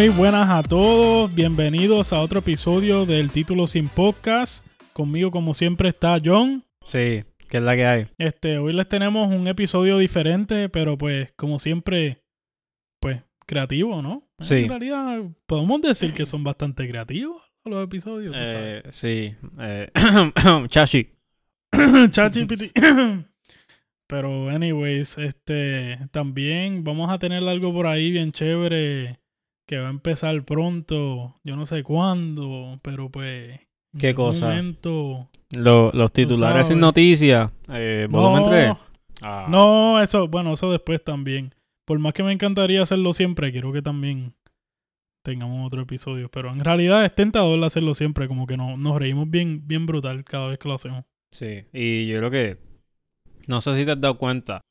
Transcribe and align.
Muy 0.00 0.08
buenas 0.08 0.48
a 0.48 0.62
todos, 0.62 1.34
bienvenidos 1.34 2.14
a 2.14 2.22
otro 2.22 2.38
episodio 2.38 3.04
del 3.04 3.30
Título 3.30 3.66
Sin 3.66 3.86
Podcast. 3.86 4.66
Conmigo, 4.94 5.30
como 5.30 5.52
siempre, 5.52 5.90
está 5.90 6.16
John. 6.24 6.64
Sí, 6.82 7.22
que 7.50 7.58
es 7.58 7.62
la 7.62 7.76
que 7.76 7.84
hay. 7.84 8.06
Este, 8.16 8.56
hoy 8.56 8.72
les 8.72 8.88
tenemos 8.88 9.28
un 9.28 9.46
episodio 9.46 9.98
diferente, 9.98 10.70
pero 10.70 10.96
pues, 10.96 11.34
como 11.36 11.58
siempre, 11.58 12.22
pues, 12.98 13.20
creativo, 13.44 14.00
¿no? 14.00 14.26
Sí. 14.38 14.54
En 14.54 14.68
realidad, 14.70 15.20
podemos 15.46 15.82
decir 15.82 16.14
que 16.14 16.24
son 16.24 16.44
bastante 16.44 16.88
creativos 16.88 17.42
los 17.66 17.84
episodios. 17.84 18.34
tú 18.34 18.40
Eh, 18.42 18.82
sí. 18.88 19.34
Eh, 19.60 19.90
Chachi. 20.68 21.10
sabes. 21.74 22.10
ChatGPT. 22.10 22.72
Pero, 24.06 24.48
anyways, 24.48 25.18
este, 25.18 25.98
también 26.10 26.84
vamos 26.84 27.10
a 27.10 27.18
tener 27.18 27.46
algo 27.46 27.70
por 27.70 27.86
ahí 27.86 28.10
bien 28.10 28.32
chévere 28.32 29.19
que 29.70 29.78
va 29.78 29.86
a 29.86 29.90
empezar 29.90 30.44
pronto. 30.44 31.36
Yo 31.44 31.54
no 31.54 31.64
sé 31.64 31.84
cuándo, 31.84 32.80
pero 32.82 33.08
pues. 33.08 33.60
¿Qué 33.96 34.14
cosa? 34.16 34.46
momento- 34.48 35.28
Lo- 35.52 35.92
los 35.92 36.12
titulares 36.12 36.66
sin 36.66 36.80
noticias. 36.80 37.52
Eh, 37.72 38.08
volumen 38.10 38.42
No, 38.42 38.48
3. 38.48 38.72
Ah. 39.22 39.46
No, 39.48 40.02
eso, 40.02 40.26
bueno, 40.26 40.52
eso 40.54 40.72
después 40.72 41.04
también. 41.04 41.54
Por 41.86 42.00
más 42.00 42.12
que 42.14 42.24
me 42.24 42.32
encantaría 42.32 42.82
hacerlo 42.82 43.12
siempre, 43.12 43.52
quiero 43.52 43.72
que 43.72 43.80
también 43.80 44.34
tengamos 45.24 45.64
otro 45.66 45.82
episodio. 45.82 46.28
Pero 46.30 46.50
en 46.50 46.60
realidad 46.64 47.04
es 47.04 47.14
tentador 47.14 47.62
hacerlo 47.62 47.94
siempre, 47.94 48.26
como 48.26 48.46
que 48.48 48.56
no, 48.56 48.76
nos 48.76 48.96
reímos 48.98 49.30
bien, 49.30 49.68
bien 49.68 49.86
brutal 49.86 50.24
cada 50.24 50.48
vez 50.48 50.58
que 50.58 50.68
lo 50.68 50.74
hacemos. 50.74 51.04
Sí. 51.32 51.64
Y 51.72 52.08
yo 52.08 52.14
creo 52.16 52.30
que. 52.32 52.58
No 53.46 53.60
sé 53.60 53.76
si 53.76 53.84
te 53.84 53.92
has 53.92 54.00
dado 54.00 54.18
cuenta. 54.18 54.62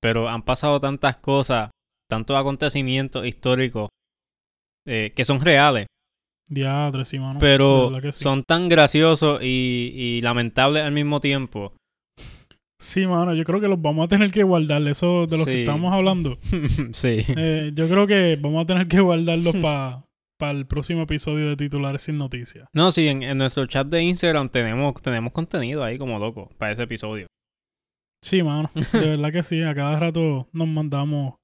Pero 0.00 0.28
han 0.28 0.42
pasado 0.42 0.80
tantas 0.80 1.18
cosas. 1.18 1.70
Tantos 2.08 2.36
acontecimientos 2.36 3.24
históricos. 3.26 3.88
Eh, 4.86 5.12
que 5.14 5.24
son 5.24 5.40
reales. 5.40 5.86
Diadre, 6.48 7.04
sí, 7.04 7.18
mano. 7.18 7.38
Pero 7.38 7.92
sí. 8.02 8.12
son 8.12 8.42
tan 8.44 8.68
graciosos 8.68 9.40
y, 9.42 9.92
y 9.94 10.20
lamentables 10.20 10.82
al 10.82 10.92
mismo 10.92 11.20
tiempo. 11.20 11.74
Sí, 12.80 13.06
mano, 13.06 13.34
yo 13.34 13.44
creo 13.44 13.60
que 13.60 13.68
los 13.68 13.80
vamos 13.80 14.06
a 14.06 14.08
tener 14.08 14.32
que 14.32 14.42
guardar. 14.42 14.82
Eso 14.88 15.26
de 15.26 15.36
los 15.36 15.46
que 15.46 15.60
estamos 15.60 15.92
hablando. 15.92 16.38
sí. 16.92 17.18
Eh, 17.36 17.72
yo 17.74 17.88
creo 17.88 18.06
que 18.06 18.38
vamos 18.40 18.64
a 18.64 18.66
tener 18.66 18.88
que 18.88 19.00
guardarlos 19.00 19.54
para 19.62 20.02
el 20.58 20.66
próximo 20.66 21.02
episodio 21.02 21.50
de 21.50 21.56
Titulares 21.56 22.02
sin 22.02 22.16
Noticias. 22.16 22.66
No, 22.72 22.90
sí, 22.90 23.06
en, 23.06 23.22
en 23.22 23.36
nuestro 23.36 23.66
chat 23.66 23.86
de 23.86 24.02
Instagram 24.02 24.48
tenemos, 24.48 24.94
tenemos 25.02 25.32
contenido 25.32 25.84
ahí 25.84 25.98
como 25.98 26.18
loco 26.18 26.48
para 26.56 26.72
ese 26.72 26.84
episodio. 26.84 27.26
Sí, 28.22 28.42
mano. 28.42 28.70
De 28.74 28.98
verdad 29.16 29.30
que 29.30 29.42
sí. 29.42 29.62
A 29.62 29.74
cada 29.74 30.00
rato 30.00 30.48
nos 30.52 30.68
mandamos 30.68 31.34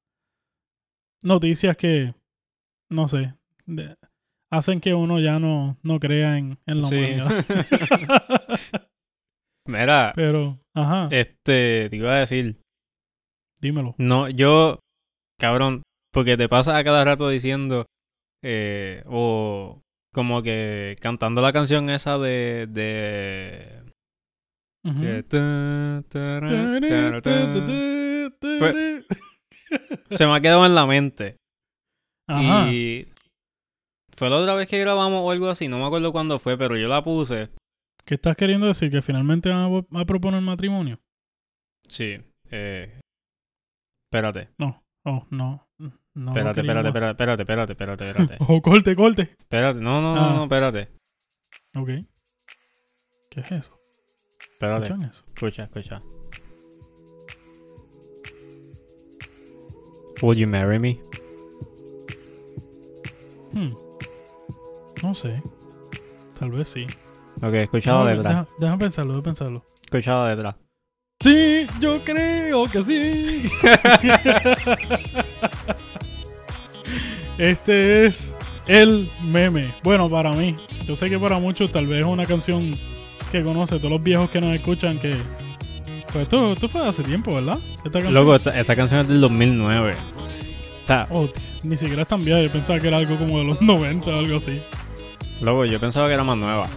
noticias 1.22 1.76
que, 1.76 2.14
no 2.90 3.08
sé, 3.08 3.34
de- 3.66 3.96
hacen 4.50 4.80
que 4.80 4.94
uno 4.94 5.18
ya 5.20 5.38
no, 5.38 5.76
no 5.82 5.98
crea 6.00 6.38
en, 6.38 6.58
en 6.66 6.80
la 6.82 6.88
Sí. 6.88 6.94
humanidad. 6.96 7.28
Mira, 9.66 10.12
Pero, 10.14 10.60
ajá, 10.74 11.08
este, 11.10 11.88
te 11.90 11.96
iba 11.96 12.12
a 12.14 12.20
decir, 12.20 12.60
dímelo. 13.60 13.94
no, 13.98 14.28
yo, 14.28 14.78
cabrón, 15.40 15.82
porque 16.12 16.36
te 16.36 16.48
pasas 16.48 16.74
a 16.76 16.84
cada 16.84 17.04
rato 17.04 17.28
diciendo, 17.28 17.86
eh, 18.44 19.02
o 19.06 19.82
como 20.14 20.42
que 20.42 20.94
cantando 21.00 21.40
la 21.42 21.52
canción 21.52 21.90
esa 21.90 22.16
de, 22.18 22.68
de. 22.70 23.82
Pues, 28.58 29.04
se 30.10 30.26
me 30.26 30.36
ha 30.36 30.40
quedado 30.40 30.64
en 30.64 30.74
la 30.74 30.86
mente. 30.86 31.36
Ajá. 32.26 32.72
Y 32.72 33.08
fue 34.16 34.30
la 34.30 34.36
otra 34.36 34.54
vez 34.54 34.68
que 34.68 34.78
grabamos 34.78 35.22
o 35.22 35.30
algo 35.30 35.48
así, 35.48 35.68
no 35.68 35.78
me 35.78 35.86
acuerdo 35.86 36.12
cuándo 36.12 36.38
fue, 36.38 36.56
pero 36.56 36.76
yo 36.76 36.88
la 36.88 37.04
puse. 37.04 37.50
¿Qué 38.04 38.14
estás 38.14 38.36
queriendo 38.36 38.66
decir? 38.66 38.90
¿Que 38.90 39.02
finalmente 39.02 39.48
van 39.48 39.86
a, 39.92 40.04
proponer 40.04 40.40
matrimonio? 40.40 41.00
Sí, 41.88 42.16
eh, 42.50 43.00
espérate. 44.10 44.48
No. 44.58 44.82
Oh, 45.04 45.26
no. 45.30 45.68
No. 46.14 46.30
Espérate, 46.30 46.60
espérate, 46.60 46.88
espérate, 46.88 47.10
espérate, 47.10 47.42
espérate, 47.42 47.72
espérate, 47.72 48.08
espérate. 48.08 48.36
Oh, 48.48 48.62
corte, 48.62 48.96
corte. 48.96 49.22
Espérate, 49.22 49.80
no, 49.80 50.00
no, 50.00 50.14
no, 50.14 50.24
Ah. 50.24 50.34
no, 50.34 50.44
espérate. 50.44 50.88
Ok. 51.74 51.88
¿Qué 53.30 53.40
es 53.40 53.52
eso? 53.52 53.78
Espérate. 54.54 54.94
Escucha, 55.26 55.64
escucha. 55.64 55.98
Would 60.22 60.38
you 60.38 60.46
marry 60.46 60.78
me? 60.78 60.98
Hmm. 63.56 63.72
No 65.02 65.14
sé. 65.14 65.42
Tal 66.38 66.50
vez 66.50 66.68
sí. 66.68 66.86
Ok, 67.42 67.54
escuchaba 67.54 68.04
No, 68.04 68.10
detrás. 68.10 68.32
deja, 68.34 68.46
deja 68.60 68.78
pensarlo, 68.78 69.12
deja 69.14 69.24
pensarlo. 69.24 69.64
Escuchaba 69.84 70.28
detrás. 70.34 70.54
Sí, 71.20 71.66
yo 71.80 72.02
creo 72.04 72.66
que 72.66 72.84
sí. 72.84 73.48
este 77.38 78.06
es 78.06 78.34
el 78.66 79.08
meme. 79.24 79.72
Bueno, 79.82 80.08
para 80.08 80.32
mí. 80.32 80.54
Yo 80.84 80.94
sé 80.96 81.08
que 81.10 81.18
para 81.18 81.38
muchos 81.38 81.72
tal 81.72 81.86
vez 81.86 82.00
es 82.00 82.06
una 82.06 82.26
canción 82.26 82.74
que 83.32 83.42
conoce 83.42 83.78
todos 83.78 83.90
los 83.92 84.02
viejos 84.02 84.30
que 84.30 84.40
nos 84.40 84.54
escuchan 84.54 84.98
que... 84.98 85.16
Pues 86.12 86.22
esto, 86.22 86.52
esto 86.52 86.68
fue 86.68 86.86
hace 86.86 87.02
tiempo, 87.02 87.34
¿verdad? 87.34 87.58
Esta 87.78 87.90
canción. 88.00 88.14
Loco, 88.14 88.34
esta, 88.36 88.58
esta 88.58 88.76
canción 88.76 89.00
es 89.00 89.08
del 89.08 89.20
2009. 89.20 89.94
O 90.86 90.88
sea, 90.88 91.08
Oh, 91.10 91.28
ni 91.64 91.76
siquiera 91.76 92.02
es 92.02 92.08
tan 92.08 92.24
vieja. 92.24 92.40
Yo 92.42 92.50
pensaba 92.50 92.78
que 92.78 92.86
era 92.88 92.96
algo 92.98 93.16
como 93.16 93.38
de 93.38 93.44
los 93.44 93.60
90 93.62 94.08
o 94.10 94.18
algo 94.18 94.36
así. 94.38 94.60
loco, 95.40 95.64
yo 95.64 95.80
pensaba 95.80 96.06
que 96.08 96.14
era 96.14 96.22
más 96.24 96.36
nueva. 96.38 96.68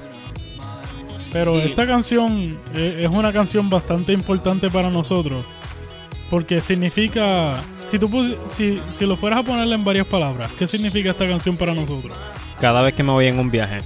Pero 1.31 1.55
Y- 1.57 1.61
esta 1.61 1.85
canción 1.85 2.59
eh, 2.73 2.97
es 3.01 3.09
una 3.09 3.31
canción 3.31 3.69
bastante 3.69 4.11
importante 4.13 4.69
para 4.69 4.89
nosotros. 4.89 5.43
Porque 6.29 6.59
significa. 6.61 7.55
Si, 7.89 7.97
tú 7.99 8.07
pus- 8.09 8.35
si, 8.47 8.79
si 8.89 9.05
lo 9.05 9.15
fueras 9.15 9.39
a 9.39 9.43
ponerle 9.43 9.73
en 9.75 9.83
varias 9.83 10.05
palabras, 10.07 10.51
¿qué 10.57 10.67
significa 10.67 11.11
esta 11.11 11.27
canción 11.27 11.55
para 11.57 11.73
nosotros? 11.73 12.15
Cada 12.59 12.81
vez 12.83 12.93
que 12.93 13.01
me 13.03 13.11
voy 13.11 13.27
en 13.27 13.39
un 13.39 13.49
viaje. 13.49 13.79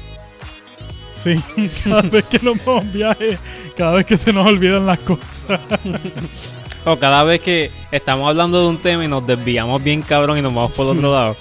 Sí, 1.17 1.35
cada 1.85 2.01
vez 2.01 2.25
que 2.25 2.39
nos 2.39 2.63
vamos 2.65 2.85
a 2.85 2.89
viaje, 2.91 3.37
cada 3.77 3.93
vez 3.93 4.05
que 4.05 4.17
se 4.17 4.33
nos 4.33 4.45
olvidan 4.47 4.85
las 4.85 4.99
cosas. 4.99 5.59
O 6.85 6.97
cada 6.97 7.23
vez 7.23 7.39
que 7.41 7.71
estamos 7.91 8.27
hablando 8.27 8.61
de 8.61 8.67
un 8.67 8.77
tema 8.77 9.05
y 9.05 9.07
nos 9.07 9.25
desviamos 9.25 9.81
bien 9.83 10.01
cabrón 10.01 10.37
y 10.37 10.41
nos 10.41 10.53
vamos 10.53 10.75
por 10.75 10.85
Sí. 10.85 10.91
otro 10.97 11.13
lado. 11.13 11.35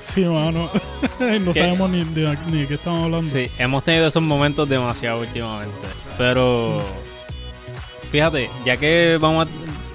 Sí, 0.00 0.20
mano. 0.22 0.70
no 1.40 1.52
¿Qué? 1.52 1.58
sabemos 1.58 1.90
ni 1.90 2.02
de, 2.04 2.38
ni 2.50 2.60
de 2.62 2.66
qué 2.66 2.74
estamos 2.74 3.04
hablando. 3.04 3.30
Sí, 3.30 3.50
hemos 3.58 3.84
tenido 3.84 4.08
esos 4.08 4.22
momentos 4.22 4.68
demasiado 4.68 5.20
últimamente. 5.20 5.74
Pero 6.16 6.82
fíjate, 8.10 8.50
ya 8.64 8.76
que 8.76 9.18
vamos 9.20 9.46
a, 9.46 9.50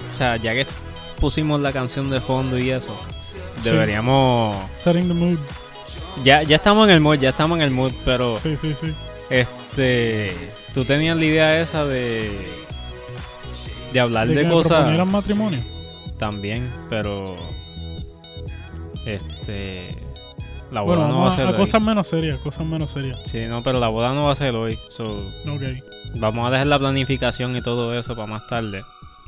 o 0.10 0.14
sea, 0.16 0.38
ya 0.38 0.54
que 0.54 0.66
pusimos 1.20 1.60
la 1.62 1.72
canción 1.74 2.10
de 2.10 2.22
fondo 2.22 2.58
y 2.58 2.70
eso, 2.70 2.96
deberíamos 3.64 4.56
Setting 4.76 5.08
the 5.08 5.14
mood. 5.14 5.38
ya 6.24 6.44
ya 6.44 6.58
estamos 6.58 6.88
en 6.88 6.96
el 6.96 7.02
mood, 7.02 7.18
ya 7.20 7.30
estamos 7.30 7.58
en 7.58 7.64
el 7.64 7.72
mood, 7.72 7.92
pero 8.06 8.38
Sí, 8.38 8.56
sí, 8.58 8.74
sí. 8.80 8.94
este 9.30 10.36
tú 10.74 10.86
tenías 10.86 11.18
la 11.18 11.26
idea 11.26 11.60
esa 11.62 11.86
de 11.86 12.32
de 13.94 14.00
hablar 14.00 14.28
De 14.28 14.36
de, 14.36 14.50
cosas 14.50 15.08
matrimonio. 15.08 15.60
también, 16.18 16.70
pero 16.90 17.36
este 19.06 19.88
la 20.72 20.82
boda 20.82 20.96
Bueno, 21.06 21.12
no 21.14 21.20
va 21.22 21.28
a 21.28 21.30
vamos 21.30 21.36
ser 21.36 21.46
a, 21.46 21.50
a 21.50 21.52
hoy. 21.52 21.58
cosas 21.58 21.82
menos 21.82 22.08
serias, 22.08 22.40
cosas 22.40 22.66
menos 22.66 22.92
serias. 22.92 23.20
Sí, 23.26 23.46
no, 23.48 23.62
pero 23.64 23.80
la 23.80 23.90
boda 23.90 24.14
no 24.14 24.24
va 24.24 24.32
a 24.34 24.36
ser 24.36 24.56
hoy. 24.56 24.78
So, 24.90 25.24
Ok. 25.48 25.62
Vamos 26.16 26.48
a 26.48 26.52
dejar 26.52 26.68
la 26.68 26.80
planificación 26.80 27.56
y 27.56 27.62
todo 27.62 27.98
eso 27.98 28.16
para 28.16 28.28
más 28.28 28.48
tarde. 28.48 28.84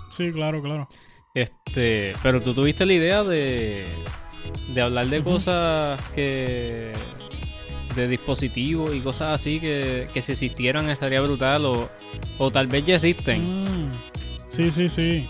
Sí, 0.10 0.32
claro, 0.32 0.62
claro. 0.62 0.88
Este, 1.34 2.14
pero 2.24 2.42
tú 2.42 2.54
tuviste 2.54 2.86
la 2.86 2.94
idea 2.94 3.24
de 3.24 3.86
de 4.70 4.82
hablar 4.82 5.08
de 5.08 5.24
cosas 5.24 6.00
que 6.14 6.94
de 7.96 8.08
dispositivos 8.08 8.94
y 8.94 9.00
cosas 9.00 9.36
así 9.40 9.60
que, 9.60 10.06
que 10.14 10.22
si 10.22 10.34
existieran 10.34 10.90
estaría 10.90 11.22
brutal 11.22 11.66
o, 11.66 11.90
o 12.38 12.52
tal 12.52 12.68
vez 12.68 12.86
ya 12.86 12.96
existen. 12.96 13.42
Mm, 13.42 13.90
sí, 14.48 14.72
sí, 14.72 14.88
sí. 14.90 15.28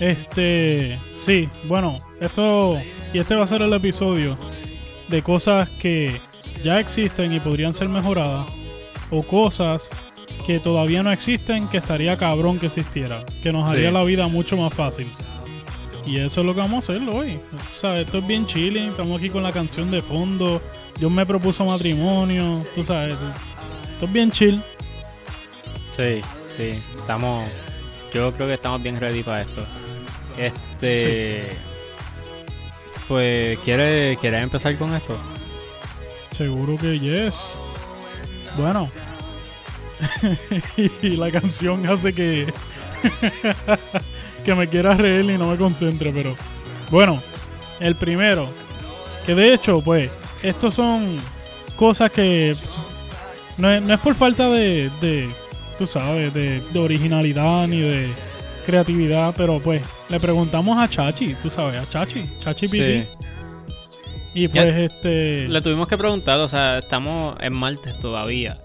Este, 0.00 0.98
sí, 1.14 1.48
bueno, 1.64 1.98
esto 2.20 2.76
y 3.12 3.18
este 3.18 3.34
va 3.36 3.44
a 3.44 3.46
ser 3.46 3.62
el 3.62 3.72
episodio 3.72 4.36
de 5.08 5.22
cosas 5.22 5.68
que 5.78 6.20
ya 6.64 6.80
existen 6.80 7.32
y 7.32 7.40
podrían 7.40 7.72
ser 7.72 7.88
mejoradas 7.88 8.46
o 9.10 9.22
cosas 9.22 9.90
que 10.46 10.58
todavía 10.58 11.02
no 11.04 11.12
existen 11.12 11.68
que 11.68 11.76
estaría 11.78 12.16
cabrón 12.16 12.58
que 12.58 12.66
existiera, 12.66 13.24
que 13.42 13.52
nos 13.52 13.68
Sí. 13.68 13.76
haría 13.76 13.92
la 13.92 14.02
vida 14.02 14.26
mucho 14.26 14.56
más 14.56 14.74
fácil. 14.74 15.06
Y 16.04 16.16
eso 16.18 16.40
es 16.40 16.46
lo 16.46 16.52
que 16.52 16.60
vamos 16.60 16.88
a 16.88 16.94
hacer 16.94 17.08
hoy. 17.08 17.38
O 17.68 17.72
sea, 17.72 18.00
esto 18.00 18.18
es 18.18 18.26
bien 18.26 18.44
chilling, 18.44 18.88
estamos 18.90 19.18
aquí 19.20 19.30
con 19.30 19.44
la 19.44 19.52
canción 19.52 19.88
de 19.92 20.02
fondo. 20.02 20.60
Yo 20.98 21.08
me 21.10 21.24
propuso 21.24 21.64
matrimonio, 21.64 22.60
tú 22.74 22.82
sabes. 22.82 23.16
Esto 23.92 24.06
es 24.06 24.12
bien 24.12 24.32
chill. 24.32 24.60
Sí, 25.90 26.22
sí, 26.56 26.70
estamos 26.98 27.44
yo 28.12 28.32
creo 28.32 28.46
que 28.46 28.54
estamos 28.54 28.82
bien 28.82 29.00
ready 29.00 29.22
para 29.22 29.42
esto. 29.42 29.62
Este 30.36 31.50
Pues, 33.08 33.58
¿quieres, 33.60 34.18
¿quieres 34.18 34.42
empezar 34.42 34.76
con 34.76 34.94
esto? 34.94 35.16
Seguro 36.30 36.76
que 36.76 36.98
yes. 36.98 37.58
Bueno. 38.56 38.88
y 40.76 41.16
la 41.16 41.30
canción 41.30 41.86
hace 41.86 42.12
que. 42.12 42.52
que 44.44 44.54
me 44.54 44.68
quiera 44.68 44.94
reír 44.94 45.30
y 45.30 45.38
no 45.38 45.48
me 45.48 45.56
concentre, 45.56 46.12
pero. 46.12 46.34
Bueno, 46.90 47.22
el 47.80 47.94
primero. 47.94 48.48
Que 49.26 49.34
de 49.34 49.54
hecho, 49.54 49.80
pues, 49.82 50.10
estos 50.42 50.74
son 50.74 51.18
cosas 51.76 52.10
que. 52.10 52.54
No 53.58 53.70
es, 53.70 53.82
no 53.82 53.94
es 53.94 54.00
por 54.00 54.14
falta 54.14 54.48
de, 54.48 54.90
de 55.00 55.28
tú 55.82 55.88
sabes, 55.88 56.32
de, 56.32 56.60
de 56.60 56.78
originalidad 56.78 57.66
ni 57.66 57.80
de 57.80 58.08
creatividad, 58.64 59.34
pero 59.36 59.58
pues 59.58 59.82
le 60.08 60.20
preguntamos 60.20 60.78
a 60.78 60.88
Chachi, 60.88 61.34
tú 61.42 61.50
sabes, 61.50 61.82
a 61.82 61.90
Chachi, 61.90 62.24
Chachi. 62.38 62.68
Sí. 62.68 63.04
Y 64.32 64.42
Ya- 64.46 64.62
pues 64.62 64.74
este. 64.92 65.48
Le 65.48 65.60
tuvimos 65.60 65.88
que 65.88 65.98
preguntar, 65.98 66.38
o 66.38 66.46
sea, 66.46 66.78
estamos 66.78 67.34
en 67.40 67.52
martes 67.56 67.98
todavía. 67.98 68.58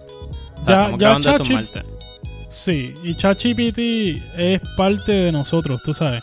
O 0.62 0.66
sea, 0.66 0.76
Ya- 0.76 0.92
estamos 0.92 1.26
ya 1.26 1.38
Chachi- 1.40 1.54
martes. 1.56 1.84
Sí, 2.50 2.94
y 3.04 3.16
ChatGPT 3.16 3.80
es 4.38 4.62
parte 4.78 5.12
de 5.12 5.32
nosotros, 5.32 5.82
tú 5.84 5.96
sabes. 5.96 6.22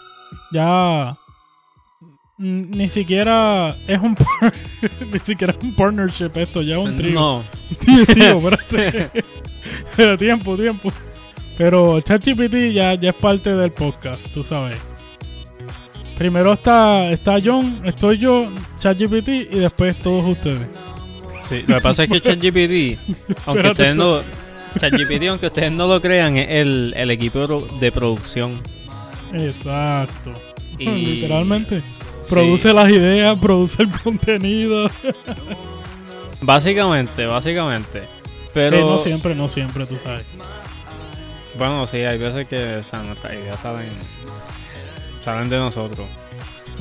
Ya 0.52 1.16
ni 2.38 2.88
siquiera 2.88 3.74
es 3.88 4.00
un 4.00 4.16
ni 5.12 5.18
siquiera 5.18 5.52
es 5.52 5.64
un 5.64 5.74
partnership 5.74 6.30
esto, 6.36 6.62
ya 6.62 6.76
es 6.78 6.84
un 6.84 6.96
trío. 6.96 7.14
No, 7.14 7.42
Tío, 7.84 8.06
tío, 8.06 8.48
espérate. 8.50 9.24
Pero 9.96 10.16
tiempo, 10.18 10.56
tiempo. 10.56 10.92
Pero 11.56 12.00
ChatGPT 12.00 12.72
ya, 12.72 12.94
ya 12.94 13.10
es 13.10 13.14
parte 13.16 13.54
del 13.54 13.70
podcast, 13.72 14.32
tú 14.32 14.42
sabes. 14.44 14.76
Primero 16.18 16.52
está, 16.52 17.10
está 17.10 17.36
John, 17.44 17.80
estoy 17.84 18.18
yo, 18.18 18.48
ChatGPT 18.78 19.28
y 19.28 19.58
después 19.58 19.96
todos 19.96 20.26
ustedes. 20.28 20.66
sí. 21.48 21.64
Lo 21.66 21.76
que 21.76 21.80
pasa 21.80 22.04
es 22.04 22.10
que 22.10 22.20
ChatGPT, 22.20 22.98
aunque 23.46 23.68
ustedes 23.68 23.96
no... 23.96 24.20
ChatGPT, 24.80 25.24
aunque 25.28 25.46
ustedes 25.46 25.70
no 25.72 25.86
lo 25.86 26.00
crean, 26.00 26.36
es 26.36 26.48
el, 26.50 26.94
el 26.96 27.10
equipo 27.10 27.38
de 27.40 27.46
pro- 27.46 27.68
de 27.80 27.92
producción. 27.92 28.60
Exacto. 29.32 30.32
Y- 30.78 30.86
Literalmente. 30.86 31.80
Sí. 32.22 32.30
Produce 32.34 32.72
las 32.72 32.90
ideas, 32.90 33.38
produce 33.42 33.82
el 33.82 33.90
contenido. 33.90 34.88
Básicamente, 36.42 37.26
básicamente. 37.26 38.02
Pero... 38.54 38.76
Eh, 38.76 38.80
no 38.80 38.98
siempre, 38.98 39.34
no 39.34 39.48
siempre, 39.48 39.84
tú 39.86 39.98
sabes. 39.98 40.32
Bueno, 41.58 41.86
sí, 41.86 41.98
hay 41.98 42.18
veces 42.18 42.48
que 42.48 42.76
o 42.76 42.82
sea, 42.82 43.00
nuestras 43.02 43.32
ideas 43.34 43.60
salen, 43.60 43.88
salen 45.24 45.50
de 45.50 45.56
nosotros. 45.58 46.06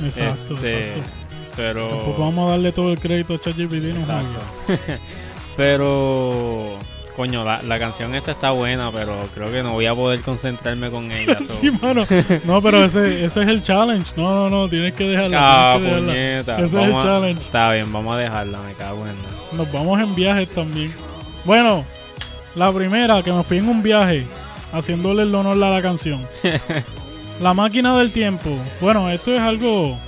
Exacto, 0.02 0.54
Este, 0.54 0.88
exacto. 0.88 1.10
Pero... 1.56 1.88
Tampoco 1.88 2.22
vamos 2.22 2.48
a 2.48 2.50
darle 2.52 2.72
todo 2.72 2.92
el 2.92 2.98
crédito 2.98 3.34
a 3.34 3.40
ChatGPT, 3.40 3.72
no 3.94 4.00
Exacto. 4.00 4.38
pero... 5.56 6.78
Coño, 7.16 7.44
la, 7.44 7.62
la 7.62 7.78
canción 7.78 8.12
esta 8.16 8.32
está 8.32 8.50
buena, 8.50 8.90
pero 8.90 9.16
creo 9.36 9.52
que 9.52 9.62
no 9.62 9.74
voy 9.74 9.86
a 9.86 9.94
poder 9.94 10.18
concentrarme 10.22 10.90
con 10.90 11.12
ella. 11.12 11.38
so- 11.46 11.52
Sí, 11.52 11.70
mano. 11.70 12.04
No, 12.44 12.60
pero 12.60 12.84
ese, 12.84 13.24
ese 13.24 13.42
es 13.42 13.48
el 13.48 13.62
challenge. 13.62 14.14
No, 14.16 14.34
no, 14.34 14.50
no, 14.50 14.68
tienes 14.68 14.94
que 14.94 15.06
dejarla. 15.08 15.38
Ah, 15.40 15.76
que 15.78 15.84
dejarla. 15.84 16.06
puñeta. 16.08 16.56
Ese 16.56 16.64
es 16.66 16.72
el 16.88 16.94
a- 16.96 17.02
challenge. 17.02 17.40
Está 17.42 17.72
bien, 17.72 17.92
vamos 17.92 18.16
a 18.16 18.18
dejarla, 18.18 18.58
me 18.62 18.72
cago 18.72 19.06
en 19.06 19.14
nada. 19.14 19.34
Nos 19.52 19.70
vamos 19.70 20.00
en 20.00 20.12
viajes 20.16 20.50
también. 20.50 20.92
Bueno, 21.44 21.84
la 22.54 22.72
primera 22.72 23.22
que 23.22 23.32
me 23.32 23.42
fui 23.42 23.58
en 23.58 23.68
un 23.68 23.82
viaje 23.82 24.24
haciéndole 24.72 25.22
el 25.22 25.34
honor 25.34 25.62
a 25.62 25.70
la 25.70 25.82
canción. 25.82 26.20
la 27.42 27.52
máquina 27.52 27.96
del 27.98 28.12
tiempo. 28.12 28.50
Bueno, 28.80 29.10
esto 29.10 29.34
es 29.34 29.40
algo. 29.40 29.98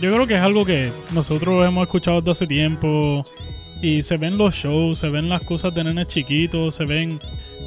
Yo 0.00 0.12
creo 0.12 0.26
que 0.26 0.34
es 0.34 0.42
algo 0.42 0.64
que 0.64 0.92
nosotros 1.12 1.66
hemos 1.66 1.84
escuchado 1.84 2.20
desde 2.20 2.30
hace 2.32 2.46
tiempo. 2.46 3.24
Y 3.80 4.02
se 4.02 4.16
ven 4.16 4.36
los 4.36 4.54
shows, 4.54 4.98
se 4.98 5.08
ven 5.08 5.28
las 5.28 5.42
cosas 5.42 5.74
de 5.74 5.84
nenes 5.84 6.08
chiquitos, 6.08 6.74
se 6.74 6.84
ven 6.84 7.18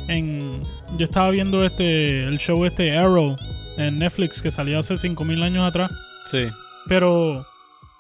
en. 0.08 0.62
Yo 0.98 1.06
estaba 1.06 1.30
viendo 1.32 1.66
este 1.66 2.24
el 2.24 2.38
show 2.38 2.66
este 2.66 2.98
Arrow 2.98 3.36
en 3.78 4.00
Netflix 4.00 4.42
que 4.42 4.52
salió 4.52 4.80
hace 4.80 4.98
5000 4.98 5.44
años 5.44 5.68
atrás. 5.68 5.92
Sí. 6.30 6.48
Pero. 6.88 7.48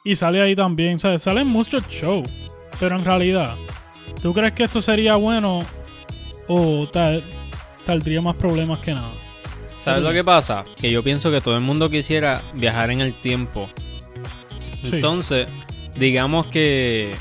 Y 0.04 0.16
sale 0.16 0.42
ahí 0.42 0.56
también, 0.56 1.00
¿sabes? 1.00 1.22
Salen 1.22 1.48
muchos 1.48 1.88
shows. 1.90 2.30
Pero 2.80 2.98
en 2.98 3.06
realidad, 3.06 3.56
¿tú 4.22 4.34
crees 4.34 4.54
que 4.54 4.63
esto 4.63 4.81
sería 4.81 5.16
bueno? 5.16 5.62
O 6.48 6.88
tal, 6.88 7.24
tendría 7.86 8.22
más 8.22 8.36
problemas 8.36 8.80
que 8.80 8.94
nada. 8.94 9.12
¿Sabes 9.78 10.04
lo 10.04 10.13
que 10.13 10.24
pasa? 10.24 10.63
Que 10.80 10.92
yo 10.92 11.02
pienso 11.02 11.31
que 11.31 11.42
todo 11.42 11.56
el 11.56 11.62
mundo 11.62 11.90
quisiera 11.90 12.42
viajar 12.54 12.92
en 12.92 13.02
el 13.02 13.13
tiempo. 13.13 13.68
Sí. 14.84 14.90
Entonces, 14.94 15.48
digamos 15.98 16.46
que 16.48 17.16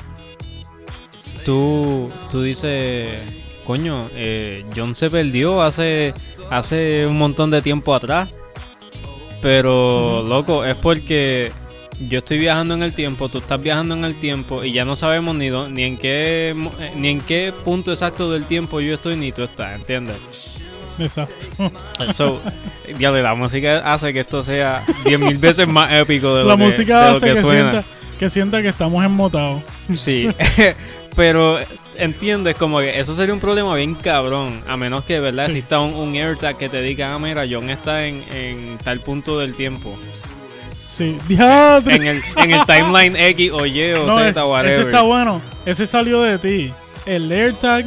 tú, 1.45 2.11
tú 2.31 2.43
dices, 2.43 3.19
coño, 3.67 4.09
eh, 4.15 4.65
John 4.77 4.95
se 4.95 5.11
perdió 5.11 5.63
hace, 5.63 6.13
hace 6.51 7.07
un 7.07 7.19
montón 7.19 7.51
de 7.51 7.63
tiempo 7.63 7.95
atrás. 7.95 8.29
Pero, 9.41 10.23
loco, 10.23 10.65
es 10.67 10.77
porque 10.77 11.51
yo 12.09 12.19
estoy 12.19 12.39
viajando 12.39 12.75
en 12.75 12.83
el 12.83 12.93
tiempo, 12.95 13.29
tú 13.29 13.39
estás 13.39 13.63
viajando 13.63 13.95
en 13.95 14.05
el 14.05 14.15
tiempo 14.15 14.65
y 14.65 14.73
ya 14.73 14.85
no 14.85 14.97
sabemos 14.97 15.35
ni, 15.37 15.49
dó- 15.51 15.69
ni, 15.69 15.83
en, 15.83 15.97
qué, 15.99 16.55
eh, 16.81 16.93
ni 16.97 17.09
en 17.09 17.21
qué 17.21 17.53
punto 17.65 17.93
exacto 17.93 18.31
del 18.31 18.45
tiempo 18.47 18.81
yo 18.81 18.95
estoy 18.95 19.17
ni 19.17 19.33
tú 19.33 19.43
estás, 19.45 19.75
¿entiendes? 19.75 20.17
Exacto. 20.99 21.71
So, 22.13 22.41
diablo, 22.99 23.23
la 23.23 23.35
música 23.35 23.79
hace 23.93 24.13
que 24.13 24.21
esto 24.21 24.43
sea 24.43 24.85
10.000 25.05 25.39
veces 25.39 25.67
más 25.69 25.93
épico 25.93 26.35
de 26.35 26.43
lo 26.43 26.49
la 26.51 26.57
que, 26.57 26.63
música 26.63 27.05
de 27.05 27.11
lo 27.11 27.17
hace 27.17 27.27
que 27.27 27.33
que, 27.35 27.41
suena. 27.41 27.71
sienta, 27.73 27.89
que 28.19 28.31
sienta 28.31 28.63
que 28.63 28.69
estamos 28.69 29.05
enmotados. 29.05 29.65
Sí, 29.95 30.29
pero 31.17 31.59
entiendes 31.97 32.55
como 32.57 32.81
que 32.81 32.99
eso 33.01 33.15
sería 33.15 33.33
un 33.35 33.41
problema 33.41 33.75
bien 33.75 33.95
cabrón, 33.95 34.61
a 34.69 34.77
menos 34.77 35.05
que, 35.05 35.21
¿verdad? 35.21 35.47
Sí. 35.47 35.53
Exista 35.59 35.81
un, 35.81 35.95
un 35.95 36.15
AirTag 36.15 36.57
que 36.57 36.69
te 36.69 36.81
diga, 36.83 37.15
ah, 37.15 37.19
mira, 37.19 37.45
John 37.51 37.71
está 37.71 38.07
en, 38.07 38.23
en 38.35 38.79
tal 38.85 39.01
punto 39.01 39.39
del 39.39 39.55
tiempo. 39.55 39.99
En 41.01 42.07
el, 42.07 42.23
en 42.37 42.51
el 42.53 42.65
timeline 42.67 43.17
X 43.17 43.53
o 43.53 43.67
Y 43.67 43.93
o 43.93 44.07
No, 44.07 44.15
Z, 44.17 44.29
es- 44.29 44.31
ese 44.37 44.43
whatever. 44.43 44.81
está 44.87 45.03
bueno. 45.03 45.41
Ese 45.67 45.87
salió 45.87 46.21
de 46.23 46.39
ti. 46.39 46.73
El 47.07 47.31
AirTag 47.31 47.85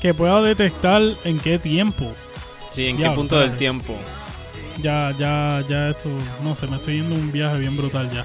que 0.00 0.14
pueda 0.14 0.40
detectar 0.42 1.02
en 1.24 1.38
qué 1.38 1.58
tiempo. 1.58 2.10
Sí, 2.70 2.86
en 2.88 2.96
qué 2.98 3.08
punto 3.10 3.38
del 3.38 3.56
tiempo. 3.56 3.94
Ya, 4.82 5.12
ya, 5.18 5.62
ya 5.68 5.88
esto, 5.90 6.08
no 6.44 6.54
sé, 6.54 6.66
me 6.66 6.76
estoy 6.76 6.96
yendo 6.96 7.14
un 7.14 7.32
viaje 7.32 7.58
bien 7.58 7.76
brutal 7.76 8.10
ya. 8.12 8.24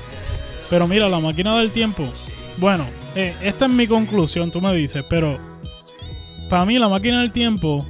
Pero 0.69 0.87
mira, 0.87 1.07
la 1.07 1.19
máquina 1.19 1.57
del 1.57 1.71
tiempo. 1.71 2.07
Bueno, 2.57 2.85
eh, 3.15 3.33
esta 3.41 3.65
es 3.65 3.71
mi 3.71 3.87
conclusión, 3.87 4.51
tú 4.51 4.59
me 4.61 4.73
dices, 4.73 5.05
pero 5.09 5.37
para 6.49 6.65
mí 6.65 6.77
la 6.77 6.89
máquina 6.89 7.21
del 7.21 7.31
tiempo 7.31 7.85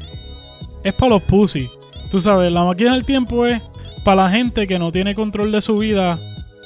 es 0.84 0.94
para 0.94 1.12
los 1.12 1.24
pussy. 1.24 1.70
Tú 2.12 2.22
sabes, 2.22 2.52
la 2.52 2.64
máquina 2.64 2.94
del 2.94 3.04
tiempo 3.06 3.46
es 3.48 3.62
para 4.04 4.24
la 4.26 4.30
gente 4.30 4.68
que 4.68 4.78
no 4.78 4.92
tiene 4.92 5.16
control 5.16 5.52
de 5.52 5.62
su 5.62 5.78
vida, 5.78 6.20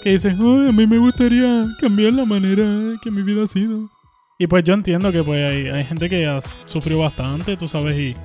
que 0.06 0.12
dicen, 0.12 0.38
"Ay, 0.40 0.70
a 0.70 0.72
mí 0.72 0.86
me 0.86 1.00
gustaría 1.00 1.66
cambiar 1.82 2.14
la 2.14 2.26
manera 2.26 2.96
que 3.02 3.10
mi 3.10 3.24
vida 3.24 3.44
ha 3.44 3.48
sido. 3.48 3.90
Y 4.38 4.46
pues 4.46 4.64
yo 4.64 4.76
entiendo 4.76 5.12
que 5.12 5.24
pues 5.24 5.52
hay, 5.52 5.84
gente 5.84 6.08
que 6.08 6.28
ha 6.28 6.40
sufrido 6.66 7.00
bastante, 7.00 7.58
tú 7.58 7.68
sabes, 7.68 7.98
y 7.98 8.16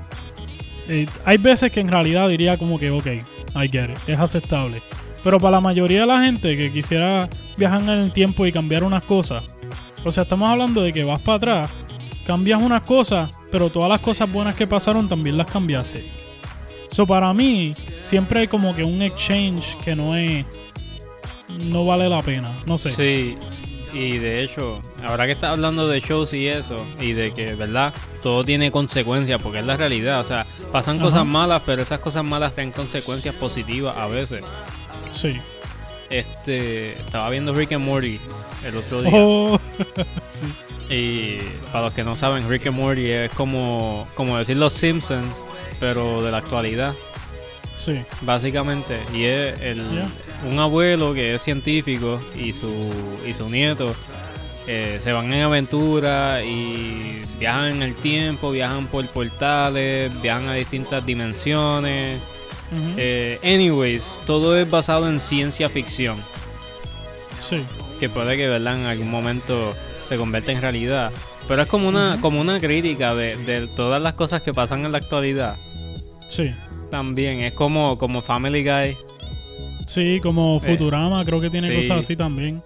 hay 1.25 1.39
veces 1.39 1.73
que 1.73 1.81
en 1.81 1.89
realidad 1.89 2.29
diría 2.29 2.59
como 2.59 2.79
que, 2.79 2.91
ok, 2.91 3.07
I 3.55 3.69
get 3.71 3.89
it, 3.93 3.99
es 4.07 4.21
aceptable. 4.21 4.83
Pero 5.25 5.39
para 5.39 5.53
la 5.53 5.61
mayoría 5.63 6.03
de 6.03 6.07
la 6.07 6.23
gente 6.23 6.55
que 6.55 6.71
quisiera 6.71 7.31
viajar 7.57 7.81
en 7.81 7.89
el 7.89 8.13
tiempo 8.13 8.45
y 8.45 8.53
cambiar 8.53 8.85
unas 8.85 9.05
cosas, 9.05 9.43
o 10.05 10.13
sea, 10.13 10.25
estamos 10.25 10.51
hablando 10.51 10.83
de 10.83 10.93
que 10.93 11.03
vas 11.05 11.23
para 11.23 11.37
atrás, 11.37 11.71
cambias 12.27 12.61
unas 12.61 12.87
cosas, 12.87 13.31
pero 13.51 13.71
todas 13.71 13.89
las 13.89 14.03
cosas 14.03 14.31
buenas 14.31 14.55
que 14.55 14.67
pasaron 14.67 15.09
también 15.09 15.39
las 15.39 15.51
cambiaste. 15.51 16.05
So, 16.91 17.07
para 17.07 17.33
mí, 17.33 17.73
siempre 18.03 18.41
hay 18.41 18.49
como 18.49 18.75
que 18.75 18.83
un 18.83 19.01
exchange 19.01 19.77
que 19.85 19.97
no 19.97 20.15
es. 20.15 20.45
No 21.59 21.85
vale 21.85 22.09
la 22.09 22.23
pena, 22.23 22.50
no 22.66 22.78
sé. 22.78 22.90
Sí, 22.90 23.37
y 23.92 24.19
de 24.19 24.42
hecho, 24.42 24.80
ahora 25.04 25.26
que 25.26 25.33
estás 25.33 25.50
hablando 25.50 25.88
de 25.88 26.00
shows 26.00 26.33
y 26.33 26.47
eso, 26.49 26.85
y 27.00 27.12
de 27.12 27.33
que, 27.33 27.54
¿verdad? 27.54 27.92
Todo 28.23 28.45
tiene 28.45 28.71
consecuencias, 28.71 29.40
porque 29.42 29.61
es 29.61 29.66
la 29.66 29.76
realidad. 29.76 30.21
O 30.21 30.25
sea, 30.25 30.47
pasan 30.71 30.97
Ajá. 30.97 31.07
cosas 31.07 31.26
malas, 31.26 31.62
pero 31.66 31.83
esas 31.83 31.99
cosas 31.99 32.25
malas 32.25 32.54
tienen 32.54 32.73
consecuencias 32.73 33.35
positivas 33.35 33.97
a 33.97 34.07
veces. 34.07 34.42
Sí. 35.12 35.37
Este, 36.09 36.99
estaba 37.00 37.30
viendo 37.30 37.54
Rick 37.54 37.73
and 37.73 37.85
Morty 37.85 38.19
el 38.64 38.76
otro 38.76 39.02
día. 39.02 39.12
Oh, 39.14 39.59
sí. 40.30 40.45
Y 40.92 41.38
para 41.73 41.85
los 41.85 41.95
que 41.95 42.02
no 42.02 42.16
saben, 42.16 42.49
Rick 42.49 42.66
and 42.66 42.76
Morty 42.76 43.11
es 43.11 43.30
como, 43.33 44.07
como 44.14 44.37
decir 44.38 44.57
los 44.57 44.73
Simpsons, 44.73 45.45
pero 45.78 46.23
de 46.23 46.30
la 46.33 46.38
actualidad, 46.38 46.95
Sí. 47.81 48.01
básicamente. 48.23 49.01
Y 49.15 49.25
es 49.25 49.61
el, 49.63 49.81
Yeah. 49.91 50.09
un 50.51 50.59
abuelo 50.59 51.15
que 51.15 51.35
es 51.35 51.43
científico 51.43 52.21
y 52.37 52.53
su, 52.53 52.71
y 53.27 53.33
su 53.35 53.49
nieto 53.49 53.95
eh, 54.67 55.01
se 55.03 55.13
van 55.13 55.33
en 55.33 55.43
aventura 55.43 56.45
y 56.45 57.17
viajan 57.39 57.77
en 57.77 57.83
el 57.83 57.95
tiempo, 57.95 58.51
viajan 58.51 58.87
por 58.87 59.07
portales, 59.09 60.13
viajan 60.21 60.49
a 60.49 60.55
distintas 60.55 61.05
dimensiones. 61.07 62.21
Eh, 62.97 63.39
anyways, 63.43 64.21
todo 64.27 64.57
es 64.57 64.69
basado 64.71 65.09
en 65.09 65.21
ciencia 65.21 65.69
ficción. 65.69 66.19
Sí. 67.41 67.65
que 67.99 68.09
puede 68.09 68.37
que 68.37 68.47
verdad 68.47 68.77
en 68.77 68.87
algún 68.87 69.11
momento 69.11 69.75
se 70.09 70.17
convierta 70.17 70.53
en 70.53 70.61
realidad. 70.61 71.11
Pero 71.49 71.63
es 71.63 71.69
como 71.69 71.89
una, 71.89 72.19
como 72.21 72.41
una 72.41 72.61
crítica 72.61 73.15
de, 73.15 73.37
de 73.37 73.67
todas 73.67 74.01
las 74.01 74.15
cosas 74.15 74.41
que 74.43 74.55
pasan 74.55 74.85
en 74.85 74.93
la 74.93 74.99
actualidad. 74.99 75.57
Sí. 76.29 76.55
También 76.90 77.40
es 77.40 77.52
como, 77.52 77.97
como 77.99 78.20
Family 78.23 78.62
Guy. 78.64 78.97
Sí, 79.87 80.20
como 80.23 80.56
Eh, 80.59 80.61
Futurama, 80.68 81.25
creo 81.25 81.40
que 81.40 81.50
tiene 81.50 81.70
sí. 81.70 81.76
cosas 81.76 82.04
así 82.04 82.16
también. 82.16 82.62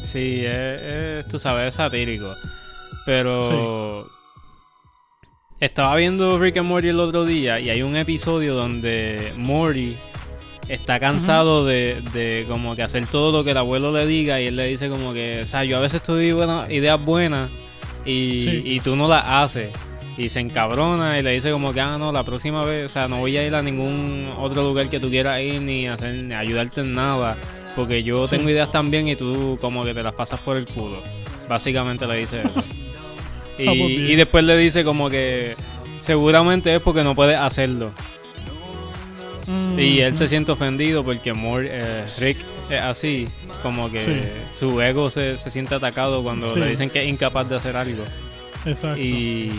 Sí, 0.00 0.42
es, 0.44 0.80
es, 0.80 1.28
tú 1.28 1.38
sabes, 1.38 1.68
es 1.68 1.74
satírico. 1.74 2.34
Pero 3.06 4.08
estaba 5.60 5.96
viendo 5.96 6.38
Rick 6.38 6.58
and 6.58 6.68
Morty 6.68 6.88
el 6.88 7.00
otro 7.00 7.24
día 7.24 7.58
y 7.58 7.70
hay 7.70 7.82
un 7.82 7.96
episodio 7.96 8.54
donde 8.54 9.32
Morty 9.36 9.96
está 10.68 11.00
cansado 11.00 11.64
de, 11.64 12.00
de 12.12 12.44
como 12.48 12.76
que 12.76 12.82
hacer 12.82 13.06
todo 13.06 13.32
lo 13.36 13.42
que 13.42 13.52
el 13.52 13.56
abuelo 13.56 13.90
le 13.90 14.06
diga 14.06 14.40
y 14.40 14.48
él 14.48 14.56
le 14.56 14.66
dice 14.66 14.88
como 14.88 15.12
que, 15.14 15.40
o 15.42 15.46
sea, 15.46 15.64
yo 15.64 15.78
a 15.78 15.80
veces 15.80 16.02
te 16.02 16.12
doy 16.12 16.30
buenas- 16.32 16.70
ideas 16.70 17.02
buenas 17.04 17.50
y, 18.04 18.40
Sí. 18.40 18.62
y 18.64 18.80
tú 18.80 18.94
no 18.94 19.08
las 19.08 19.24
haces. 19.26 19.70
Y 20.18 20.28
se 20.30 20.40
encabrona 20.40 21.18
y 21.18 21.22
le 21.22 21.30
dice 21.30 21.50
como 21.52 21.72
que, 21.72 21.80
ah, 21.80 21.96
no, 21.96 22.10
la 22.12 22.24
próxima 22.24 22.64
vez, 22.66 22.86
o 22.86 22.88
sea, 22.88 23.06
no 23.08 23.18
voy 23.18 23.36
a 23.36 23.46
ir 23.46 23.54
a 23.54 23.62
ningún 23.62 24.28
otro 24.36 24.62
lugar 24.64 24.90
que 24.90 24.98
tú 24.98 25.08
quieras 25.08 25.40
ir 25.40 25.62
ni 25.62 25.86
hacer 25.86 26.12
ni 26.12 26.34
ayudarte 26.34 26.80
en 26.80 26.92
nada. 26.94 27.36
Porque 27.76 28.02
yo 28.02 28.26
Sí. 28.26 28.36
tengo 28.36 28.50
ideas 28.50 28.72
también 28.72 29.06
y 29.06 29.14
tú 29.14 29.56
como 29.60 29.84
que 29.84 29.94
te 29.94 30.02
las 30.02 30.12
pasas 30.14 30.40
por 30.40 30.56
el 30.56 30.66
culo. 30.66 31.00
Básicamente 31.48 32.04
le 32.06 32.16
dice 32.16 32.40
eso. 32.40 32.50
y, 33.58 33.68
Ah, 33.68 33.72
pues 33.78 33.90
y 33.92 34.16
después 34.16 34.42
le 34.44 34.56
dice 34.56 34.82
como 34.82 35.08
que 35.08 35.54
seguramente 36.00 36.74
es 36.74 36.82
porque 36.82 37.04
no 37.04 37.14
puedes 37.14 37.38
hacerlo. 37.38 37.92
Mm, 39.46 39.78
Y 39.78 40.00
él 40.00 40.16
se 40.16 40.26
siente 40.28 40.50
ofendido 40.52 41.04
porque 41.04 41.32
eh, 41.32 42.04
Rick 42.18 42.38
es 42.70 42.80
así, 42.82 43.28
como 43.62 43.90
que 43.90 43.98
Sí. 44.04 44.58
su 44.58 44.80
ego 44.82 45.08
se, 45.10 45.38
se 45.38 45.50
siente 45.50 45.74
atacado 45.76 46.22
cuando 46.24 46.52
Sí. 46.52 46.58
le 46.58 46.68
dicen 46.70 46.90
que 46.90 47.02
es 47.04 47.08
incapaz 47.08 47.48
de 47.48 47.56
hacer 47.56 47.76
algo. 47.76 48.02
Exacto. 48.66 49.00
Y 49.00 49.50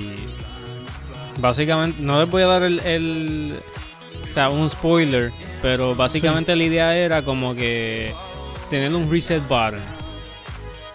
básicamente, 1.39 2.01
no 2.03 2.19
les 2.19 2.29
voy 2.29 2.41
a 2.43 2.47
dar 2.47 2.63
el, 2.63 2.79
el- 2.79 3.55
o 4.29 4.31
sea, 4.31 4.49
un 4.49 4.69
spoiler, 4.69 5.31
pero 5.61 5.95
básicamente 5.95 6.55
la 6.55 6.63
idea 6.63 6.95
era 6.97 7.23
como 7.23 7.55
que 7.55 8.13
tener 8.69 8.93
un 8.93 9.09
reset 9.09 9.41
button. 9.47 9.81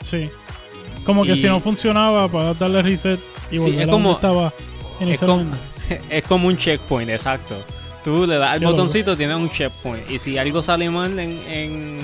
Sí. 0.03 0.31
Como 1.05 1.25
que 1.25 1.37
si 1.37 1.47
no 1.47 1.61
funcionaba, 1.61 2.29
para 2.29 2.55
darle 2.55 2.83
reset 2.83 3.21
y 3.51 3.59
Sí, 3.59 3.65
volver 3.65 3.83
es 3.83 3.89
a 3.89 3.91
como- 3.91 4.09
donde 4.11 4.15
estaba 4.17 4.51
como- 4.51 5.09
inicialmente. 5.09 5.59
es 6.11 6.25
como 6.25 6.49
un 6.49 6.57
checkpoint, 6.57 7.11
exacto. 7.11 7.57
Tú 8.05 8.27
le 8.27 8.37
das 8.37 8.51
al 8.51 8.61
botoncito, 8.61 9.17
tienes 9.17 9.37
un 9.37 9.51
checkpoint. 9.51 10.11
Y 10.11 10.19
si 10.19 10.37
algo 10.37 10.63
sale 10.63 10.89
mal 10.91 11.19
en, 11.19 11.41
en, 11.49 11.99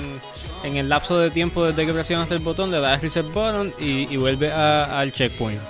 en 0.63 0.75
el 0.77 0.89
lapso 0.89 1.17
de 1.19 1.29
tiempo 1.29 1.63
desde 1.63 1.85
que 1.85 1.93
presionaste 1.93 2.33
el 2.35 2.41
botón, 2.41 2.71
le 2.71 2.79
das 2.79 3.01
reset 3.01 3.25
button 3.27 3.71
y, 3.79 4.11
y 4.11 4.17
vuelve 4.17 4.51
a- 4.51 4.99
al 4.99 5.11
checkpoint. 5.13 5.61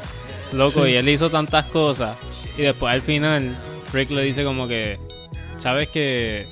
Loco, 0.54 0.86
Sí. 0.86 0.92
y 0.92 0.96
él 0.96 1.08
hizo 1.10 1.30
tantas 1.30 1.66
cosas. 1.68 2.18
Y 2.58 2.64
después 2.64 2.94
al 2.94 3.02
final, 3.02 3.56
Rick 3.94 4.12
le 4.12 4.22
dice 4.24 4.44
como 4.44 4.68
que, 4.68 4.98
sabes 5.58 5.90
que 5.90 6.46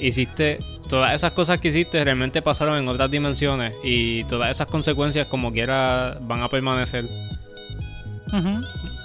hiciste, 0.00 0.56
todas 0.88 1.14
esas 1.14 1.32
cosas 1.32 1.58
que 1.58 1.68
hiciste 1.68 2.02
realmente 2.02 2.42
pasaron 2.42 2.76
en 2.78 2.88
otras 2.88 3.10
dimensiones. 3.10 3.76
Y 3.84 4.24
todas 4.24 4.50
esas 4.50 4.66
consecuencias 4.66 5.26
como 5.28 5.52
quiera 5.52 6.18
van 6.22 6.42
a 6.42 6.48
permanecer. 6.48 7.04
Ujú. 8.32 8.60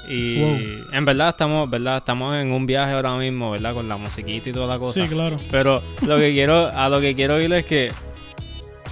Y 0.10 0.40
Wow. 0.40 0.58
en 0.92 1.06
verdad 1.06 1.30
estamos, 1.30 1.70
¿verdad? 1.70 1.98
Estamos 1.98 2.36
en 2.36 2.52
un 2.52 2.66
viaje 2.66 2.92
ahora 2.94 3.16
mismo, 3.16 3.52
¿verdad? 3.52 3.74
Con 3.74 3.88
la 3.88 3.96
musiquita 3.98 4.50
y 4.50 4.52
toda 4.52 4.68
la 4.68 4.78
cosa. 4.80 5.02
Sí, 5.02 5.08
claro. 5.08 5.40
Pero 5.50 5.82
lo 6.06 6.18
que 6.18 6.32
quiero, 6.34 6.68
a 6.68 6.90
lo 6.90 7.00
que 7.00 7.16
quiero 7.16 7.40
ir 7.42 7.54
es 7.54 7.66
que, 7.66 7.92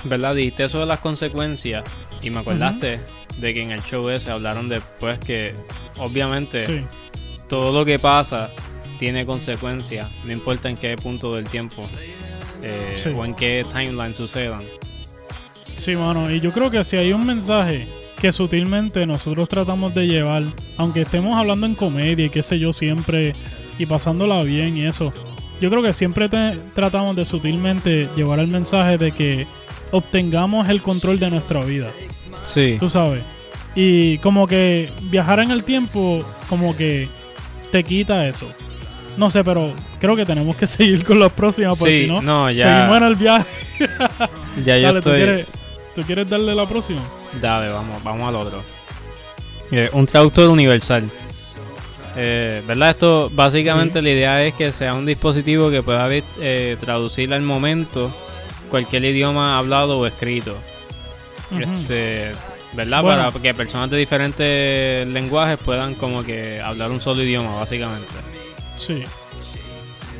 ¿verdad? 0.06 0.36
Dijiste 0.36 0.64
eso 0.66 0.80
de 0.80 0.86
las 0.86 1.00
consecuencias 1.00 1.84
y 2.22 2.30
me 2.30 2.40
acordaste 2.40 3.00
de 3.38 3.54
que 3.54 3.62
en 3.62 3.72
el 3.72 3.82
show 3.84 4.10
ese 4.10 4.30
hablaron 4.32 4.70
después 4.70 5.20
que 5.20 5.54
obviamente 5.98 6.66
Sí. 6.66 6.84
todo 7.48 7.72
lo 7.78 7.86
que 7.86 7.98
pasa 8.00 8.50
tiene 9.00 9.26
consecuencias, 9.26 10.08
no 10.26 10.32
importa 10.32 10.70
en 10.70 10.78
qué 10.78 10.96
punto 10.96 11.36
del 11.36 11.46
tiempo 11.46 11.88
eh, 12.64 12.94
Sí. 12.96 13.10
o 13.10 13.26
en 13.26 13.34
qué 13.34 13.66
timeline 13.72 14.14
sucedan. 14.14 14.62
Sí, 15.52 15.96
mano. 15.96 16.30
Y 16.32 16.40
yo 16.40 16.52
creo 16.52 16.70
que 16.70 16.84
si 16.84 16.98
hay 16.98 17.12
un 17.14 17.26
mensaje 17.26 17.88
que 18.20 18.32
sutilmente 18.32 19.06
nosotros 19.08 19.50
tratamos 19.50 19.96
de 19.96 20.06
llevar, 20.06 20.44
aunque 20.78 21.02
estemos 21.02 21.34
hablando 21.36 21.66
en 21.66 21.74
comedia 21.74 22.26
y 22.26 22.30
qué 22.30 22.44
sé 22.44 22.60
yo 22.60 22.72
siempre, 22.72 23.34
y 23.80 23.88
pasándola 23.88 24.44
bien 24.44 24.78
y 24.78 24.86
eso, 24.86 25.12
yo 25.60 25.70
creo 25.72 25.82
que 25.82 25.94
siempre 25.96 26.30
te- 26.30 26.56
tratamos 26.76 27.16
de 27.16 27.26
sutilmente 27.26 28.08
llevar 28.16 28.38
el 28.40 28.48
mensaje 28.50 28.98
de 29.00 29.12
que 29.12 29.48
obtengamos 29.92 30.70
el 30.70 30.82
control 30.84 31.20
de 31.20 31.32
nuestra 31.32 31.64
vida, 31.64 31.90
Sí. 32.46 32.78
tú 32.80 32.90
sabes. 32.90 33.24
Y 33.76 34.18
como 34.20 34.48
que 34.48 34.92
viajar 35.04 35.40
en 35.40 35.52
el 35.52 35.64
tiempo, 35.64 36.26
como 36.50 36.76
que 36.76 37.08
te 37.72 37.84
quita 37.84 38.28
eso. 38.28 38.48
No 39.18 39.30
sé, 39.30 39.44
pero 39.44 39.74
creo 40.00 40.16
que 40.16 40.26
tenemos 40.26 40.56
que 40.56 40.68
seguir 40.68 41.04
con 41.04 41.20
las 41.20 41.32
próximas, 41.32 41.78
porque 41.78 41.94
Sí, 41.94 42.02
si 42.02 42.08
no, 42.08 42.22
no, 42.22 42.52
ya, 42.52 42.64
seguimos 42.64 42.98
en 42.98 43.04
el 43.04 43.16
viaje. 43.16 43.46
ya 44.66 44.78
yo 44.78 44.88
Dale, 44.88 45.02
¿tú, 45.02 45.10
estoy... 45.10 45.16
quieres, 45.18 45.48
¿tú 45.96 46.02
quieres 46.04 46.30
darle 46.30 46.56
la 46.56 46.68
próxima? 46.68 47.02
Dale, 47.42 47.72
vamos, 47.72 48.04
vamos 48.04 48.28
al 48.28 48.36
otro. 48.36 48.64
Eh, 49.72 49.90
un 49.94 50.06
traductor 50.06 50.50
universal. 50.50 51.10
Eh, 52.18 52.62
¿Verdad? 52.68 52.90
Esto 52.90 53.32
básicamente 53.34 54.02
la 54.02 54.10
idea 54.10 54.44
es 54.44 54.54
que 54.54 54.72
sea 54.74 54.94
un 54.94 55.06
dispositivo 55.06 55.72
que 55.72 55.82
pueda 55.82 56.10
eh, 56.12 56.76
traducir 56.82 57.34
al 57.34 57.42
momento 57.42 58.14
cualquier 58.70 59.06
idioma 59.06 59.58
hablado 59.58 60.00
o 60.00 60.06
escrito. 60.06 60.56
Este, 61.60 62.32
¿Verdad? 62.74 63.02
Bueno. 63.04 63.30
Para 63.32 63.42
que 63.42 63.54
personas 63.54 63.90
de 63.90 63.98
diferentes 63.98 65.08
lenguajes 65.08 65.58
puedan 65.58 65.94
como 65.96 66.24
que 66.24 66.62
hablar 66.62 66.92
un 66.92 67.02
solo 67.02 67.22
idioma, 67.24 67.56
básicamente. 67.56 68.08
Sí. 68.78 69.04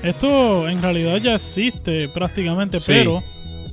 Esto 0.04 0.68
en 0.68 0.82
realidad 0.82 1.18
ya 1.18 1.36
existe 1.36 2.10
prácticamente, 2.10 2.80
Sí. 2.80 2.86
pero 2.88 3.24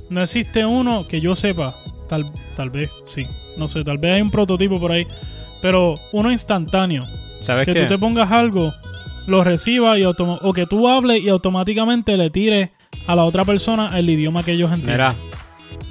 no 0.09 0.21
existe 0.21 0.65
uno 0.65 1.07
que 1.07 1.19
yo 1.21 1.35
sepa. 1.35 1.75
Tal, 2.07 2.25
tal 2.55 2.69
vez, 2.69 2.89
sí. 3.07 3.27
No 3.57 3.67
sé, 3.67 3.83
tal 3.83 3.97
vez 3.97 4.13
hay 4.15 4.21
un 4.21 4.31
prototipo 4.31 4.79
por 4.79 4.91
ahí. 4.91 5.05
Pero 5.61 5.95
uno 6.11 6.31
instantáneo. 6.31 7.05
¿Sabes 7.41 7.65
Que 7.65 7.73
qué? 7.73 7.81
tú 7.83 7.87
te 7.87 7.97
pongas 7.97 8.31
algo, 8.31 8.73
lo 9.27 9.43
recibas 9.43 9.97
y 9.99 10.03
o 10.05 10.53
que 10.53 10.65
tú 10.65 10.87
hables 10.87 11.21
y 11.21 11.29
automáticamente 11.29 12.15
le 12.17 12.29
tires 12.29 12.69
a 13.07 13.15
la 13.15 13.23
otra 13.25 13.45
persona 13.45 13.97
el 13.97 14.09
idioma 14.09 14.43
que 14.43 14.53
ellos 14.53 14.71
entienden. 14.71 14.95
Mira, 14.95 15.15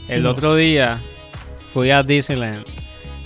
el 0.08 0.22
No. 0.22 0.30
otro 0.30 0.54
día 0.56 0.98
fui 1.72 1.90
a 1.90 2.02
Disneyland 2.02 2.64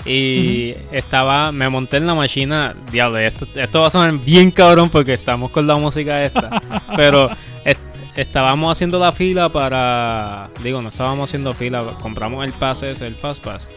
y 0.04 0.75
estaba, 0.90 1.52
me 1.52 1.68
monté 1.68 1.99
en 1.99 2.06
la 2.08 2.14
máquina, 2.14 2.75
diablo, 2.90 3.18
esto, 3.18 3.46
esto 3.54 3.80
va 3.82 3.87
a 3.87 3.90
sonar 3.90 4.12
bien 4.18 4.50
cabrón 4.50 4.90
porque 4.90 5.12
estamos 5.14 5.50
con 5.52 5.66
la 5.66 5.76
música 5.76 6.25
esta, 6.25 6.61
pero 6.96 7.30
est- 7.64 7.80
estábamos 8.16 8.72
haciendo 8.72 8.99
la 8.99 9.12
fila 9.12 9.49
para, 9.49 10.50
digo, 10.62 10.82
no 10.82 10.88
estábamos 10.88 11.30
haciendo 11.30 11.52
fila, 11.52 11.84
compramos 12.00 12.44
el 12.44 12.52
pase 12.52 12.90
ese, 12.90 13.06
el 13.06 13.14
Fast 13.14 13.44
Pass, 13.44 13.70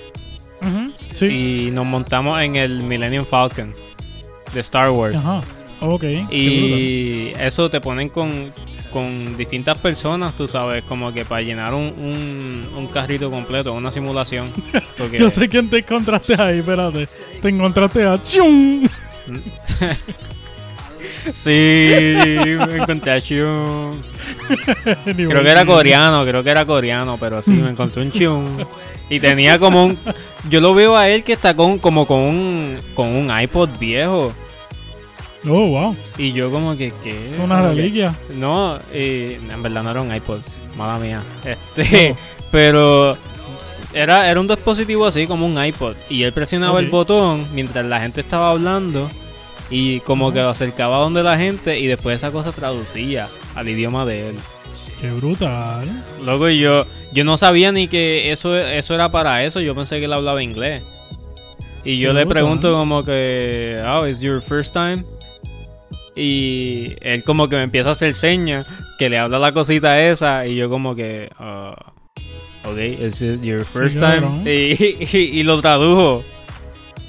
Sí. 1.13 1.25
y 1.67 1.71
nos 1.71 1.85
montamos 1.85 2.41
en 2.41 2.55
el 2.55 2.81
Millennium 2.81 3.25
Falcon 3.25 3.71
de 4.51 4.59
Star 4.61 4.89
Wars. 4.89 5.15
Ajá. 5.15 5.41
Ok. 5.81 6.03
Y 6.31 7.33
eso 7.39 7.69
te 7.69 7.79
ponen 7.81 8.09
con, 8.09 8.51
con 8.95 9.35
distintas 9.35 9.77
personas, 9.77 10.37
tú 10.37 10.47
sabes, 10.47 10.81
como 10.85 11.11
que 11.11 11.25
para 11.25 11.41
llenar 11.41 11.73
un, 11.73 11.87
un, 11.97 12.65
un 12.77 12.87
carrito 12.87 13.29
completo, 13.29 13.73
una 13.73 13.91
simulación. 13.91 14.53
Porque 14.97 15.17
Yo 15.17 15.29
sé 15.29 15.49
quién 15.49 15.69
te 15.69 15.79
encontraste 15.79 16.41
ahí, 16.41 16.59
espérate. 16.59 17.05
Te 17.41 17.49
encontraste 17.49 18.05
a 18.05 18.23
Chum. 18.23 18.87
Sí, 21.33 22.15
me 22.67 22.77
encontré 22.77 23.11
a 23.11 23.19
Chiun. 23.19 24.01
Creo 25.03 25.43
que 25.43 25.49
era 25.49 25.65
coreano, 25.65 26.23
creo 26.23 26.43
que 26.43 26.51
era 26.51 26.65
coreano, 26.65 27.17
pero 27.19 27.41
sí, 27.41 27.51
me 27.51 27.71
encontré 27.71 28.03
un 28.03 28.11
Chiun. 28.11 28.65
Y 29.09 29.19
tenía 29.19 29.59
como 29.59 29.87
un... 29.87 29.97
Yo 30.49 30.61
lo 30.61 30.73
veo 30.73 30.95
a 30.95 31.09
él 31.09 31.23
que 31.23 31.33
está 31.33 31.55
con, 31.55 31.79
como 31.79 32.05
con 32.05 32.19
un, 32.19 32.79
con 32.93 33.07
un 33.07 33.29
iPod 33.41 33.69
viejo. 33.79 34.33
Oh, 35.47 35.67
wow. 35.67 35.95
Y 36.17 36.31
yo 36.31 36.49
como 36.51 36.75
que, 36.75 36.91
¿qué? 37.03 37.29
Es 37.29 37.37
una 37.37 37.61
reliquia. 37.69 38.13
No, 38.37 38.77
eh, 38.91 39.39
en 39.51 39.61
verdad 39.61 39.83
no 39.83 39.91
era 39.91 40.01
un 40.01 40.13
iPod, 40.13 40.41
mala 40.77 40.97
mía. 40.97 41.21
Este, 41.45 42.15
pero 42.51 43.17
era, 43.93 44.29
era 44.29 44.39
un 44.39 44.47
dispositivo 44.47 45.05
así 45.05 45.27
como 45.27 45.45
un 45.45 45.63
iPod. 45.63 45.95
Y 46.09 46.23
él 46.23 46.31
presionaba 46.33 46.79
el 46.79 46.89
botón 46.89 47.45
mientras 47.53 47.85
la 47.85 47.99
gente 48.01 48.21
estaba 48.21 48.51
hablando. 48.51 49.09
Y 49.69 49.99
como 50.01 50.31
que 50.31 50.39
lo 50.41 50.49
acercaba 50.49 50.97
donde 50.97 51.21
la 51.23 51.37
gente. 51.37 51.79
Y 51.79 51.87
después 51.87 52.15
esa 52.17 52.31
cosa 52.31 52.51
traducía 52.51 53.27
al 53.55 53.67
idioma 53.69 54.05
de 54.05 54.29
él. 54.29 54.35
Qué 54.99 55.09
brutal. 55.11 55.87
Luego 56.23 56.49
yo, 56.49 56.85
yo 57.13 57.23
no 57.23 57.37
sabía 57.37 57.71
ni 57.71 57.87
que 57.87 58.31
eso, 58.31 58.55
eso 58.57 58.95
era 58.95 59.09
para 59.09 59.43
eso. 59.43 59.59
Yo 59.59 59.75
pensé 59.75 59.99
que 59.99 60.05
él 60.05 60.13
hablaba 60.13 60.41
inglés. 60.41 60.83
Y 61.83 61.97
yo 61.99 62.09
Qué 62.09 62.13
le 62.15 62.23
brutal. 62.25 62.27
pregunto 62.41 62.73
como 62.73 63.03
que, 63.03 63.79
oh, 63.87 64.07
is 64.07 64.21
your 64.21 64.41
first 64.41 64.73
time? 64.73 65.03
Y 66.15 66.95
él 67.01 67.23
como 67.23 67.49
que 67.49 67.57
me 67.57 67.63
empieza 67.63 67.89
a 67.89 67.91
hacer 67.93 68.15
señas, 68.15 68.65
que 68.97 69.09
le 69.09 69.17
habla 69.17 69.37
la 69.39 69.51
cosita 69.51 69.99
esa, 70.01 70.47
y 70.47 70.55
yo 70.55 70.69
como 70.69 70.95
que, 70.95 71.29
ah, 71.37 71.75
ok, 72.63 72.77
is 72.77 73.21
it 73.21 73.41
your 73.41 73.65
first 73.65 73.99
time? 73.99 74.41
Y, 74.49 74.73
y- 75.17 75.39
y 75.39 75.43
lo 75.43 75.61
tradujo. 75.61 76.23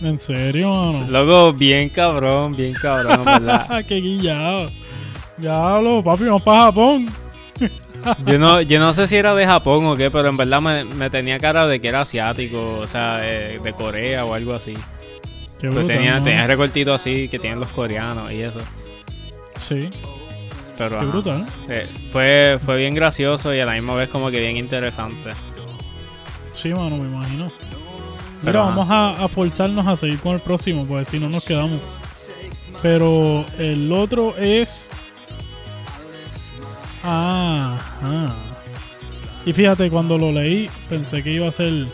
¿En 0.03 0.19
serio, 0.19 0.71
mano? 0.71 1.07
Loco, 1.11 1.53
bien 1.57 1.89
cabrón, 1.89 2.55
bien 2.57 2.75
cabrón, 2.75 3.25
¿verdad? 3.25 3.85
¡Qué 3.89 3.95
guillado! 3.97 4.69
Diablo, 5.39 6.03
papi, 6.03 6.25
vamos 6.25 6.43
para 6.43 6.63
Japón. 6.65 7.07
Yo 8.27 8.39
no, 8.39 8.61
yo 8.61 8.79
no 8.79 8.93
sé 8.95 9.07
si 9.09 9.17
era 9.17 9.35
de 9.35 9.47
Japón 9.47 9.85
o 9.87 9.97
qué, 9.97 10.11
pero 10.11 10.29
en 10.29 10.37
verdad 10.37 10.61
me, 10.61 10.85
me 10.85 11.11
tenía 11.11 11.39
cara 11.39 11.67
de 11.67 11.81
que 11.81 11.89
era 11.89 12.03
asiático, 12.03 12.79
o 12.81 12.87
sea, 12.87 13.17
de, 13.19 13.59
de 13.59 13.73
Corea 13.73 14.25
o 14.25 14.35
algo 14.35 14.55
así. 14.55 14.75
Qué 15.59 15.69
Pues 15.69 15.75
brutal, 15.77 15.87
tenía, 15.97 16.23
tenía 16.23 16.47
recortito 16.47 16.93
así 16.95 17.29
que 17.29 17.39
tienen 17.39 17.59
los 17.59 17.69
coreanos 17.71 18.31
y 18.33 18.43
eso. 18.43 18.61
Sí, 19.59 19.89
Pero 20.77 20.91
qué 20.91 20.97
ajá. 20.97 21.05
brutal. 21.07 21.47
Eh, 21.69 21.89
fue, 22.13 22.59
fue 22.65 22.77
bien 22.79 22.95
gracioso 22.95 23.55
y 23.55 23.61
a 23.61 23.67
la 23.67 23.73
misma 23.73 23.95
vez 23.95 24.09
como 24.09 24.31
que 24.31 24.39
bien 24.41 24.57
interesante. 24.57 25.31
Sí, 26.53 26.71
mano, 26.71 26.97
me 26.97 27.05
imagino. 27.05 27.45
Mira, 27.45 27.53
Pero, 28.45 28.63
ajá. 28.63 28.69
vamos 28.77 28.91
a, 28.91 29.25
a 29.25 29.29
forzarnos 29.29 29.87
a 29.87 29.97
seguir 29.97 30.19
con 30.21 30.35
el 30.35 30.41
próximo, 30.41 30.85
porque 30.87 31.05
si 31.07 31.19
no 31.19 31.29
nos 31.29 31.45
quedamos. 31.45 31.81
Pero 32.83 33.45
el 33.59 33.91
otro 33.93 34.35
es. 34.37 34.89
Ah, 37.03 37.79
ah. 38.03 38.35
Y 39.45 39.53
fíjate, 39.53 39.89
cuando 39.91 40.19
lo 40.19 40.33
leí, 40.33 40.69
pensé 40.89 41.23
que 41.23 41.31
iba 41.33 41.47
a 41.49 41.53
ser 41.53 41.87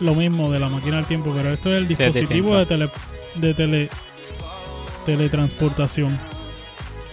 lo 0.00 0.14
mismo 0.14 0.50
de 0.50 0.60
la 0.60 0.68
máquina 0.68 0.96
del 0.96 1.06
tiempo, 1.06 1.32
pero 1.34 1.52
esto 1.52 1.70
es 1.72 1.78
el 1.78 1.88
Sí, 1.88 1.92
es 1.94 1.98
dispositivo 2.14 2.56
de, 2.56 2.66
tele, 2.66 2.90
de 3.34 3.54
tele, 3.54 3.88
teletransportación. 5.04 6.18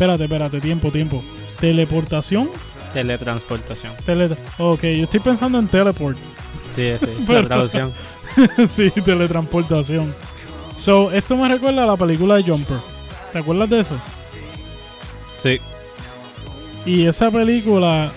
Espérate, 0.01 0.23
espérate, 0.23 0.59
tiempo, 0.59 0.91
tiempo. 0.91 1.23
Teleportación. 1.59 2.49
Teletransportación. 2.91 3.93
Tele, 4.03 4.35
ok, 4.57 4.81
yo 4.81 5.03
estoy 5.03 5.19
pensando 5.19 5.59
en 5.59 5.67
teleport. 5.67 6.17
Sí, 6.75 6.93
sí, 6.99 7.05
Pero- 7.27 7.41
la 7.43 7.47
traducción. 7.47 7.93
sí, 8.67 8.89
teletransportación. 8.89 10.11
So, 10.75 11.11
esto 11.11 11.37
me 11.37 11.47
recuerda 11.47 11.83
a 11.83 11.85
la 11.85 11.97
película 11.97 12.33
de 12.37 12.41
Jumper. 12.51 12.79
¿Te 13.31 13.37
acuerdas 13.37 13.69
de 13.69 13.79
eso? 13.81 13.95
Sí. 15.43 15.59
Y 16.87 17.05
esa 17.05 17.29
película. 17.29 18.11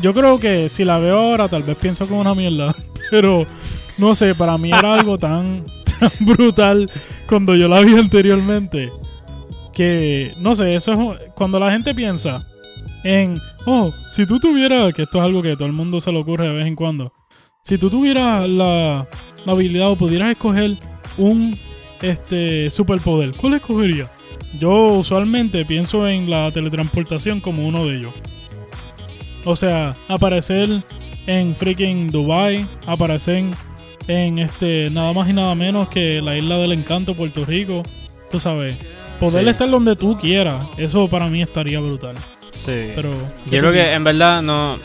Yo 0.00 0.14
creo 0.14 0.40
que 0.40 0.70
si 0.70 0.86
la 0.86 0.96
veo 0.96 1.18
ahora, 1.18 1.48
tal 1.48 1.64
vez 1.64 1.76
pienso 1.76 2.04
es 2.04 2.10
una 2.10 2.34
mierda. 2.34 2.74
Pero 3.10 3.46
no 3.98 4.14
sé, 4.14 4.34
para 4.34 4.56
mí 4.56 4.72
era 4.72 4.94
algo 4.94 5.18
tan, 5.18 5.62
tan 6.00 6.10
brutal 6.20 6.90
cuando 7.28 7.54
yo 7.54 7.68
la 7.68 7.82
vi 7.82 7.94
anteriormente. 7.98 8.90
Que 9.78 10.32
no 10.40 10.56
sé, 10.56 10.74
eso 10.74 10.92
es. 10.92 11.20
Cuando 11.36 11.60
la 11.60 11.70
gente 11.70 11.94
piensa 11.94 12.44
en. 13.04 13.40
Oh, 13.64 13.92
si 14.10 14.26
tú 14.26 14.40
tuvieras. 14.40 14.92
Que 14.92 15.04
esto 15.04 15.18
es 15.18 15.24
algo 15.24 15.40
que 15.40 15.54
todo 15.54 15.66
el 15.66 15.72
mundo 15.72 16.00
se 16.00 16.10
le 16.10 16.18
ocurre 16.18 16.48
de 16.48 16.54
vez 16.54 16.66
en 16.66 16.74
cuando. 16.74 17.12
Si 17.62 17.78
tú 17.78 17.88
tuvieras 17.88 18.48
la, 18.48 19.06
habilidad 19.46 19.92
o 19.92 19.94
pudieras 19.94 20.32
escoger 20.32 20.72
un 21.16 21.56
este 22.02 22.72
superpoder, 22.72 23.36
¿cuál 23.36 23.54
escogerías? 23.54 24.10
Yo 24.58 24.86
usualmente 24.94 25.64
pienso 25.64 26.08
en 26.08 26.28
la 26.28 26.50
teletransportación 26.50 27.40
como 27.40 27.68
uno 27.68 27.86
de 27.86 27.98
ellos. 27.98 28.14
O 29.44 29.54
sea, 29.54 29.94
aparecer 30.08 30.82
en 31.28 31.54
freaking 31.54 32.08
Dubai, 32.08 32.66
aparecer 32.84 33.44
en 34.08 34.38
este 34.40 34.90
nada 34.90 35.12
más 35.12 35.28
y 35.28 35.34
nada 35.34 35.54
menos 35.54 35.88
que 35.88 36.20
la 36.20 36.36
isla 36.36 36.58
del 36.58 36.72
encanto, 36.72 37.14
Puerto 37.14 37.44
Rico. 37.44 37.84
Tú 38.28 38.40
sabes, 38.40 38.76
poder 39.20 39.44
Sí. 39.44 39.50
estar 39.50 39.68
donde 39.70 39.96
tú 39.96 40.16
quieras, 40.18 40.64
eso 40.76 41.08
para 41.08 41.28
mí 41.28 41.42
estaría 41.42 41.80
brutal. 41.80 42.16
Sí. 42.52 42.92
Pero 42.94 43.10
¿qué 43.44 43.50
Yo 43.56 43.60
creo 43.60 43.72
que 43.72 43.92
en 43.92 44.04
verdad 44.04 44.42
no. 44.42 44.78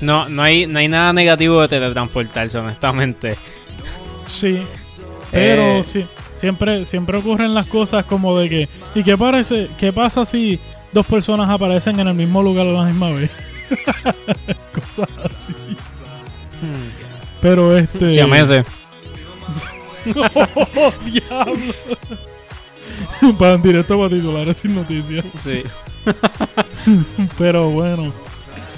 No, 0.00 0.28
no 0.28 0.42
hay, 0.42 0.66
no 0.66 0.78
hay 0.80 0.88
nada 0.88 1.12
negativo 1.12 1.60
de 1.62 1.68
teletransportarse, 1.68 2.58
honestamente. 2.58 3.36
Sí, 4.26 4.62
pero 5.30 5.78
Eh, 5.78 5.84
sí, 5.84 6.04
siempre, 6.34 6.84
siempre 6.84 7.18
ocurren 7.18 7.54
las 7.54 7.66
cosas 7.66 8.04
como 8.04 8.36
de 8.38 8.48
que. 8.48 8.68
¿Y 8.94 9.02
qué, 9.02 9.16
parece, 9.16 9.68
qué 9.78 9.92
pasa 9.92 10.24
si 10.24 10.58
dos 10.92 11.06
personas 11.06 11.48
aparecen 11.48 11.98
en 12.00 12.08
el 12.08 12.14
mismo 12.14 12.42
lugar 12.42 12.66
a 12.66 12.72
la 12.72 12.84
misma 12.84 13.10
vez? 13.10 13.30
cosas 14.74 15.08
así. 15.24 15.54
Pero 17.40 17.76
este. 17.76 18.10
Si 18.10 18.20
a 18.20 18.26
meses. 18.26 18.66
¡Oh, 20.76 20.92
diablo! 21.04 21.74
para 23.38 23.56
directo 23.56 23.96
para 23.96 24.10
titulares 24.10 24.56
sin 24.56 24.74
noticias. 24.74 25.24
Sí. 25.42 25.62
Pero 27.38 27.70
bueno. 27.70 28.12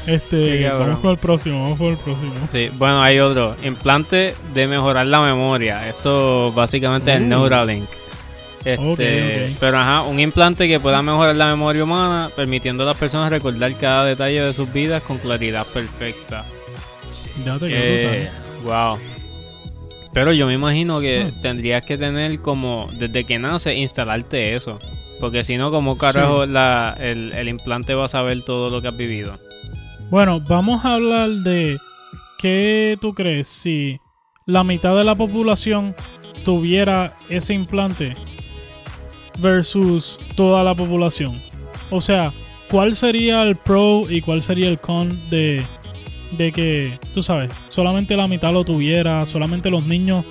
Este, 0.07 0.69
vamos 0.69 1.01
con 1.01 1.11
el 1.11 1.19
próximo, 1.19 1.62
vamos 1.65 1.79
con 1.79 1.89
el 1.89 1.97
próximo. 1.97 2.33
Sí, 2.53 2.71
bueno, 2.75 3.03
hay 3.03 3.19
otro. 3.19 3.57
Implante 3.65 4.35
de 4.55 4.67
mejorar 4.69 5.07
la 5.07 5.21
memoria. 5.21 5.89
Esto 5.89 6.53
básicamente 6.53 7.12
es 7.12 7.21
el. 7.21 7.29
Neuralink. 7.29 7.89
Este. 8.65 9.47
Pero 9.61 9.79
ajá, 9.79 10.03
un 10.03 10.19
implante 10.21 10.69
que 10.69 10.81
pueda 10.81 11.03
mejorar 11.03 11.35
la 11.37 11.47
memoria 11.47 11.85
humana, 11.85 12.31
permitiendo 12.35 12.85
a 12.85 12.87
las 12.87 12.97
personas 12.97 13.31
recordar 13.31 13.73
cada 13.75 14.05
detalle 14.05 14.43
de 14.43 14.53
sus 14.53 14.73
vidas 14.73 15.03
con 15.03 15.19
claridad 15.19 15.67
perfecta. 15.67 16.45
Ya 17.45 17.59
te 17.59 17.67
Eh, 17.69 18.31
wow. 18.65 18.99
Pero 20.17 20.33
yo 20.33 20.47
me 20.47 20.55
imagino 20.55 20.99
que 20.99 21.25
Hmm. 21.27 21.43
tendrías 21.43 21.85
que 21.85 21.99
tener 21.99 22.41
como, 22.41 22.89
desde 22.99 23.25
que 23.25 23.39
nace, 23.39 23.75
instalarte 23.75 24.55
eso. 24.57 24.79
Porque 25.21 25.45
si 25.45 25.59
no, 25.59 25.71
como 25.71 25.99
carajo 25.99 26.47
la, 26.47 26.97
el, 26.99 27.35
el 27.35 27.49
implante 27.51 27.95
va 27.95 28.07
a 28.07 28.09
saber 28.09 28.41
todo 28.43 28.71
lo 28.71 28.81
que 28.81 28.89
has 28.89 28.97
vivido. 28.97 29.39
Bueno, 30.09 30.41
vamos 30.41 30.87
a 30.87 30.95
hablar 30.95 31.29
de 31.29 31.79
qué 32.39 32.97
tú 32.99 33.13
crees 33.13 33.47
si 33.47 34.01
la 34.47 34.65
mitad 34.65 34.97
de 34.97 35.05
la 35.05 35.15
población 35.15 35.95
tuviera 36.47 37.15
ese 37.29 37.53
implante 37.53 38.15
versus 39.39 40.19
toda 40.35 40.65
la 40.65 40.75
población. 40.75 41.41
O 41.91 42.01
sea, 42.01 42.33
¿cuál 42.71 42.95
sería 42.97 43.43
el 43.43 43.57
pro 43.57 44.05
y 44.09 44.23
cuál 44.23 44.43
sería 44.43 44.69
el 44.71 44.79
con 44.79 45.09
de, 45.29 45.63
de 46.37 46.53
que, 46.53 46.99
tú 47.14 47.22
sabes, 47.22 47.53
solamente 47.68 48.16
la 48.16 48.29
mitad 48.29 48.53
lo 48.53 48.64
tuviera, 48.64 49.25
solamente 49.27 49.70
los 49.70 49.87
niños 49.87 50.25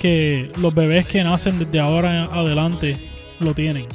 que, 0.00 0.50
los 0.60 0.74
bebés 0.74 1.06
que 1.06 1.22
nacen 1.24 1.58
desde 1.58 1.80
ahora 1.80 2.24
en 2.24 2.32
adelante 2.32 2.96
lo 3.40 3.54
tienen, 3.54 3.86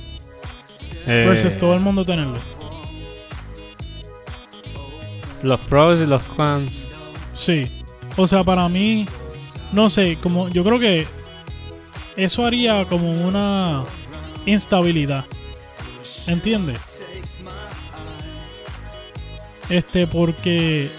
Eh, 1.07 1.25
versus 1.27 1.57
todo 1.57 1.73
el 1.73 1.79
mundo 1.79 2.05
tenerlo? 2.05 2.37
Los 5.41 5.59
pros 5.61 5.99
y 6.01 6.05
los 6.05 6.21
cons. 6.23 6.87
Sí. 7.33 7.63
O 8.17 8.27
sea, 8.27 8.43
para 8.43 8.69
mí, 8.69 9.07
no 9.71 9.89
sé, 9.89 10.17
como 10.21 10.49
yo 10.49 10.63
creo 10.63 10.79
que 10.79 11.07
eso 12.15 12.45
haría 12.45 12.85
como 12.85 13.11
una 13.11 13.83
instabilidad. 14.45 15.25
¿Entiendes? 16.27 16.79
Este, 19.69 20.05
porque 20.05 20.91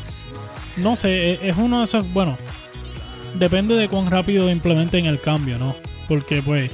no 0.76 0.96
sé, 0.96 1.32
e- 1.32 1.48
es 1.48 1.56
uno 1.56 1.78
de 1.78 1.84
esos, 1.84 2.10
bueno, 2.12 2.38
depende 3.38 3.74
de 3.76 3.88
cuán 3.88 4.10
rápido 4.10 4.50
implementen 4.50 5.06
el 5.06 5.20
cambio, 5.20 5.58
¿no? 5.58 5.74
Porque 6.08 6.42
pues 6.42 6.70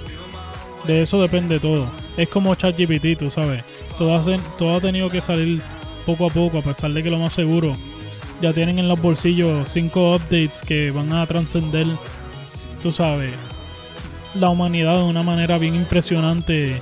de 0.86 1.02
eso 1.02 1.20
depende 1.20 1.60
todo. 1.60 1.90
Es 2.16 2.28
como 2.28 2.54
ChatGPT, 2.54 3.18
tú 3.18 3.30
sabes. 3.30 3.62
Todo, 3.96 4.20
todo 4.58 4.76
ha 4.76 4.80
tenido 4.80 5.10
que 5.10 5.20
salir 5.20 5.60
poco 6.06 6.26
a 6.26 6.30
poco, 6.30 6.58
a 6.58 6.62
pesar 6.62 6.90
de 6.92 7.02
que 7.02 7.10
lo 7.10 7.18
más 7.18 7.32
seguro 7.32 7.76
ya 8.40 8.52
tienen 8.52 8.78
en 8.78 8.88
los 8.88 9.00
bolsillos 9.00 9.70
cinco 9.70 10.14
updates 10.14 10.62
que 10.62 10.90
van 10.90 11.12
a 11.12 11.26
trascender, 11.26 11.86
tú 12.82 12.92
sabes, 12.92 13.32
la 14.34 14.48
humanidad 14.50 14.96
de 14.96 15.02
una 15.02 15.22
manera 15.22 15.58
bien 15.58 15.74
impresionante. 15.74 16.80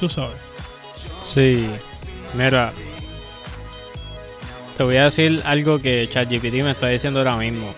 Tú 0.00 0.08
sabes. 0.08 0.38
Sí. 1.22 1.66
Mira. 2.34 2.72
Te 4.78 4.84
voy 4.84 4.96
a 4.96 5.06
decir 5.06 5.42
algo 5.44 5.82
que 5.82 6.08
ChatGPT 6.08 6.62
me 6.62 6.70
está 6.70 6.86
diciendo 6.86 7.18
ahora 7.18 7.36
mismo. 7.36 7.74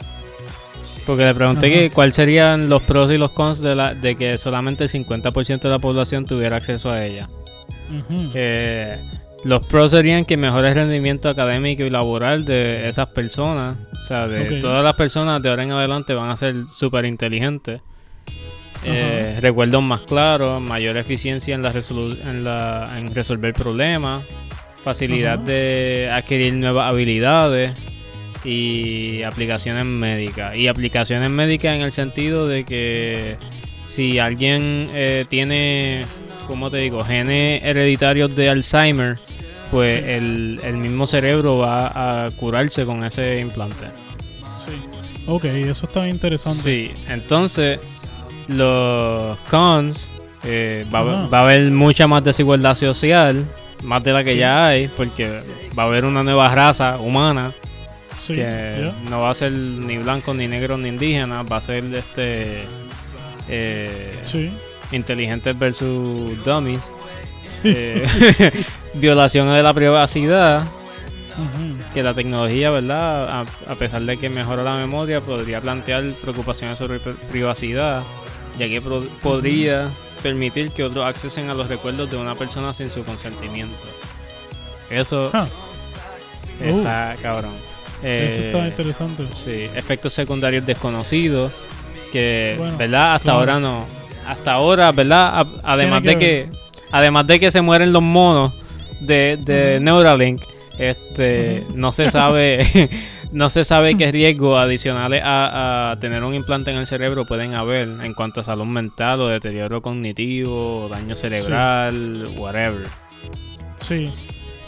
Porque 1.07 1.25
le 1.25 1.35
pregunté 1.35 1.67
Ajá. 1.67 1.75
que 1.75 1.91
cuáles 1.91 2.15
serían 2.15 2.69
los 2.69 2.83
pros 2.83 3.11
y 3.11 3.17
los 3.17 3.31
cons 3.31 3.63
de, 3.63 3.75
la, 3.75 3.95
de 3.95 4.17
que 4.17 4.37
solamente 4.37 4.85
el 4.85 4.91
50% 4.91 5.61
de 5.61 5.71
la 5.71 5.79
población 5.79 6.27
tuviera 6.27 6.57
acceso 6.57 6.91
a 6.91 7.03
ella. 7.05 7.27
Eh, 8.35 8.99
los 9.45 9.65
pros 9.65 9.93
serían 9.93 10.27
que 10.27 10.37
mejora 10.37 10.69
el 10.69 10.75
rendimiento 10.75 11.31
académico 11.31 11.85
y 11.85 11.91
laboral 11.91 12.45
de 12.45 12.89
esas 12.91 13.09
personas. 13.09 13.79
O 13.93 14.03
sea, 14.03 14.29
de 14.29 14.61
todas 14.61 14.85
las 14.85 14.95
personas 14.95 15.43
de 15.43 15.49
ahora 15.49 15.63
en 15.63 15.73
adelante 15.73 16.13
van 16.13 16.29
a 16.29 16.37
ser 16.37 16.67
súper 16.71 17.07
inteligentes. 17.07 17.81
Eh, 18.85 19.39
recuerdos 19.41 19.83
más 19.83 20.01
claros, 20.03 20.61
mayor 20.61 20.99
eficiencia 20.99 21.55
en, 21.55 21.63
la 21.63 21.71
en, 21.71 22.45
la, 22.45 22.99
en 22.99 23.15
resolver 23.15 23.53
problemas, 23.55 24.23
facilidad 24.83 25.38
de 25.38 26.11
adquirir 26.12 26.55
nuevas 26.55 26.90
habilidades 26.90 27.75
y 28.45 29.23
aplicaciones 29.23 29.85
médicas. 29.85 30.57
Y 30.57 30.69
aplicaciones 30.69 31.31
médicas 31.31 31.77
en 31.77 31.83
el 31.83 31.93
sentido 31.93 32.47
de 32.47 32.64
que 32.64 33.37
si 33.87 34.19
alguien 34.19 34.90
eh, 34.93 35.25
tiene, 35.29 36.05
¿cómo 36.47 36.71
te 36.71 36.79
digo?, 36.79 37.05
genes 37.05 37.62
hereditarios 37.64 38.35
de 38.35 38.49
Alzheimer, 38.49 39.16
pues 39.71 40.03
el, 40.05 40.61
el 40.62 40.77
mismo 40.77 41.07
cerebro 41.07 41.59
va 41.59 42.25
a 42.25 42.31
curarse 42.31 42.85
con 42.85 43.05
ese 43.05 43.40
implante. 43.40 43.87
Sí. 44.64 44.73
Ok, 45.27 45.45
eso 45.45 45.87
está 45.87 46.09
interesante. 46.09 46.62
Sí, 46.62 46.90
entonces 47.09 47.79
los 48.49 49.38
cons 49.51 50.09
eh, 50.45 50.85
va, 50.93 51.27
va 51.29 51.38
a 51.38 51.45
haber 51.45 51.71
mucha 51.71 52.09
más 52.09 52.25
desigualdad 52.25 52.75
social, 52.75 53.45
más 53.83 54.03
de 54.05 54.12
la 54.12 54.23
que 54.25 54.37
ya 54.37 54.69
hay, 54.69 54.88
porque 54.88 55.37
va 55.79 55.85
a 55.85 55.87
haber 55.87 56.05
una 56.05 56.23
nueva 56.23 56.55
raza 56.55 56.99
humana 56.99 57.53
Sí, 58.19 58.35
que 58.35 58.93
no 59.09 59.21
va 59.23 59.31
a 59.31 59.35
ser 59.35 59.51
ni 59.53 59.97
blanco, 59.99 60.35
ni 60.35 60.47
negro, 60.47 60.77
ni 60.77 60.88
indígena, 60.90 61.43
va 61.43 61.57
a 61.57 61.62
ser 61.62 61.85
este 61.95 62.64
eh, 63.49 64.19
Sí. 64.25 64.51
inteligentes 64.93 65.59
versus 65.59 66.45
dummies, 66.45 66.83
Sí. 67.47 67.61
eh, 67.64 68.53
violación 68.95 69.49
de 69.53 69.62
la 69.62 69.73
privacidad, 69.73 70.62
que 71.95 72.03
la 72.03 72.12
tecnología, 72.12 72.71
¿verdad? 72.71 73.29
A, 73.40 73.40
a 73.69 73.75
pesar 73.77 74.03
de 74.03 74.16
que 74.19 74.29
mejora 74.29 74.62
la 74.62 74.77
memoria, 74.77 75.21
podría 75.23 75.61
plantear 75.61 76.05
preocupaciones 76.21 76.77
sobre 76.77 77.01
pri- 77.01 77.14
privacidad, 77.31 78.03
ya 78.59 78.69
que 78.69 78.81
pro- 78.83 79.07
podría 79.23 79.88
permitir 80.23 80.71
que 80.71 80.85
otros 80.85 81.05
accesen 81.05 81.51
a 81.51 81.55
los 81.55 81.69
recuerdos 81.69 82.11
de 82.11 82.17
una 82.17 82.35
persona 82.35 82.73
sin 82.73 82.91
su 82.91 83.05
consentimiento. 83.05 83.77
Eso 84.91 85.31
Ah, 85.33 85.47
está 86.61 87.17
cabrón. 87.23 87.53
eso 88.03 88.03
Eh, 88.03 88.47
está 88.47 88.67
interesante. 88.67 89.25
Sí, 89.35 89.69
efectos 89.75 90.13
secundarios 90.13 90.65
desconocidos, 90.67 91.53
que, 92.13 92.55
Bueno, 92.59 92.77
¿verdad? 92.77 93.15
Hasta 93.15 93.23
claro. 93.25 93.39
ahora 93.39 93.61
no. 93.61 93.85
Hasta 94.27 94.53
ahora, 94.53 94.93
¿verdad? 94.93 95.41
A- 95.41 95.47
además 95.63 96.03
Tiene 96.03 96.17
de 96.17 96.21
que 96.21 96.49
que, 96.51 96.57
además 96.93 97.27
de 97.27 97.41
que 97.41 97.51
se 97.51 97.61
mueren 97.61 97.93
los 97.93 98.03
monos 98.03 98.53
de, 99.01 99.39
de. 99.41 99.81
Neuralink, 99.81 100.43
este, 100.79 101.65
no 101.75 101.93
se 101.93 102.11
sabe, 102.11 102.89
no 103.33 103.49
se 103.51 103.64
sabe 103.64 103.97
qué 103.97 104.11
riesgos 104.12 104.59
adicionales 104.59 105.23
a, 105.25 105.90
a 105.93 106.01
tener 106.01 106.25
un 106.25 106.35
implante 106.35 106.71
en 106.71 106.79
el 106.79 106.87
cerebro 106.87 107.25
pueden 107.25 107.55
haber 107.55 107.88
en 107.88 108.14
cuanto 108.14 108.40
a 108.40 108.45
salud 108.45 108.64
mental 108.64 109.21
o 109.21 109.29
deterioro 109.29 109.81
cognitivo, 109.83 110.88
daño 110.90 111.14
cerebral, 111.16 112.29
whatever. 112.37 112.87
Sí. 113.77 114.11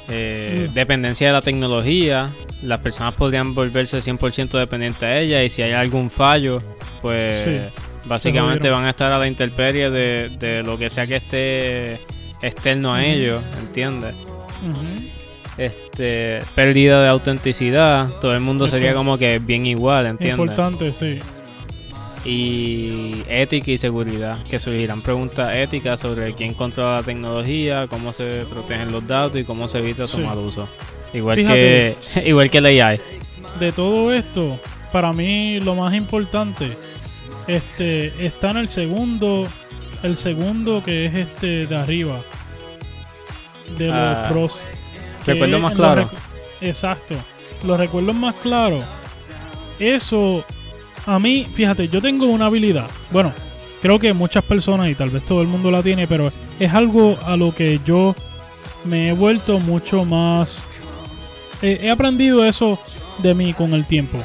Eh, 0.08 0.68
Mm. 0.70 0.74
Dependencia 0.74 1.28
de 1.28 1.32
la 1.32 1.42
tecnología. 1.42 2.30
Las 2.62 2.80
personas 2.80 3.14
podrían 3.14 3.54
volverse 3.54 3.98
100% 4.02 4.58
dependientes 4.58 5.02
a 5.02 5.18
ella 5.18 5.42
y 5.42 5.48
si 5.50 5.62
hay 5.62 5.72
algún 5.72 6.10
fallo, 6.10 6.62
pues 7.00 7.44
Sí, 7.44 7.58
básicamente 8.04 8.68
van 8.70 8.84
a 8.84 8.90
estar 8.90 9.10
a 9.12 9.18
la 9.18 9.26
intemperie 9.26 9.90
de, 9.90 10.28
de 10.38 10.62
lo 10.62 10.76
que 10.78 10.90
sea 10.90 11.06
que 11.06 11.16
esté 11.16 12.00
externo 12.42 12.92
a 12.92 13.04
ellos, 13.04 13.42
¿entiendes? 13.60 14.14
Este, 15.58 16.40
pérdida 16.54 17.02
de 17.02 17.08
autenticidad, 17.08 18.08
todo 18.20 18.34
el 18.34 18.40
mundo 18.40 18.64
Eso. 18.66 18.76
sería 18.76 18.94
como 18.94 19.18
que 19.18 19.38
bien 19.38 19.66
igual, 19.66 20.06
¿entiendes? 20.06 20.38
Importante, 20.38 20.92
sí. 20.92 21.18
y 22.24 23.22
ética 23.28 23.70
y 23.72 23.78
seguridad, 23.78 24.38
que 24.48 24.58
surgirán 24.58 25.02
preguntas 25.02 25.52
éticas 25.54 26.00
sobre 26.00 26.34
quién 26.34 26.54
controla 26.54 26.96
la 26.96 27.02
tecnología, 27.02 27.86
cómo 27.88 28.12
se 28.12 28.44
protegen 28.48 28.92
los 28.92 29.06
datos 29.06 29.40
y 29.40 29.44
cómo 29.44 29.66
se 29.68 29.78
evita 29.78 30.06
su 30.06 30.18
Sí. 30.18 30.22
mal 30.22 30.38
uso. 30.38 30.68
Igual 31.12 31.36
Fíjate. 31.36 31.96
que 32.14 32.22
igual 32.28 32.50
que 32.50 32.60
la 32.60 32.68
AI. 32.68 33.00
De 33.60 33.72
todo 33.72 34.12
esto, 34.14 34.58
para 34.92 35.12
mí 35.12 35.58
lo 35.60 35.74
más 35.74 35.92
importante 35.94 36.76
este 37.48 38.24
está 38.24 38.52
en 38.52 38.56
el 38.58 38.68
segundo 38.68 39.46
el 40.04 40.14
segundo 40.16 40.80
que 40.84 41.06
es 41.06 41.14
este 41.16 41.66
de 41.66 41.74
arriba 41.76 42.20
de 43.76 43.88
los 43.88 43.96
Ah, 43.96 44.26
pros 44.30 44.64
que 45.24 45.32
recuerdo 45.32 45.58
más 45.58 45.72
en 45.72 45.78
los 45.78 45.86
claro. 45.86 46.10
recu- 46.10 46.18
exacto. 46.60 47.14
Los 47.64 47.78
recuerdos 47.78 48.14
más 48.16 48.34
claros 48.36 48.84
eso 49.78 50.44
a 51.06 51.18
mí 51.18 51.46
fíjate 51.52 51.88
yo 51.88 52.00
tengo 52.00 52.26
una 52.26 52.46
habilidad. 52.46 52.88
Bueno 53.10 53.32
creo 53.80 53.98
que 53.98 54.12
muchas 54.12 54.44
personas 54.44 54.88
y 54.88 54.94
tal 54.94 55.10
vez 55.10 55.24
todo 55.24 55.42
el 55.42 55.48
mundo 55.48 55.70
la 55.70 55.82
tiene 55.82 56.06
pero 56.06 56.30
es 56.60 56.72
algo 56.72 57.18
a 57.24 57.36
lo 57.36 57.54
que 57.54 57.80
yo 57.84 58.14
me 58.84 59.08
he 59.08 59.12
vuelto 59.12 59.58
mucho 59.60 60.04
más 60.04 60.62
eh, 61.62 61.78
he 61.82 61.90
aprendido 61.90 62.44
eso 62.44 62.78
de 63.18 63.34
mí 63.34 63.52
con 63.54 63.72
el 63.74 63.84
tiempo. 63.86 64.18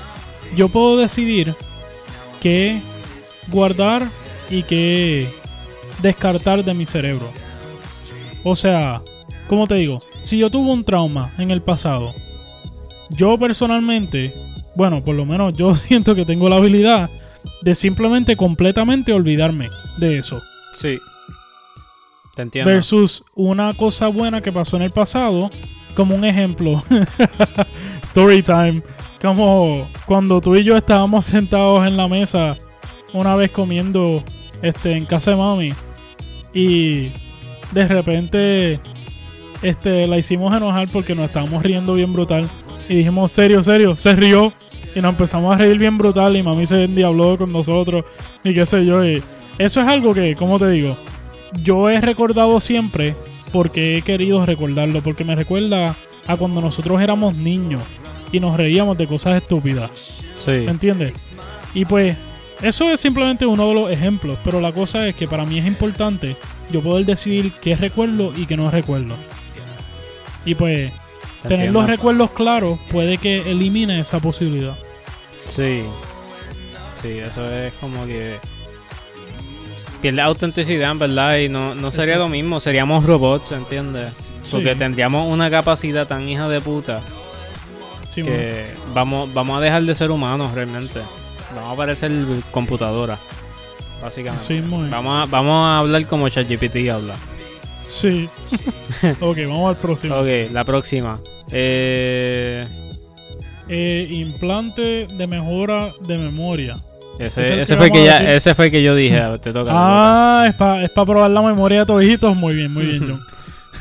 Yo 0.55 0.69
puedo 0.69 0.97
decidir 0.97 1.53
qué 2.41 2.81
guardar 3.49 4.07
y 4.49 4.63
qué 4.63 5.29
descartar 6.01 6.63
de 6.63 6.73
mi 6.73 6.86
cerebro. 6.86 7.29
O 8.43 8.55
sea, 8.55 9.01
como 9.47 9.67
te 9.67 9.75
digo, 9.75 10.01
si 10.28 10.38
yo 10.38 10.50
tuve 10.50 10.72
un 10.72 10.84
trauma 10.84 11.32
en 11.38 11.52
el 11.52 11.62
pasado, 11.62 12.13
yo 13.10 13.38
personalmente, 13.38 14.34
bueno, 14.76 15.02
por 15.02 15.16
lo 15.16 15.26
menos 15.26 15.56
yo 15.56 15.74
siento 15.76 16.16
que 16.16 16.26
tengo 16.26 16.50
la 16.50 16.58
habilidad 16.58 17.10
de 17.62 17.74
simplemente 17.74 18.36
completamente 18.36 19.13
olvidarme 19.13 19.70
de 19.98 20.20
eso. 20.20 20.42
Sí. 20.76 21.00
Te 22.36 22.42
entiendo. 22.42 22.70
Versus 22.70 23.24
una 23.36 23.72
cosa 23.74 24.10
buena 24.10 24.42
que 24.42 24.52
pasó 24.52 24.76
en 24.76 24.84
el 24.84 24.92
pasado, 24.92 25.50
como 25.96 26.13
un 26.13 26.26
ejemplo, 26.26 26.84
story 28.04 28.44
time, 28.44 28.84
como 29.22 29.88
cuando 30.06 30.42
tú 30.42 30.58
y 30.58 30.63
yo 30.63 30.76
estábamos 30.76 31.26
sentados 31.26 31.88
en 31.88 31.96
la 31.96 32.10
mesa 32.10 32.58
una 33.13 33.36
vez 33.38 33.50
comiendo 33.52 34.22
este 34.62 34.92
en 34.92 35.06
casa 35.06 35.32
de 35.32 35.38
mami 35.38 35.74
y 36.54 37.12
de 37.72 37.88
repente 37.88 38.80
este 39.62 40.08
la 40.08 40.17
hicimos 40.17 40.56
enojar 40.56 40.88
porque 40.91 41.15
nos 41.15 41.26
estábamos 41.26 41.63
riendo 41.63 41.93
bien 41.93 42.13
brutal 42.13 42.48
y 42.89 42.96
dijimos 42.96 43.32
serio, 43.32 43.62
serio, 43.63 43.96
se 43.96 44.15
rió 44.15 44.54
y 44.96 45.02
nos 45.02 45.12
empezamos 45.12 45.54
a 45.54 45.58
reír 45.58 45.78
bien 45.78 45.98
brutal 45.98 46.36
y 46.38 46.43
mami 46.43 46.65
se 46.65 46.84
endiabló 46.86 47.38
con 47.38 47.52
nosotros 47.52 48.06
y 48.43 48.54
qué 48.54 48.65
sé 48.65 48.86
yo 48.86 49.04
y 49.06 49.22
eso 49.58 49.82
es 49.82 49.88
algo 49.88 50.13
que, 50.13 50.36
como 50.36 50.60
te 50.60 50.70
digo, 50.70 50.96
yo 51.63 51.89
he 51.89 52.00
recordado 52.00 52.60
siempre 52.60 53.15
porque 53.52 53.98
he 53.98 54.02
querido 54.04 54.46
recordarlo, 54.46 55.02
porque 55.02 55.24
me 55.24 55.36
recuerda 55.36 55.96
a 56.28 56.36
cuando 56.38 56.62
nosotros 56.62 57.02
éramos 57.02 57.38
niños 57.38 57.82
y 58.32 58.39
nos 58.39 58.56
reíamos 58.58 58.98
de 58.98 59.08
cosas 59.08 59.41
estúpidas, 59.41 60.24
Sí. 60.36 60.52
¿me 60.52 60.72
entiendes? 60.72 61.32
Y 61.74 61.86
pues 61.86 62.15
eso 62.62 62.91
es 62.91 63.00
simplemente 63.00 63.46
uno 63.46 63.67
de 63.67 63.74
los 63.74 63.91
ejemplos, 63.91 64.38
pero 64.43 64.60
la 64.62 64.72
cosa 64.72 65.08
es 65.08 65.15
que 65.15 65.28
para 65.28 65.46
mí 65.46 65.58
es 65.60 65.65
importante 65.65 66.36
yo 66.72 66.82
poder 66.82 67.06
decidir 67.06 67.52
qué 67.62 67.76
recuerdo 67.76 68.34
y 68.36 68.46
qué 68.46 68.58
no 68.58 68.70
recuerdo. 68.70 69.15
Y 70.47 70.55
pues 70.55 70.91
Te 71.43 71.49
tener 71.49 71.65
entiendo. 71.67 71.81
los 71.81 71.89
recuerdos 71.89 72.31
claros 72.31 72.79
puede 72.91 73.17
que 73.17 73.51
elimine 73.51 73.99
esa 73.99 74.19
posibilidad. 74.19 74.75
Sí. 75.55 75.83
Sí, 77.01 77.19
eso 77.19 77.45
es 77.53 77.73
como 77.75 78.05
que 78.07 78.38
pierde 80.01 80.21
autenticidad, 80.21 80.91
en 80.91 80.99
verdad, 80.99 81.38
y 81.38 81.49
no, 81.49 81.75
no 81.75 81.91
sería 81.91 82.13
Exacto. 82.15 82.23
lo 82.23 82.29
mismo, 82.29 82.60
seríamos 82.60 83.05
robots, 83.05 83.51
¿entiendes? 83.51 84.15
Porque 84.49 84.73
Sí. 84.73 84.79
tendríamos 84.79 85.31
una 85.31 85.49
capacidad 85.49 86.07
tan 86.07 86.27
hija 86.29 86.47
de 86.47 86.62
puta 86.62 87.01
Sí, 88.10 88.23
que 88.23 88.65
vamos, 88.93 89.31
vamos 89.33 89.57
a 89.57 89.62
dejar 89.62 89.83
de 89.83 89.93
ser 89.95 90.10
humanos 90.12 90.53
realmente. 90.53 91.01
Vamos 91.55 91.73
a 91.73 91.75
parecer 91.75 92.12
computadora, 92.51 93.17
básicamente. 94.01 94.45
Sí, 94.45 94.63
Vamos, 94.89 95.23
a, 95.27 95.29
vamos 95.29 95.53
a 95.67 95.79
hablar 95.79 96.05
como 96.07 96.29
ChatGPT 96.29 96.89
habla. 96.89 97.15
Sí. 97.88 98.30
ok, 99.19 99.38
vamos 99.47 99.69
al 99.69 99.78
próximo. 99.78 100.15
Ok, 100.15 100.52
la 100.52 100.63
próxima. 100.63 101.19
Eh, 101.52 102.67
Eh, 103.69 104.08
implante 104.12 105.08
de 105.08 105.28
mejora 105.28 105.91
de 106.08 106.17
memoria. 106.17 106.78
ese, 107.19 107.41
¿Es 107.41 107.52
el 107.52 107.60
ese 107.60 107.73
que 107.73 107.78
fue 107.78 107.91
que 107.91 108.06
ya, 108.06 108.34
ese 108.34 108.56
fue 108.56 108.71
que 108.71 108.82
yo 108.82 108.95
dije. 108.95 109.21
Te 109.41 109.52
toca. 109.52 109.71
Ah, 109.73 110.45
es 110.47 110.56
para 110.56 110.84
es 110.84 110.89
pa 110.89 111.06
probar 111.06 111.30
la 111.30 111.41
memoria 111.41 111.80
de 111.80 111.86
todos 111.86 112.36
Muy 112.36 112.56
bien, 112.56 112.73
muy 112.73 112.86
bien, 112.86 113.08
John. 113.08 113.21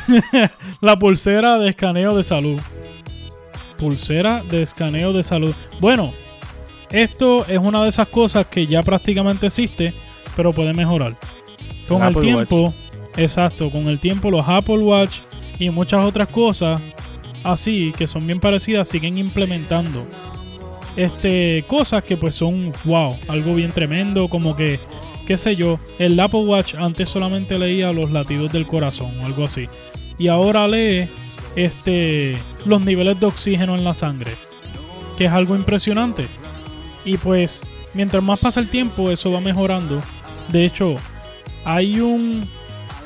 la 0.81 0.99
pulsera 0.99 1.59
de 1.59 1.69
escaneo 1.69 2.17
de 2.17 2.25
salud. 2.25 2.61
Pulsera 3.79 4.43
de 4.51 4.63
escaneo 4.63 5.13
de 5.13 5.23
salud. 5.23 5.55
Bueno, 5.81 6.13
esto 6.91 7.47
es 7.47 7.59
una 7.59 7.83
de 7.83 7.91
esas 7.91 8.09
cosas 8.09 8.47
que 8.47 8.67
ya 8.67 8.83
prácticamente 8.83 9.47
existe, 9.47 9.93
pero 10.35 10.53
puede 10.53 10.73
mejorar. 10.73 11.17
Con 11.89 12.03
El 12.03 12.17
tiempo, 12.17 12.75
exacto, 13.17 13.71
con 13.71 13.89
el 13.89 13.99
tiempo 13.99 14.31
los 14.31 14.47
Apple 14.49 14.79
Watch 14.79 15.21
y 15.59 15.71
muchas 15.71 16.05
otras 16.05 16.29
cosas 16.31 16.81
así 17.45 17.93
que 17.97 18.07
son 18.07 18.27
bien 18.27 18.41
parecidas 18.41 18.89
siguen 18.89 19.17
implementando 19.17 20.07
este 20.97 21.65
cosas 21.69 22.05
que 22.05 22.17
pues 22.17 22.35
son 22.35 22.73
wow, 22.85 23.17
algo 23.29 23.55
bien 23.55 23.71
tremendo, 23.73 24.29
como 24.29 24.57
que 24.57 24.81
qué 25.27 25.37
sé 25.37 25.57
yo, 25.57 25.79
el 25.99 26.19
Apple 26.19 26.41
Watch 26.41 26.75
antes 26.75 27.09
solamente 27.09 27.59
leía 27.59 27.93
los 27.93 28.11
latidos 28.11 28.53
del 28.53 28.67
corazón 28.67 29.13
o 29.21 29.27
algo 29.27 29.45
así. 29.45 29.67
Y 30.19 30.29
ahora 30.29 30.67
lee 30.67 31.09
este 31.57 32.37
los 32.65 32.81
niveles 32.81 33.21
de 33.21 33.27
oxígeno 33.27 33.75
en 33.75 33.85
la 33.85 33.93
sangre, 33.93 34.33
que 35.19 35.27
es 35.27 35.33
algo 35.33 35.57
impresionante. 35.57 36.27
Y 37.05 37.19
pues 37.19 37.65
mientras 37.93 38.23
más 38.23 38.41
pasa 38.41 38.61
el 38.61 38.69
tiempo, 38.69 39.11
eso 39.11 39.33
va 39.33 39.41
mejorando. 39.41 40.01
De 40.49 40.65
hecho, 40.65 40.97
hay 41.65 42.01
un 42.01 42.49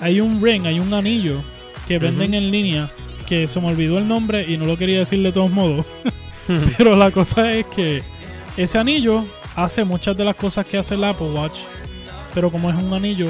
hay 0.00 0.20
un 0.20 0.42
ring, 0.42 0.66
hay 0.66 0.80
un 0.80 0.92
anillo 0.92 1.42
que 1.86 1.98
venden 1.98 2.34
en 2.34 2.50
línea 2.50 2.90
que 3.26 3.46
se 3.46 3.60
me 3.60 3.68
olvidó 3.68 3.98
el 3.98 4.08
nombre 4.08 4.44
y 4.48 4.56
no 4.56 4.66
lo 4.66 4.76
quería 4.76 5.00
decir 5.00 5.22
de 5.22 5.32
todos 5.32 5.50
modos. 5.50 5.86
Pero 6.76 6.96
la 6.96 7.10
cosa 7.10 7.52
es 7.52 7.66
que 7.66 8.02
ese 8.56 8.78
anillo 8.78 9.24
hace 9.56 9.84
muchas 9.84 10.16
de 10.16 10.24
las 10.24 10.36
cosas 10.36 10.66
que 10.66 10.78
hace 10.78 10.94
el 10.94 11.04
Apple 11.04 11.30
Watch. 11.30 11.60
Pero 12.34 12.50
como 12.50 12.70
es 12.70 12.76
un 12.76 12.92
anillo, 12.92 13.28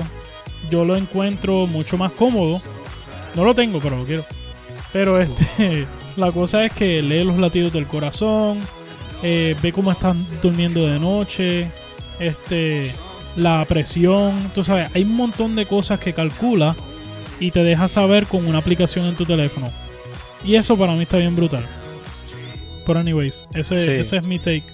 yo 0.70 0.84
lo 0.84 0.96
encuentro 0.96 1.66
mucho 1.66 1.96
más 1.96 2.12
cómodo. 2.12 2.60
No 3.34 3.44
lo 3.44 3.54
tengo, 3.54 3.80
pero 3.80 3.96
lo 3.96 4.04
quiero. 4.04 4.24
Pero 4.92 5.20
este, 5.20 5.86
la 6.16 6.32
cosa 6.32 6.64
es 6.64 6.72
que 6.72 7.02
lee 7.02 7.24
los 7.24 7.38
latidos 7.38 7.72
del 7.72 7.86
corazón, 7.86 8.58
eh, 9.22 9.56
ve 9.62 9.72
cómo 9.72 9.92
están 9.92 10.18
durmiendo 10.42 10.86
de 10.86 10.98
noche, 10.98 11.68
este, 12.18 12.92
la 13.36 13.64
presión, 13.64 14.36
tú 14.54 14.64
sabes, 14.64 14.90
hay 14.94 15.02
un 15.02 15.16
montón 15.16 15.54
de 15.56 15.66
cosas 15.66 16.00
que 16.00 16.12
calcula 16.12 16.74
y 17.38 17.50
te 17.50 17.62
deja 17.64 17.88
saber 17.88 18.26
con 18.26 18.46
una 18.46 18.58
aplicación 18.58 19.06
en 19.06 19.14
tu 19.16 19.24
teléfono. 19.24 19.70
Y 20.44 20.56
eso 20.56 20.76
para 20.76 20.94
mí 20.94 21.02
está 21.02 21.16
bien 21.18 21.36
brutal. 21.36 21.64
Pero 22.86 23.00
anyways, 23.00 23.46
ese, 23.54 23.76
Sí. 23.76 23.90
ese 24.00 24.16
es 24.18 24.22
mi 24.24 24.38
take. 24.38 24.64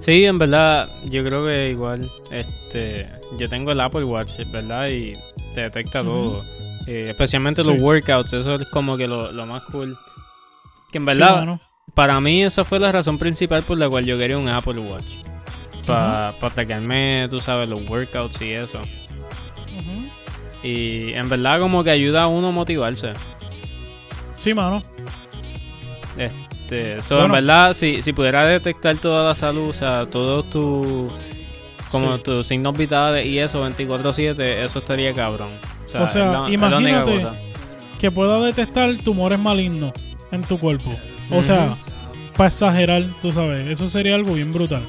Sí, 0.00 0.24
en 0.24 0.38
verdad, 0.38 0.88
yo 1.10 1.24
creo 1.24 1.44
que 1.46 1.70
igual, 1.70 2.08
este, 2.30 3.08
yo 3.38 3.48
tengo 3.48 3.72
el 3.72 3.80
Apple 3.80 4.04
Watch, 4.04 4.30
¿verdad? 4.50 4.88
Y 4.88 5.14
te 5.54 5.62
detecta 5.62 6.02
todo. 6.02 6.44
Eh, 6.86 7.06
especialmente 7.08 7.62
Sí. 7.62 7.68
los 7.68 7.80
workouts, 7.80 8.32
eso 8.32 8.54
es 8.54 8.66
como 8.68 8.96
que 8.96 9.06
lo, 9.06 9.30
lo 9.32 9.44
más 9.46 9.62
cool. 9.64 9.98
Que 10.90 10.98
en 10.98 11.04
verdad, 11.04 11.58
para 11.94 12.20
mí 12.20 12.42
esa 12.42 12.64
fue 12.64 12.78
la 12.78 12.90
razón 12.92 13.18
principal 13.18 13.62
por 13.62 13.76
la 13.78 13.88
cual 13.88 14.06
yo 14.06 14.16
quería 14.16 14.38
un 14.38 14.48
Apple 14.48 14.78
Watch. 14.78 15.04
Para 15.94 16.28
atacarme, 16.28 17.26
tú 17.30 17.40
sabes, 17.40 17.68
los 17.68 17.88
workouts 17.88 18.40
y 18.42 18.52
eso. 18.52 18.80
Y 20.62 21.12
en 21.12 21.28
verdad 21.28 21.60
como 21.60 21.84
que 21.84 21.90
ayuda 21.90 22.24
a 22.24 22.26
uno 22.26 22.48
a 22.48 22.50
motivarse. 22.50 23.12
Sí, 24.34 24.54
mano. 24.54 24.82
Este, 26.16 27.00
so, 27.00 27.16
Bueno. 27.16 27.26
en 27.26 27.32
verdad, 27.46 27.72
si, 27.74 28.02
si 28.02 28.12
pudiera 28.12 28.44
detectar 28.46 28.96
toda 28.96 29.28
la 29.28 29.34
salud, 29.34 29.70
o 29.70 29.74
sea, 29.74 30.06
todos 30.06 30.48
tus 30.50 31.10
como 31.90 32.16
Sí. 32.18 32.22
tus 32.22 32.46
signos 32.46 32.76
vitales 32.76 33.24
y 33.24 33.38
eso 33.38 33.62
24/7, 33.62 34.62
eso 34.64 34.80
estaría 34.80 35.14
cabrón. 35.14 35.48
O 35.86 35.88
sea, 35.88 36.02
O 36.02 36.06
sea, 36.08 36.26
la- 36.42 36.50
imagínate-. 36.50 37.26
Que 37.98 38.10
pueda 38.10 38.38
detectar 38.40 38.94
tumores 38.98 39.38
malignos 39.38 39.92
en 40.30 40.42
tu 40.42 40.58
cuerpo. 40.58 40.90
O 41.30 41.42
sea, 41.42 41.72
para 42.36 42.48
exagerar, 42.48 43.04
tú 43.22 43.32
sabes, 43.32 43.66
eso 43.68 43.88
sería 43.88 44.14
algo 44.16 44.34
bien 44.34 44.52
brutal. 44.52 44.82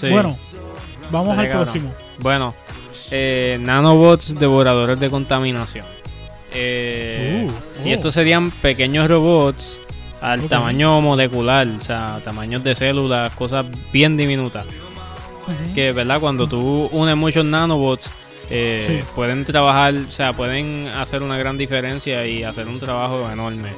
Sí. 0.00 0.08
Bueno, 0.08 0.34
vamos 1.10 1.38
al 1.38 1.48
próximo. 1.48 1.92
Bueno, 2.20 2.54
eh, 3.10 3.58
nanobots 3.60 4.38
devoradores 4.38 4.98
de 5.00 5.10
contaminación. 5.10 5.86
Eh, 6.52 7.48
Uh, 7.48 7.86
Y 7.88 7.92
oh. 7.92 7.94
estos 7.94 8.14
serían 8.14 8.50
pequeños 8.50 9.08
robots 9.08 9.78
al 10.20 10.42
tamaño 10.48 11.00
molecular, 11.00 11.66
o 11.66 11.80
sea, 11.80 12.20
tamaños 12.24 12.64
de 12.64 12.74
células, 12.74 13.32
cosas 13.32 13.66
bien 13.92 14.16
diminutas. 14.16 14.64
Que, 15.74 15.92
¿verdad? 15.92 16.18
Cuando 16.18 16.48
tú 16.48 16.88
unes 16.90 17.16
muchos 17.16 17.44
nanobots, 17.44 18.10
eh, 18.50 19.00
Sí. 19.02 19.08
pueden 19.14 19.44
trabajar, 19.44 19.94
o 19.94 20.02
sea, 20.10 20.32
pueden 20.32 20.88
hacer 20.88 21.22
una 21.22 21.36
gran 21.38 21.56
diferencia 21.56 22.26
y 22.26 22.42
hacer 22.42 22.66
un 22.66 22.80
trabajo 22.80 23.28
enorme. 23.32 23.68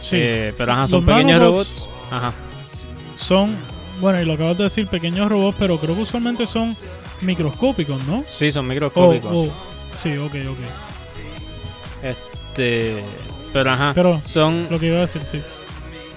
Sí, 0.00 0.16
Eh, 0.20 0.54
pero 0.56 0.72
ajá, 0.72 0.86
son 0.86 1.04
Los 1.04 1.14
pequeños 1.14 1.40
robots. 1.40 1.88
Ajá. 2.10 2.32
son, 3.16 3.56
bueno, 4.02 4.20
y 4.20 4.26
lo 4.26 4.34
acabas 4.34 4.58
de 4.58 4.64
decir, 4.64 4.86
pequeños 4.86 5.30
robots, 5.30 5.56
pero 5.58 5.78
creo 5.78 5.94
que 5.94 6.02
usualmente 6.02 6.46
son 6.46 6.74
microscópicos, 7.22 8.04
¿no? 8.06 8.22
Sí, 8.28 8.52
son 8.52 8.66
microscópicos. 8.66 9.30
o- 9.32 9.52
sí, 9.94 10.16
ok, 10.18 10.34
ok. 10.50 10.58
Este, 12.02 13.02
pero 13.52 13.70
ajá, 13.70 13.92
Pero 13.94 14.18
son 14.18 14.66
lo 14.70 14.78
que 14.78 14.86
iba 14.88 14.98
a 14.98 15.02
decir, 15.02 15.22
sí. 15.24 15.40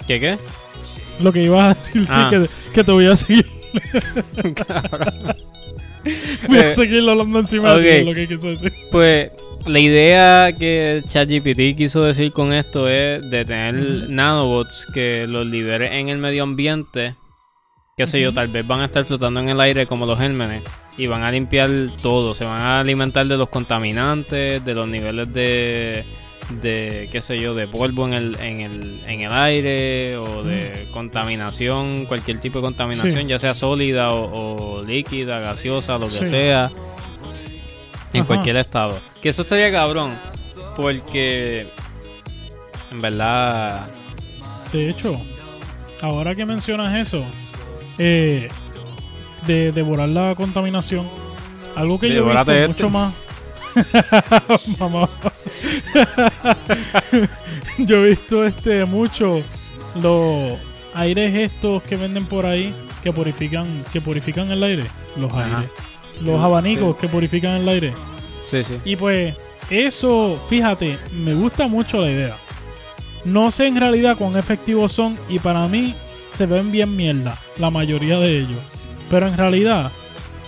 ¿qué 0.07 0.19
qué? 0.19 0.37
Lo 1.21 1.31
que 1.31 1.43
iba 1.43 1.65
a 1.65 1.73
decir, 1.73 2.05
Ah. 2.09 2.29
sí, 2.29 2.35
que, 2.37 2.45
que 2.73 2.83
te 2.83 2.91
voy 2.91 3.07
a 3.07 3.15
seguir. 3.15 3.45
voy 6.47 6.57
a 6.57 6.71
Eh, 6.71 6.75
seguir 6.75 7.07
hablando 7.09 7.39
encima 7.39 7.73
de 7.75 7.81
ti, 7.81 7.87
ok. 7.87 7.93
es 7.93 8.05
lo 8.05 8.13
que 8.13 8.27
quise 8.27 8.47
decir. 8.47 8.73
Pues 8.91 9.31
la 9.65 9.79
idea 9.79 10.51
que 10.57 11.03
ChatGPT 11.07 11.77
quiso 11.77 12.03
decir 12.03 12.31
con 12.31 12.53
esto 12.53 12.87
es 12.89 13.27
de 13.29 13.45
tener 13.45 14.09
nanobots 14.09 14.87
que 14.93 15.25
los 15.27 15.45
libere 15.45 15.99
en 15.99 16.09
el 16.09 16.17
medio 16.17 16.43
ambiente. 16.43 17.15
Qué 17.97 18.05
sé 18.05 18.19
yo, 18.19 18.33
tal 18.33 18.49
vez 18.49 18.67
van 18.67 18.81
a 18.81 18.85
estar 18.85 19.05
flotando 19.05 19.39
en 19.39 19.47
el 19.47 19.61
aire 19.61 19.87
como 19.87 20.05
los 20.05 20.19
gérmenes 20.19 20.63
y 20.97 21.07
van 21.07 21.23
a 21.23 21.31
limpiar 21.31 21.69
todo. 22.01 22.35
Se 22.35 22.43
van 22.43 22.59
a 22.59 22.81
alimentar 22.81 23.25
de 23.25 23.37
los 23.37 23.47
contaminantes, 23.47 24.65
de 24.65 24.73
los 24.75 24.85
niveles 24.85 25.31
de, 25.31 26.03
de 26.61 27.07
qué 27.09 27.21
sé 27.21 27.39
yo, 27.39 27.55
de 27.55 27.67
polvo 27.69 28.05
en 28.05 28.11
el, 28.13 28.35
en 28.41 28.59
el, 28.59 28.99
en 29.07 29.21
el 29.21 29.31
aire 29.31 30.17
o 30.17 30.43
de 30.43 30.89
contaminación, 30.91 32.03
cualquier 32.05 32.41
tipo 32.41 32.59
de 32.59 32.63
contaminación, 32.65 33.17
Sí. 33.21 33.27
ya 33.27 33.39
sea 33.39 33.53
sólida 33.53 34.11
o, 34.11 34.79
o 34.79 34.83
líquida, 34.83 35.39
gaseosa, 35.39 35.97
lo 35.97 36.07
que 36.07 36.17
Sí. 36.19 36.25
sea 36.25 36.69
en 38.11 38.19
Ajá. 38.23 38.27
cualquier 38.27 38.57
estado. 38.57 38.99
Que 39.23 39.29
eso 39.29 39.43
estaría 39.43 39.71
cabrón. 39.71 40.17
Porque 40.75 41.65
en 42.91 42.99
verdad. 43.01 43.87
De 44.73 44.89
hecho, 44.89 45.15
ahora 46.01 46.35
que 46.35 46.45
mencionas 46.45 46.97
eso, 46.99 47.23
eh, 47.97 48.49
de 49.47 49.71
devorar 49.71 50.09
la 50.09 50.35
contaminación, 50.35 51.07
algo 51.75 51.99
que 51.99 52.07
yo 52.09 52.13
he 52.13 52.17
visto 52.17 52.29
Devórate 52.29 52.59
este. 52.59 52.67
mucho 52.67 52.89
más. 52.89 53.13
Mamá. 54.79 55.09
yo 57.79 57.97
he 57.97 58.09
visto 58.09 58.45
este 58.45 58.85
mucho 58.85 59.41
los 60.01 60.57
aires 60.93 61.35
estos 61.35 61.83
que 61.83 61.97
venden 61.97 62.25
por 62.25 62.45
ahí 62.45 62.73
que 63.03 63.11
purifican, 63.11 63.67
que 63.91 64.01
purifican 64.01 64.51
el 64.51 64.63
aire. 64.63 64.85
Los 65.17 65.31
Ajá. 65.33 65.59
aires. 65.59 65.71
Los 66.21 66.41
abanicos 66.41 66.95
que 66.95 67.07
purifican 67.07 67.55
el 67.55 67.67
aire. 67.67 67.93
Sí, 68.43 68.63
sí. 68.63 68.79
Y 68.85 68.95
pues 68.95 69.35
eso, 69.69 70.41
fíjate, 70.47 70.97
me 71.13 71.33
gusta 71.33 71.67
mucho 71.67 71.99
la 71.99 72.09
idea. 72.09 72.37
No 73.25 73.51
sé 73.51 73.67
en 73.67 73.79
realidad 73.79 74.15
cuán 74.17 74.37
efectivos 74.37 74.91
son 74.91 75.17
y 75.27 75.39
para 75.39 75.67
mí 75.67 75.95
se 76.35 76.45
ven 76.45 76.71
bien 76.71 76.95
mierda, 76.95 77.37
la 77.57 77.69
mayoría 77.69 78.17
de 78.19 78.39
ellos. 78.39 78.59
Pero 79.09 79.27
en 79.27 79.37
realidad, 79.37 79.91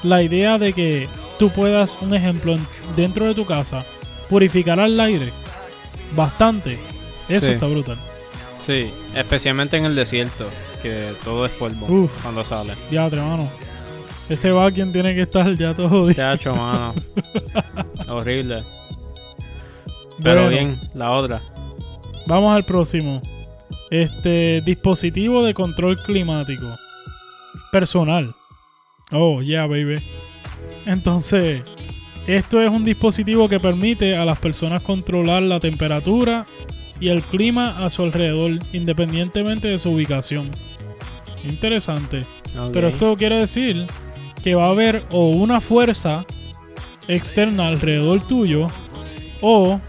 la 0.04 0.22
idea 0.22 0.58
de 0.58 0.74
que 0.74 1.08
tú 1.40 1.50
puedas, 1.50 1.98
un 2.02 2.14
ejemplo, 2.14 2.54
en- 2.54 2.68
dentro 2.96 3.26
de 3.26 3.34
tu 3.36 3.46
casa, 3.46 3.84
purificar 4.30 4.80
el 4.80 5.00
aire 5.00 5.32
bastante, 6.16 6.78
eso 7.30 7.46
Sí. 7.48 7.54
está 7.54 7.68
brutal. 7.68 7.98
Sí. 8.66 8.92
Especialmente 9.16 9.78
en 9.78 9.86
el 9.86 9.96
desierto. 9.96 10.48
Que 10.82 11.14
todo 11.24 11.46
es 11.46 11.52
polvo 11.54 11.88
Uf. 11.88 12.12
cuando 12.22 12.44
sale. 12.44 12.74
Ya, 12.92 13.10
mano. 13.10 13.50
Ese 14.30 14.52
va 14.52 14.70
quien 14.72 14.92
tiene 14.94 15.16
que 15.16 15.22
estar 15.22 15.52
ya 15.56 15.74
todo 15.74 16.06
día. 16.06 16.16
Chacho, 16.16 16.56
mano. 16.56 16.94
Horrible. 18.10 18.64
Pero 20.22 20.44
Bueno, 20.44 20.50
bien, 20.50 20.80
la 20.94 21.12
otra. 21.14 21.42
Vamos 22.28 22.56
al 22.56 22.64
próximo. 22.64 23.22
Este 23.90 24.62
dispositivo 24.62 25.44
de 25.44 25.54
control 25.54 25.98
climático 25.98 26.78
personal. 27.72 28.36
Oh, 29.12 29.42
yeah, 29.42 29.66
baby. 29.66 29.96
Entonces, 30.86 31.62
esto 32.28 32.62
es 32.62 32.70
un 32.70 32.84
dispositivo 32.84 33.48
que 33.48 33.60
permite 33.60 34.18
a 34.18 34.26
las 34.26 34.40
personas 34.40 34.84
controlar 34.84 35.44
la 35.44 35.60
temperatura 35.60 36.46
y 37.00 37.10
el 37.10 37.22
clima 37.22 37.86
a 37.86 37.90
su 37.90 38.04
alrededor, 38.04 38.60
independientemente 38.74 39.70
de 39.70 39.78
su 39.78 39.92
ubicación. 39.92 40.50
Interesante. 41.46 42.26
Pero 42.74 42.90
esto 42.90 43.16
quiere 43.16 43.38
decir 43.38 43.88
que 44.44 44.56
va 44.56 44.66
a 44.66 44.72
haber 44.72 45.04
o 45.12 45.30
una 45.30 45.62
fuerza 45.62 46.26
externa 47.08 47.68
alrededor 47.68 48.22
tuyo 48.28 48.68
o 49.42 49.80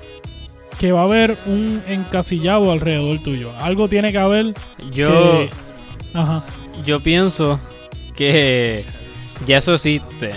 que 0.78 0.92
va 0.92 1.00
a 1.00 1.04
haber 1.04 1.36
un 1.46 1.82
encasillado 1.86 2.70
alrededor 2.70 3.18
tuyo. 3.20 3.50
Algo 3.60 3.88
tiene 3.88 4.12
que 4.12 4.18
haber 4.18 4.54
Yo, 4.92 5.08
que... 5.10 5.50
Ajá. 6.14 6.44
yo 6.84 7.00
pienso 7.00 7.58
que 8.14 8.84
ya 9.46 9.58
eso 9.58 9.74
existe. 9.74 10.32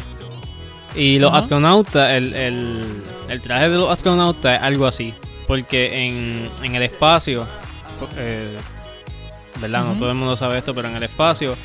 Y 0.96 1.20
los 1.20 1.30
Ajá. 1.30 1.40
astronautas, 1.40 2.12
el, 2.12 2.34
el, 2.34 3.04
el 3.30 3.42
traje 3.42 3.70
de 3.70 3.78
los 3.78 3.90
astronautas 3.90 4.58
es 4.58 4.62
algo 4.64 4.88
así. 4.88 5.14
Porque 5.48 6.08
en, 6.08 6.50
en 6.64 6.76
el 6.76 6.84
espacio, 6.84 7.46
eh, 8.18 8.58
¿verdad? 9.60 9.86
No 9.86 9.96
todo 9.98 10.10
el 10.10 10.16
mundo 10.16 10.36
sabe 10.38 10.58
esto, 10.58 10.74
pero 10.74 10.88
en 10.90 10.96
el 10.96 11.04
espacio 11.04 11.56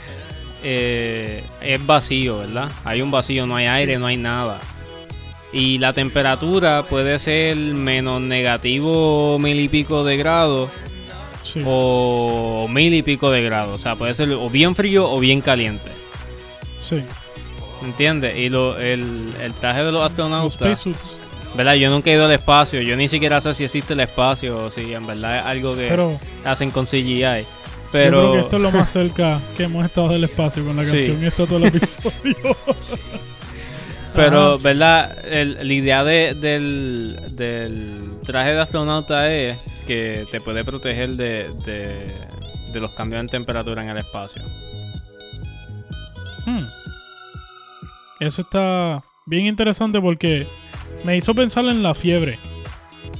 eh, 0.62 1.42
es 1.60 1.86
vacío, 1.86 2.38
¿verdad? 2.38 2.70
Hay 2.84 3.00
un 3.02 3.10
vacío, 3.10 3.46
no 3.46 3.56
hay 3.56 3.66
aire, 3.66 3.98
no 3.98 4.06
hay 4.06 4.16
nada. 4.16 4.58
Y 5.52 5.78
la 5.78 5.92
temperatura 5.92 6.82
puede 6.82 7.18
ser 7.18 7.56
menos 7.56 8.20
negativo 8.20 9.38
mil 9.38 9.59
y 9.61 9.68
pico 9.68 10.04
de 10.04 10.16
grados 10.16 10.70
Sí. 11.42 11.62
o 11.64 12.66
mil 12.68 12.92
y 12.92 13.02
pico 13.02 13.30
de 13.30 13.42
grados. 13.42 13.76
O 13.80 13.82
sea, 13.82 13.94
puede 13.94 14.12
ser 14.14 14.30
o 14.32 14.50
bien 14.50 14.74
frío 14.74 15.11
o 15.11 15.18
bien 15.20 15.40
caliente. 15.40 15.90
sí. 16.78 17.00
¿Entiendes? 17.85 18.37
Y 18.38 18.48
lo, 18.48 18.76
el, 18.78 19.35
el 19.40 19.52
traje 19.52 19.80
de 19.80 19.85
los 19.92 19.94
Los 19.94 20.02
astronautas. 20.04 20.54
spacesuits. 20.54 21.16
¿Verdad? 21.54 21.74
Yo 21.74 21.90
nunca 21.90 22.11
he 22.11 22.14
ido 22.14 22.24
al 22.24 22.32
espacio. 22.32 22.80
Yo 22.80 22.96
ni 22.96 23.09
siquiera 23.09 23.40
sé 23.40 23.52
si 23.54 23.64
existe 23.64 23.92
el 23.92 24.00
espacio 24.00 24.64
o 24.64 24.70
si 24.70 24.92
en 24.94 25.06
verdad 25.06 25.38
es 25.40 25.44
algo 25.44 25.76
que 25.76 25.87
Pero 25.87 26.12
hacen 26.44 26.70
con 26.70 26.87
CGI. 26.87 27.20
yo 27.20 27.22
creo 27.22 27.44
Pero 27.92 28.32
que 28.32 28.38
esto 28.40 28.56
es 28.56 28.62
lo 28.62 28.70
más 28.72 28.90
cerca 28.90 29.40
que 29.56 29.64
hemos 29.64 29.85
estado 29.85 30.09
del 30.09 30.24
espacio 30.24 30.64
con 30.64 30.74
la 30.76 30.85
Sí. 30.85 30.90
canción 30.92 31.22
y 31.22 31.26
esto 31.26 31.46
todo 31.46 31.59
el 31.59 31.64
episodio. 31.76 32.37
Pero, 34.16 34.55
Ajá. 34.55 34.62
¿verdad? 34.62 35.26
El- 35.29 35.59
la 35.68 35.72
idea 35.74 36.02
de- 36.05 36.35
del, 36.35 37.16
del 37.33 38.11
traje 38.24 38.52
de 38.55 38.61
astronauta 38.61 39.31
es 39.33 39.59
que 39.87 40.26
te 40.31 40.40
puede 40.40 40.64
proteger 40.64 41.11
de, 41.11 41.48
de, 41.64 42.12
de 42.72 42.81
los 42.81 42.90
cambios 42.92 43.20
en 43.20 43.29
temperatura 43.29 43.83
en 43.83 43.90
el 43.90 43.98
espacio. 43.98 44.42
Hmm. 46.46 46.64
Eso 48.20 48.42
está 48.42 49.02
bien 49.26 49.46
interesante 49.46 50.00
porque 50.00 50.46
me 51.05 51.16
hizo 51.16 51.35
pensar 51.35 51.64
en 51.66 51.83
la 51.83 51.94
fiebre. 51.94 52.38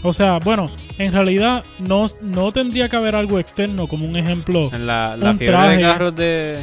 O 0.03 0.13
sea, 0.13 0.39
bueno, 0.39 0.71
en 0.99 1.13
realidad 1.13 1.65
no, 1.79 2.07
no 2.23 2.53
tendría 2.53 2.89
que 2.89 2.97
haber 2.97 3.15
algo 3.17 3.39
externo 3.39 3.87
como 3.87 4.07
un 4.07 4.17
ejemplo 4.17 4.71
En 4.73 4.87
la, 4.87 5.17
fiebre 5.39 5.47
traje. 5.47 5.77
de 5.77 5.83
carros 5.83 6.17
de... 6.17 6.59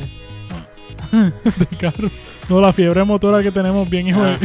de 1.12 1.78
carro. 1.78 2.10
No, 2.50 2.60
la 2.60 2.74
fiebre 2.74 3.04
motora 3.06 3.42
que 3.42 3.52
tenemos 3.52 3.90
bien, 3.90 4.08
hijo 4.08 4.22
de- 4.22 4.38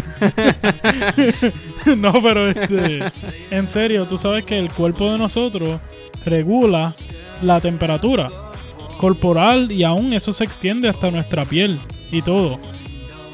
no, 1.96 2.12
pero 2.22 2.48
este, 2.48 3.00
en 3.50 3.68
serio, 3.68 4.06
tú 4.06 4.16
sabes 4.18 4.44
que 4.44 4.56
el 4.58 4.70
cuerpo 4.70 5.10
de 5.10 5.18
nosotros 5.18 5.80
regula 6.24 6.92
la 7.42 7.60
temperatura 7.60 8.30
corporal 8.98 9.70
y 9.72 9.82
aún 9.84 10.12
eso 10.12 10.32
se 10.32 10.44
extiende 10.44 10.88
hasta 10.88 11.10
nuestra 11.10 11.44
piel 11.44 11.78
y 12.12 12.22
todo. 12.22 12.58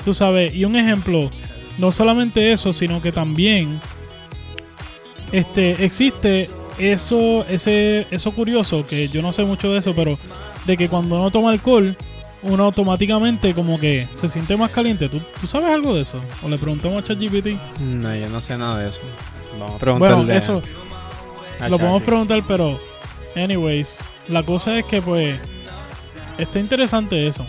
Tú 0.05 0.15
sabes, 0.15 0.55
y 0.55 0.65
un 0.65 0.77
ejemplo, 0.77 1.31
no 1.79 1.93
solamente 1.93 2.53
eso, 2.53 2.73
sino 2.73 3.01
que 3.03 3.13
también 3.13 3.81
este 5.33 5.85
existe 5.85 6.49
eso 6.79 7.45
ese 7.49 8.07
eso 8.11 8.33
curioso 8.33 8.85
que 8.87 9.09
yo 9.09 9.23
no 9.23 9.33
sé 9.33 9.45
mucho 9.45 9.71
de 9.73 9.79
eso, 9.79 9.95
pero 9.95 10.13
de 10.67 10.77
que 10.77 10.89
cuando 10.89 11.17
uno 11.17 11.31
toma 11.31 11.51
alcohol 11.51 11.97
uno 12.45 12.65
automáticamente 12.65 13.55
como 13.55 13.79
que 13.79 14.09
se 14.15 14.29
siente 14.29 14.57
más 14.57 14.71
caliente. 14.71 15.09
¿Tú, 15.09 15.21
tú 15.41 15.47
sabes 15.47 15.69
algo 15.69 15.95
de 15.95 16.03
eso? 16.03 16.21
O 16.43 16.49
le 16.49 16.59
preguntamos 16.59 17.03
a 17.03 17.07
ChatGPT. 17.07 17.59
No, 17.81 18.15
yo 18.15 18.29
no 18.29 18.41
sé 18.41 18.57
nada 18.57 18.79
de 18.79 18.89
eso. 18.89 19.01
Vamos 19.59 19.77
a 19.77 19.79
preguntarle 19.79 20.17
Bueno, 20.17 20.33
eso 20.33 20.63
a 21.61 21.69
lo 21.69 21.79
podemos 21.79 22.03
preguntar, 22.03 22.43
pero 22.47 22.79
anyways, 23.37 23.99
la 24.29 24.43
cosa 24.43 24.79
es 24.79 24.85
que 24.85 25.01
pues 25.01 25.39
está 26.39 26.59
interesante 26.59 27.27
eso. 27.27 27.47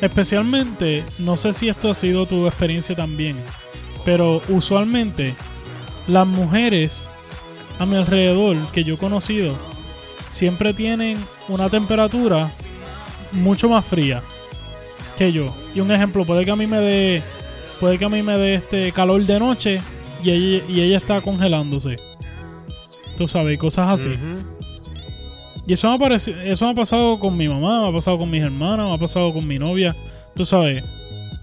Especialmente, 0.00 1.04
no 1.20 1.36
sé 1.36 1.52
si 1.52 1.68
esto 1.68 1.90
ha 1.90 1.94
sido 1.94 2.26
tu 2.26 2.46
experiencia 2.46 2.94
también, 2.94 3.36
pero 4.04 4.42
usualmente 4.48 5.34
las 6.06 6.26
mujeres 6.26 7.08
a 7.78 7.86
mi 7.86 7.96
alrededor 7.96 8.56
que 8.72 8.84
yo 8.84 8.94
he 8.94 8.98
conocido 8.98 9.56
siempre 10.28 10.74
tienen 10.74 11.18
una 11.48 11.68
temperatura 11.68 12.50
mucho 13.34 13.68
más 13.68 13.84
fría 13.84 14.22
que 15.18 15.32
yo. 15.32 15.54
Y 15.74 15.80
un 15.80 15.90
ejemplo, 15.92 16.24
puede 16.24 16.44
que 16.44 16.50
a 16.50 16.56
mí 16.56 16.66
me 16.66 16.78
dé 16.78 17.22
puede 17.80 17.98
que 17.98 18.04
a 18.04 18.08
mí 18.08 18.22
me 18.22 18.38
dé 18.38 18.54
este 18.54 18.92
calor 18.92 19.22
de 19.22 19.38
noche 19.38 19.80
y 20.22 20.30
ella, 20.30 20.64
y 20.68 20.80
ella 20.80 20.96
está 20.96 21.20
congelándose. 21.20 21.96
Tú 23.18 23.28
sabes, 23.28 23.58
cosas 23.58 23.90
así. 23.90 24.08
Y 25.66 25.72
eso 25.72 25.88
me, 25.88 25.94
ha 25.94 25.98
pareci- 25.98 26.36
eso 26.44 26.64
me 26.66 26.72
ha 26.72 26.74
pasado 26.74 27.18
con 27.18 27.36
mi 27.36 27.48
mamá, 27.48 27.82
me 27.82 27.88
ha 27.88 27.92
pasado 27.92 28.18
con 28.18 28.30
mis 28.30 28.42
hermanas, 28.42 28.86
me 28.86 28.94
ha 28.94 28.98
pasado 28.98 29.32
con 29.32 29.46
mi 29.46 29.58
novia. 29.58 29.94
Tú 30.34 30.44
sabes, 30.44 30.82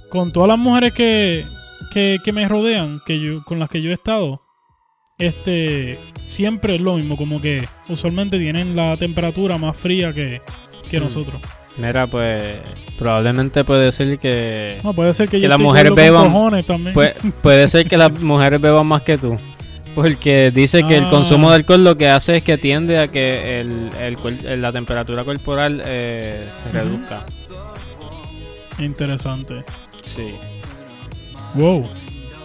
con 0.10 0.32
todas 0.32 0.48
las 0.50 0.60
mujeres 0.60 0.94
que, 0.94 1.46
que, 1.92 2.18
que 2.24 2.32
me 2.32 2.48
rodean, 2.48 3.02
que 3.06 3.20
yo, 3.20 3.44
con 3.46 3.58
las 3.60 3.70
que 3.70 3.82
yo 3.82 3.90
he 3.90 3.94
estado, 3.94 4.42
este 5.18 6.00
siempre 6.24 6.76
es 6.76 6.82
lo 6.82 6.96
mismo, 6.98 7.16
como 7.18 7.42
que 7.42 7.68
usualmente 7.90 8.38
tienen 8.38 8.76
la 8.76 8.96
temperatura 8.98 9.58
más 9.58 9.78
fría 9.78 10.14
que, 10.14 10.42
que 10.90 11.00
nosotros. 11.00 11.42
Mira, 11.78 12.06
pues 12.08 12.60
probablemente 13.00 13.64
puede 13.64 13.92
ser 13.92 14.20
que... 14.20 14.78
No, 14.84 14.94
puede 14.94 15.14
ser 15.14 15.30
que, 15.30 15.40
Que 15.40 15.48
las 15.48 15.60
mujeres 15.60 15.94
beban. 15.96 16.32
Puede, 16.94 17.16
puede 17.42 17.68
ser 17.68 17.88
que 17.88 17.98
las 17.98 18.12
mujeres 18.20 18.60
beban 18.62 18.86
más 18.86 19.02
que 19.04 19.18
tú. 19.18 19.34
Porque 19.96 20.52
dice 20.52 20.86
que 20.88 20.98
el 20.98 21.06
Ah. 21.06 21.10
consumo 21.10 21.50
de 21.50 21.56
alcohol 21.56 21.84
lo 21.84 21.98
que 21.98 22.08
hace 22.08 22.38
es 22.38 22.44
que 22.44 22.58
tiende 22.58 22.98
a 23.00 23.10
que 23.10 23.60
el, 23.60 23.90
el 24.00 24.62
la 24.62 24.72
temperatura 24.72 25.24
corporal 25.26 25.82
eh, 25.86 26.48
se 26.64 26.72
reduzca. 26.72 27.26
Interesante. 28.80 29.64
Sí. 30.02 30.34
Wow. 31.56 31.88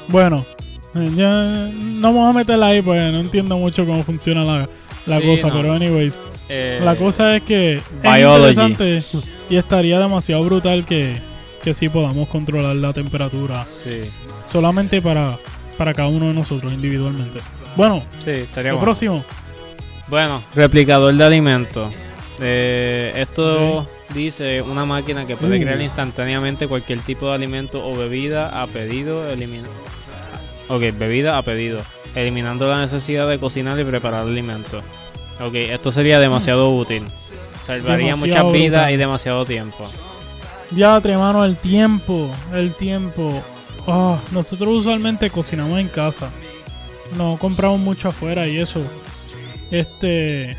Bueno, 0.08 0.44
ya 0.94 1.68
no 1.72 2.12
vamos 2.12 2.30
a 2.30 2.32
meterla 2.32 2.66
ahí, 2.68 2.82
pues 2.82 3.00
no 3.12 3.20
entiendo 3.20 3.56
mucho 3.58 3.86
cómo 3.86 4.02
funciona 4.02 4.42
la, 4.44 4.68
la 5.06 5.20
Sí, 5.20 5.26
cosa, 5.26 5.48
no. 5.48 5.54
pero 5.54 5.72
anyways. 5.72 6.20
Eh, 6.48 6.80
La 6.82 6.96
cosa 6.96 7.36
es 7.36 7.42
que 7.42 7.74
es 7.74 7.82
interesante 8.04 9.02
y 9.50 9.56
estaría 9.56 9.98
demasiado 9.98 10.42
brutal 10.44 10.84
que, 10.84 11.16
que 11.62 11.74
sí 11.74 11.88
podamos 11.88 12.28
controlar 12.28 12.76
la 12.76 12.92
temperatura 12.92 13.66
Sí, 13.68 14.00
solamente 14.44 15.00
para, 15.02 15.38
para 15.78 15.92
cada 15.94 16.08
uno 16.08 16.26
de 16.28 16.34
nosotros 16.34 16.72
individualmente. 16.72 17.40
Bueno, 17.76 18.02
sí, 18.24 18.30
estaría 18.30 18.72
lo 18.72 18.78
bueno. 18.78 18.84
próximo. 18.86 19.24
Bueno, 20.08 20.42
replicador 20.54 21.14
de 21.14 21.24
alimentos. 21.24 21.92
Eh, 22.40 23.12
esto 23.16 23.86
dice 24.14 24.62
una 24.62 24.84
máquina 24.84 25.26
que 25.26 25.36
puede 25.36 25.58
Uh. 25.58 25.62
crear 25.62 25.80
instantáneamente 25.80 26.68
cualquier 26.68 27.00
tipo 27.00 27.26
de 27.28 27.34
alimento 27.34 27.84
o 27.86 27.96
bebida 27.96 28.62
a 28.62 28.66
pedido. 28.66 29.28
Elimina... 29.30 29.68
Ok, 30.68 30.82
bebida 30.98 31.38
a 31.38 31.42
pedido. 31.42 31.80
Eliminando 32.14 32.68
la 32.68 32.80
necesidad 32.80 33.28
de 33.28 33.38
cocinar 33.38 33.78
y 33.78 33.84
preparar 33.84 34.22
alimentos. 34.22 34.82
Ok, 35.40 35.54
esto 35.54 35.92
sería 35.92 36.18
demasiado 36.18 36.70
útil. 36.74 37.02
Salvaría 37.62 38.14
Demasiado 38.14 38.44
muchas 38.44 38.52
vidas 38.52 38.80
brutal. 38.82 38.94
y 38.94 38.96
demasiado 38.96 39.44
tiempo. 39.44 39.84
Diatre, 40.70 41.16
mano, 41.16 41.44
el 41.44 41.56
tiempo, 41.56 42.30
el 42.54 42.72
tiempo. 42.74 43.42
Ah, 43.86 44.18
nosotros 44.32 44.68
usualmente 44.78 45.30
cocinamos 45.30 45.78
en 45.78 45.88
casa. 45.88 46.30
No 47.16 47.36
compramos 47.38 47.78
mucho 47.80 48.08
afuera 48.08 48.48
y 48.48 48.58
eso. 48.58 48.82
Este. 49.70 50.56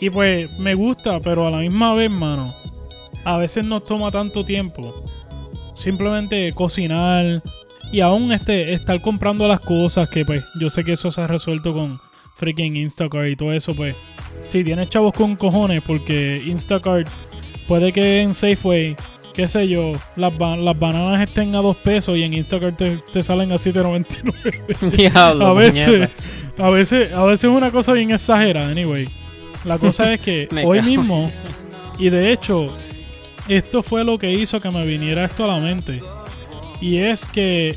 Y 0.00 0.10
pues 0.10 0.58
me 0.58 0.74
gusta, 0.74 1.20
pero 1.20 1.46
a 1.46 1.50
la 1.50 1.58
misma 1.58 1.92
vez, 1.94 2.10
mano. 2.10 2.54
A 3.24 3.36
veces 3.38 3.64
nos 3.64 3.84
toma 3.84 4.10
tanto 4.10 4.44
tiempo. 4.44 4.94
Simplemente 5.74 6.52
cocinar. 6.54 7.42
Y 7.92 8.00
aún 8.00 8.32
este, 8.32 8.72
estar 8.72 9.00
comprando 9.00 9.46
las 9.46 9.60
cosas 9.60 10.08
que 10.08 10.24
pues 10.24 10.44
yo 10.58 10.68
sé 10.70 10.82
que 10.84 10.92
eso 10.92 11.10
se 11.10 11.20
ha 11.20 11.26
resuelto 11.26 11.72
con 11.72 12.00
freaking 12.34 12.76
Instacart 12.76 13.28
y 13.28 13.36
todo 13.36 13.52
eso, 13.52 13.74
pues. 13.74 13.96
Si 14.48 14.64
tienes 14.64 14.90
chavos 14.90 15.12
con 15.14 15.36
cojones, 15.36 15.82
porque 15.86 16.42
Instacart 16.44 17.08
puede 17.68 17.92
que 17.92 18.20
en 18.22 18.34
Safeway 18.34 18.96
qué 19.32 19.48
sé 19.48 19.66
yo, 19.66 19.92
las, 20.14 20.36
ba- 20.38 20.56
las 20.56 20.78
bananas 20.78 21.20
estén 21.20 21.54
a 21.56 21.58
dos 21.62 21.76
pesos 21.76 22.16
y 22.16 22.22
en 22.22 22.34
Instacart 22.34 22.76
te, 22.76 22.98
te 23.12 23.20
salen 23.22 23.50
a 23.50 23.56
7.99. 23.56 24.90
Diablo, 24.96 25.46
a 25.48 25.54
veces, 25.54 26.10
a 26.56 26.70
veces, 26.70 27.12
a 27.12 27.24
veces 27.24 27.50
es 27.50 27.56
una 27.56 27.70
cosa 27.72 27.92
bien 27.94 28.10
exagerada, 28.12 28.68
anyway. 28.68 29.08
La 29.64 29.78
cosa 29.78 30.12
es 30.14 30.20
que 30.20 30.48
hoy 30.64 30.82
mismo, 30.82 31.32
y 31.98 32.10
de 32.10 32.30
hecho, 32.32 32.66
esto 33.48 33.82
fue 33.82 34.04
lo 34.04 34.18
que 34.18 34.30
hizo 34.32 34.60
que 34.60 34.70
me 34.70 34.86
viniera 34.86 35.24
esto 35.24 35.44
a 35.44 35.48
la 35.54 35.58
mente. 35.58 36.00
Y 36.80 36.98
es 36.98 37.26
que 37.26 37.76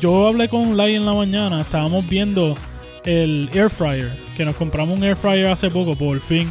yo 0.00 0.28
hablé 0.28 0.48
con 0.48 0.76
Lai 0.76 0.94
en 0.94 1.06
la 1.06 1.12
mañana, 1.12 1.60
estábamos 1.60 2.06
viendo 2.08 2.54
el 3.04 3.50
air 3.52 3.70
fryer, 3.70 4.12
que 4.36 4.44
nos 4.44 4.56
compramos 4.56 4.96
un 4.96 5.04
air 5.04 5.16
fryer 5.16 5.46
hace 5.46 5.70
poco, 5.70 5.94
por 5.94 6.18
fin. 6.20 6.50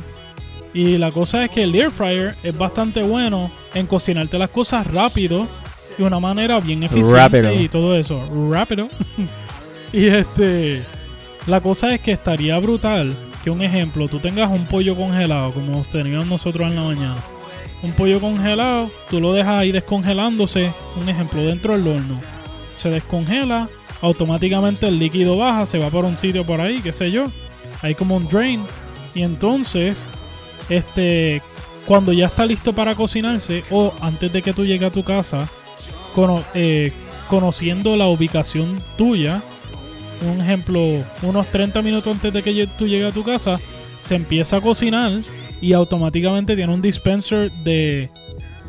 Y 0.73 0.97
la 0.97 1.11
cosa 1.11 1.45
es 1.45 1.51
que 1.51 1.63
el 1.63 1.75
air 1.75 1.91
fryer 1.91 2.27
es 2.43 2.57
bastante 2.57 3.03
bueno 3.03 3.51
en 3.73 3.85
cocinarte 3.87 4.37
las 4.39 4.49
cosas 4.49 4.87
rápido 4.87 5.47
de 5.97 6.03
una 6.03 6.19
manera 6.19 6.59
bien 6.59 6.83
eficiente 6.83 7.15
Rápido. 7.15 7.53
y 7.53 7.67
todo 7.67 7.95
eso. 7.95 8.23
Rápido. 8.49 8.89
y 9.93 10.07
este. 10.07 10.83
La 11.45 11.59
cosa 11.59 11.93
es 11.93 11.99
que 11.99 12.13
estaría 12.13 12.57
brutal 12.59 13.13
que 13.43 13.49
un 13.49 13.61
ejemplo, 13.61 14.07
tú 14.07 14.19
tengas 14.19 14.49
un 14.49 14.65
pollo 14.65 14.95
congelado, 14.95 15.51
como 15.51 15.81
teníamos 15.83 16.27
nosotros 16.27 16.69
en 16.69 16.75
la 16.75 16.83
mañana. 16.83 17.15
Un 17.83 17.91
pollo 17.91 18.21
congelado, 18.21 18.89
tú 19.09 19.19
lo 19.19 19.33
dejas 19.33 19.59
ahí 19.59 19.73
descongelándose, 19.73 20.71
un 20.99 21.09
ejemplo, 21.09 21.41
dentro 21.41 21.73
del 21.73 21.85
horno. 21.85 22.21
Se 22.77 22.89
descongela, 22.89 23.67
automáticamente 24.01 24.87
el 24.87 24.99
líquido 24.99 25.37
baja, 25.37 25.65
se 25.65 25.79
va 25.79 25.89
por 25.89 26.05
un 26.05 26.17
sitio 26.17 26.45
por 26.45 26.61
ahí, 26.61 26.79
qué 26.81 26.93
sé 26.93 27.11
yo. 27.11 27.25
Hay 27.81 27.93
como 27.93 28.15
un 28.15 28.27
drain. 28.29 28.61
Y 29.13 29.21
entonces, 29.21 30.05
este, 30.69 31.41
cuando 31.85 32.13
ya 32.13 32.27
está 32.27 32.45
listo 32.45 32.71
para 32.71 32.95
cocinarse, 32.95 33.63
o 33.69 33.93
antes 33.99 34.31
de 34.31 34.41
que 34.41 34.53
tú 34.53 34.65
llegues 34.65 34.87
a 34.87 34.93
tu 34.93 35.03
casa, 35.03 35.49
eh, 36.53 36.93
conociendo 37.29 37.97
la 37.97 38.07
ubicación 38.07 38.79
tuya, 38.97 39.41
un 40.31 40.39
ejemplo, 40.39 40.79
unos 41.21 41.47
30 41.47 41.81
minutos 41.81 42.15
antes 42.15 42.31
de 42.31 42.43
que 42.43 42.67
tú 42.77 42.87
llegues 42.87 43.11
a 43.11 43.13
tu 43.13 43.23
casa, 43.23 43.59
se 43.81 44.15
empieza 44.15 44.57
a 44.57 44.61
cocinar 44.61 45.11
y 45.63 45.71
automáticamente 45.71 46.57
tiene 46.57 46.73
un 46.73 46.81
dispenser 46.81 47.49
de, 47.63 48.09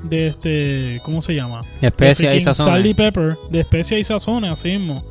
de 0.05 0.29
este, 0.29 1.01
¿cómo 1.03 1.21
se 1.23 1.35
llama? 1.35 1.61
Especia 1.83 2.27
y 2.27 2.41
freaking 2.41 2.55
Sal 2.55 2.87
y 2.87 2.95
sazones. 2.95 2.95
pepper, 2.95 3.37
de 3.51 3.61
especias 3.61 4.01
y 4.01 4.05
sazones, 4.05 4.53
así 4.53 4.69
mismo. 4.79 5.03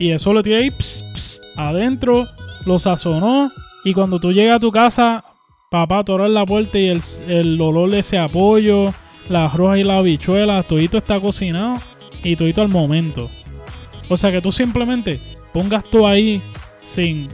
Y 0.00 0.10
eso 0.10 0.32
lo 0.32 0.42
tiré 0.42 0.64
ahí 0.64 0.70
ps, 0.72 1.04
ps, 1.14 1.40
adentro, 1.56 2.26
lo 2.66 2.80
sazonó. 2.80 3.52
Y 3.84 3.94
cuando 3.94 4.18
tú 4.18 4.32
llegas 4.32 4.56
a 4.56 4.60
tu 4.60 4.72
casa, 4.72 5.24
papá, 5.70 6.02
tú 6.02 6.14
abres 6.14 6.30
la 6.32 6.44
puerta 6.44 6.76
y 6.76 6.88
el, 6.88 7.00
el 7.28 7.60
olor 7.60 7.92
de 7.92 8.00
ese 8.00 8.18
apoyo, 8.18 8.92
las 9.28 9.54
rojas 9.54 9.78
y 9.78 9.84
las 9.84 9.98
habichuelas, 9.98 10.66
todito 10.66 10.98
está 10.98 11.20
cocinado 11.20 11.74
y 12.24 12.34
todito 12.34 12.62
al 12.62 12.68
momento. 12.68 13.30
O 14.08 14.16
sea 14.16 14.32
que 14.32 14.40
tú 14.40 14.50
simplemente 14.50 15.20
pongas 15.52 15.84
tú 15.84 16.04
ahí 16.04 16.42
sin 16.82 17.28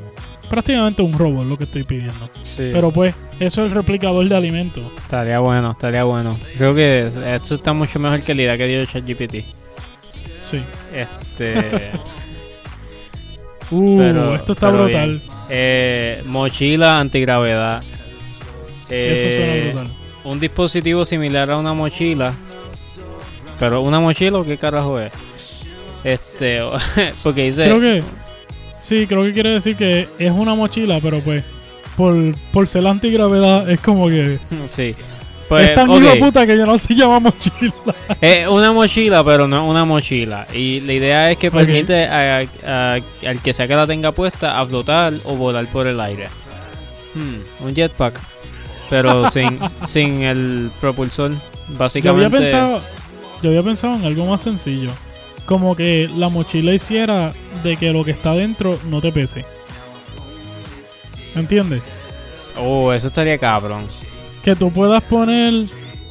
prácticamente 0.49 1.03
un 1.03 1.12
robo, 1.12 1.42
es 1.42 1.49
lo 1.49 1.57
que 1.57 1.64
estoy 1.64 1.84
pidiendo. 1.84 2.28
Sí. 2.42 2.70
Pero 2.72 2.90
pues, 2.90 3.14
eso 3.40 3.62
es 3.64 3.68
el 3.70 3.74
replicador 3.74 4.28
de 4.28 4.36
alimentos. 4.36 4.84
Estaría 4.99 5.38
bueno, 5.40 5.70
estaría 5.72 6.05
bueno. 6.05 6.36
Creo 6.57 6.74
que 6.74 7.11
esto 7.34 7.55
está 7.55 7.72
mucho 7.72 7.99
mejor 7.99 8.22
que 8.22 8.34
la 8.34 8.42
idea 8.42 8.57
que 8.57 8.66
dio 8.66 8.84
ChatGPT. 8.84 9.34
Sí. 10.42 10.61
Este. 10.94 11.90
Uh, 13.70 13.99
Pero- 13.99 14.34
esto 14.34 14.53
está 14.55 14.70
pero 14.70 14.84
brutal. 14.84 15.20
eh, 15.51 16.22
mochila 16.24 17.01
antigravedad. 17.01 17.82
Eso 18.88 19.30
suena 19.36 19.55
Eh, 19.55 19.70
brutal. 19.74 19.88
Un 20.24 20.40
dispositivo 20.40 21.05
similar 21.05 21.51
a 21.51 21.59
una 21.59 21.74
mochila. 21.74 22.32
Pero 23.61 23.82
una 23.82 24.01
mochila 24.01 24.38
o 24.38 24.44
qué 24.44 24.57
carajo 24.57 24.99
es? 24.99 25.12
Este, 26.03 26.61
porque 27.22 27.42
dice 27.42 27.64
Creo 27.64 27.78
que. 27.80 28.03
Sí, 28.79 29.07
creo 29.07 29.22
que 29.22 29.33
quiere 29.33 29.51
decir 29.51 29.76
que 29.76 30.09
es 30.18 30.31
una 30.33 30.55
mochila, 30.55 30.99
pero 31.03 31.20
pues. 31.20 31.45
Por, 31.97 32.14
por 32.53 32.68
ser 32.68 32.87
antigravedad, 32.87 33.68
es 33.68 33.81
como 33.81 34.09
que. 34.09 34.39
sí. 34.66 34.95
Pues, 35.49 35.70
es 35.70 35.74
tan 35.74 35.89
ok, 35.89 35.97
hijo 35.97 36.09
de 36.11 36.16
puta 36.16 36.47
que 36.47 36.57
ya 36.59 36.66
no 36.66 36.79
se 36.79 36.95
llama 36.95 37.20
mochila. 37.20 37.72
Es 38.20 38.47
una 38.47 38.70
mochila, 38.72 39.24
pero 39.24 39.49
no 39.49 39.66
una 39.66 39.85
mochila. 39.87 40.47
Y 40.53 40.81
la 40.81 40.93
idea 40.93 41.31
es 41.31 41.39
que 41.39 41.51
permite 41.51 42.05
a- 42.05 42.41
a- 42.66 42.93
al 43.26 43.41
que 43.43 43.55
sea 43.55 43.66
que 43.66 43.74
la 43.74 43.87
tenga 43.87 44.12
puesta 44.12 44.61
a 44.61 44.66
flotar 44.66 45.14
o 45.24 45.35
volar 45.37 45.66
por 45.66 45.87
el 45.87 45.99
aire. 46.01 46.29
Hmm, 47.14 47.64
un 47.66 47.74
jetpack. 47.74 48.20
Pero 48.91 49.31
sin, 49.33 49.59
sin 49.87 50.22
el 50.22 50.70
propulsor. 50.81 51.31
Yo 51.33 51.39
Básicamente. 51.79 52.26
había 52.26 52.39
pensado. 52.41 52.81
Yo 53.43 53.49
había 53.51 53.62
pensado 53.62 53.95
en 53.97 54.05
algo 54.05 54.26
más 54.26 54.43
sencillo. 54.43 54.91
Como 55.49 55.74
que 55.74 56.11
la 56.14 56.28
mochila 56.28 56.74
hiciera 56.74 57.32
de 57.64 57.78
que 57.78 57.90
lo 57.90 58.05
que 58.05 58.11
está 58.11 58.34
dentro 58.34 58.78
no 58.90 59.01
te 59.01 59.11
pese. 59.11 59.46
¿Entiendes? 61.34 61.82
Oh, 62.61 62.92
eso 62.92 63.07
estaría 63.07 63.38
cabrón. 63.38 63.86
Que 64.44 64.55
tú 64.55 64.70
puedas 64.70 65.03
poner, 65.05 65.55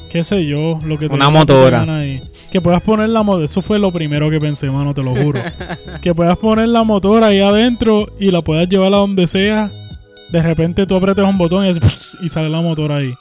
qué 0.10 0.24
sé 0.24 0.48
yo, 0.48 0.80
lo 0.84 0.98
que 0.98 1.08
te 1.08 1.14
Una 1.14 1.30
motora. 1.30 1.84
ahí. 1.84 2.20
Que 2.52 2.62
puedas 2.62 2.82
poner 2.82 3.10
la 3.10 3.22
motora. 3.22 3.46
Eso 3.46 3.62
fue 3.62 3.78
lo 3.78 3.92
primero 3.92 4.28
que 4.32 4.40
pensé, 4.40 4.72
mano, 4.72 4.96
te 4.96 5.04
lo 5.04 5.12
juro. 5.12 5.40
que 6.02 6.16
puedas 6.16 6.38
poner 6.40 6.70
la 6.70 6.84
motora 6.84 7.28
ahí 7.28 7.40
adentro 7.40 8.12
y 8.20 8.32
la 8.32 8.42
puedas 8.42 8.68
llevar 8.68 8.92
a 8.96 8.98
donde 8.98 9.28
sea. 9.28 9.70
De 10.30 10.42
repente 10.42 10.88
tú 10.88 10.96
apretas 10.96 11.26
un 11.26 11.38
botón 11.38 11.64
y, 11.64 11.70
hace 11.70 11.80
y 12.24 12.30
sale 12.30 12.50
la 12.50 12.62
motora 12.62 12.96
ahí. 12.96 13.14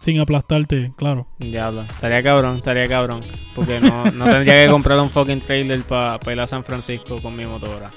Sin 0.00 0.20
aplastarte, 0.20 0.92
claro. 0.96 1.26
Diablo. 1.38 1.82
Estaría 1.82 2.22
cabrón, 2.22 2.56
estaría 2.56 2.86
cabrón. 2.86 3.20
Porque 3.54 3.80
no, 3.80 4.04
no 4.12 4.24
tendría 4.24 4.64
que 4.64 4.70
comprar 4.70 4.98
un 5.00 5.10
fucking 5.10 5.40
trailer 5.40 5.80
para 5.82 6.20
ir 6.32 6.40
a 6.40 6.46
San 6.46 6.62
Francisco 6.62 7.20
con 7.20 7.34
mi 7.34 7.44
motora. 7.46 7.88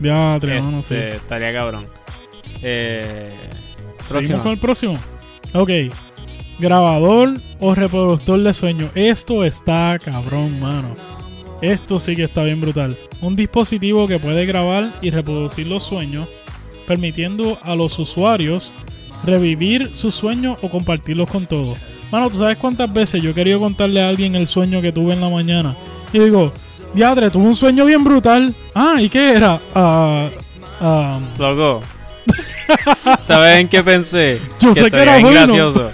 Ya, 0.00 0.38
mano, 0.40 0.82
sí. 0.82 0.94
Este, 0.94 1.16
Estaría 1.16 1.52
cabrón. 1.52 1.84
Eh, 2.62 3.28
Seguimos 4.08 4.42
con 4.42 4.52
el 4.52 4.58
próximo. 4.58 4.94
Ok. 5.54 5.70
Grabador 6.58 7.34
o 7.58 7.74
reproductor 7.74 8.40
de 8.42 8.52
sueño. 8.52 8.90
Esto 8.94 9.44
está 9.44 9.98
cabrón, 10.02 10.60
mano. 10.60 10.94
Esto 11.60 12.00
sí 12.00 12.16
que 12.16 12.24
está 12.24 12.44
bien 12.44 12.60
brutal. 12.60 12.96
Un 13.20 13.36
dispositivo 13.36 14.06
que 14.08 14.18
puede 14.18 14.46
grabar 14.46 14.90
y 15.02 15.10
reproducir 15.10 15.66
los 15.66 15.82
sueños, 15.82 16.28
permitiendo 16.86 17.58
a 17.62 17.74
los 17.74 17.98
usuarios 17.98 18.72
revivir 19.24 19.94
sus 19.94 20.14
sueños 20.14 20.58
o 20.62 20.70
compartirlos 20.70 21.30
con 21.30 21.46
todos. 21.46 21.78
Mano, 22.10 22.30
¿tú 22.30 22.38
sabes 22.38 22.58
cuántas 22.58 22.92
veces 22.92 23.22
yo 23.22 23.30
he 23.30 23.34
querido 23.34 23.60
contarle 23.60 24.02
a 24.02 24.08
alguien 24.08 24.34
el 24.34 24.46
sueño 24.46 24.80
que 24.82 24.92
tuve 24.92 25.14
en 25.14 25.20
la 25.20 25.28
mañana? 25.28 25.74
Y 26.12 26.18
digo, 26.18 26.52
diadre, 26.94 27.30
tuve 27.30 27.44
un 27.44 27.54
sueño 27.54 27.84
bien 27.84 28.02
brutal. 28.02 28.54
Ah, 28.74 28.96
¿y 28.98 29.08
qué 29.08 29.34
era? 29.34 29.60
Ah, 29.74 30.28
ah, 30.80 31.20
Loco. 31.38 31.82
¿Sabes 33.20 33.60
en 33.60 33.68
qué 33.68 33.82
pensé? 33.82 34.40
Yo 34.58 34.74
sé 34.74 34.90
que 34.90 34.96
era 34.96 35.16
bien 35.16 35.26
bueno. 35.26 35.46
gracioso. 35.46 35.90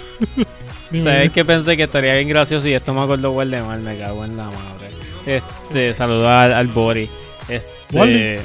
¿Sabes 1.03 1.33
qué 1.33 1.45
pensé 1.45 1.77
que 1.77 1.83
estaría 1.83 2.15
bien 2.15 2.29
gracioso? 2.29 2.67
Y 2.69 2.73
esto 2.73 2.95
me 2.95 3.03
acuerdo 3.03 3.33
Waldemar, 3.33 3.79
me 3.81 3.99
cago 3.99 4.25
en 4.25 4.37
la 4.37 4.45
madre. 4.45 4.91
Este, 5.27 5.93
saludar 5.93 6.47
al, 6.47 6.53
al 6.55 6.67
Bori. 6.69 7.11
Este. 7.49 8.41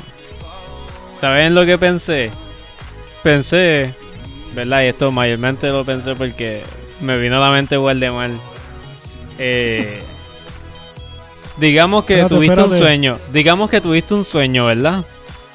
¿Saben 1.19 1.53
lo 1.53 1.65
que 1.65 1.77
pensé? 1.77 2.31
Pensé, 3.23 3.93
¿verdad? 4.55 4.83
Y 4.83 4.87
esto 4.87 5.11
mayormente 5.11 5.67
lo 5.69 5.83
pensé 5.83 6.15
porque 6.15 6.61
me 7.01 7.17
vino 7.19 7.37
a 7.37 7.47
la 7.47 7.51
mente 7.51 7.77
Waldemar. 7.77 8.31
Eh, 9.39 10.01
digamos 11.57 12.05
que 12.05 12.21
Espérate, 12.21 12.35
tuviste 12.35 12.61
un 12.63 12.77
sueño. 12.77 13.19
Digamos 13.31 13.69
que 13.69 13.81
tuviste 13.81 14.13
un 14.13 14.25
sueño, 14.25 14.65
¿verdad? 14.65 15.03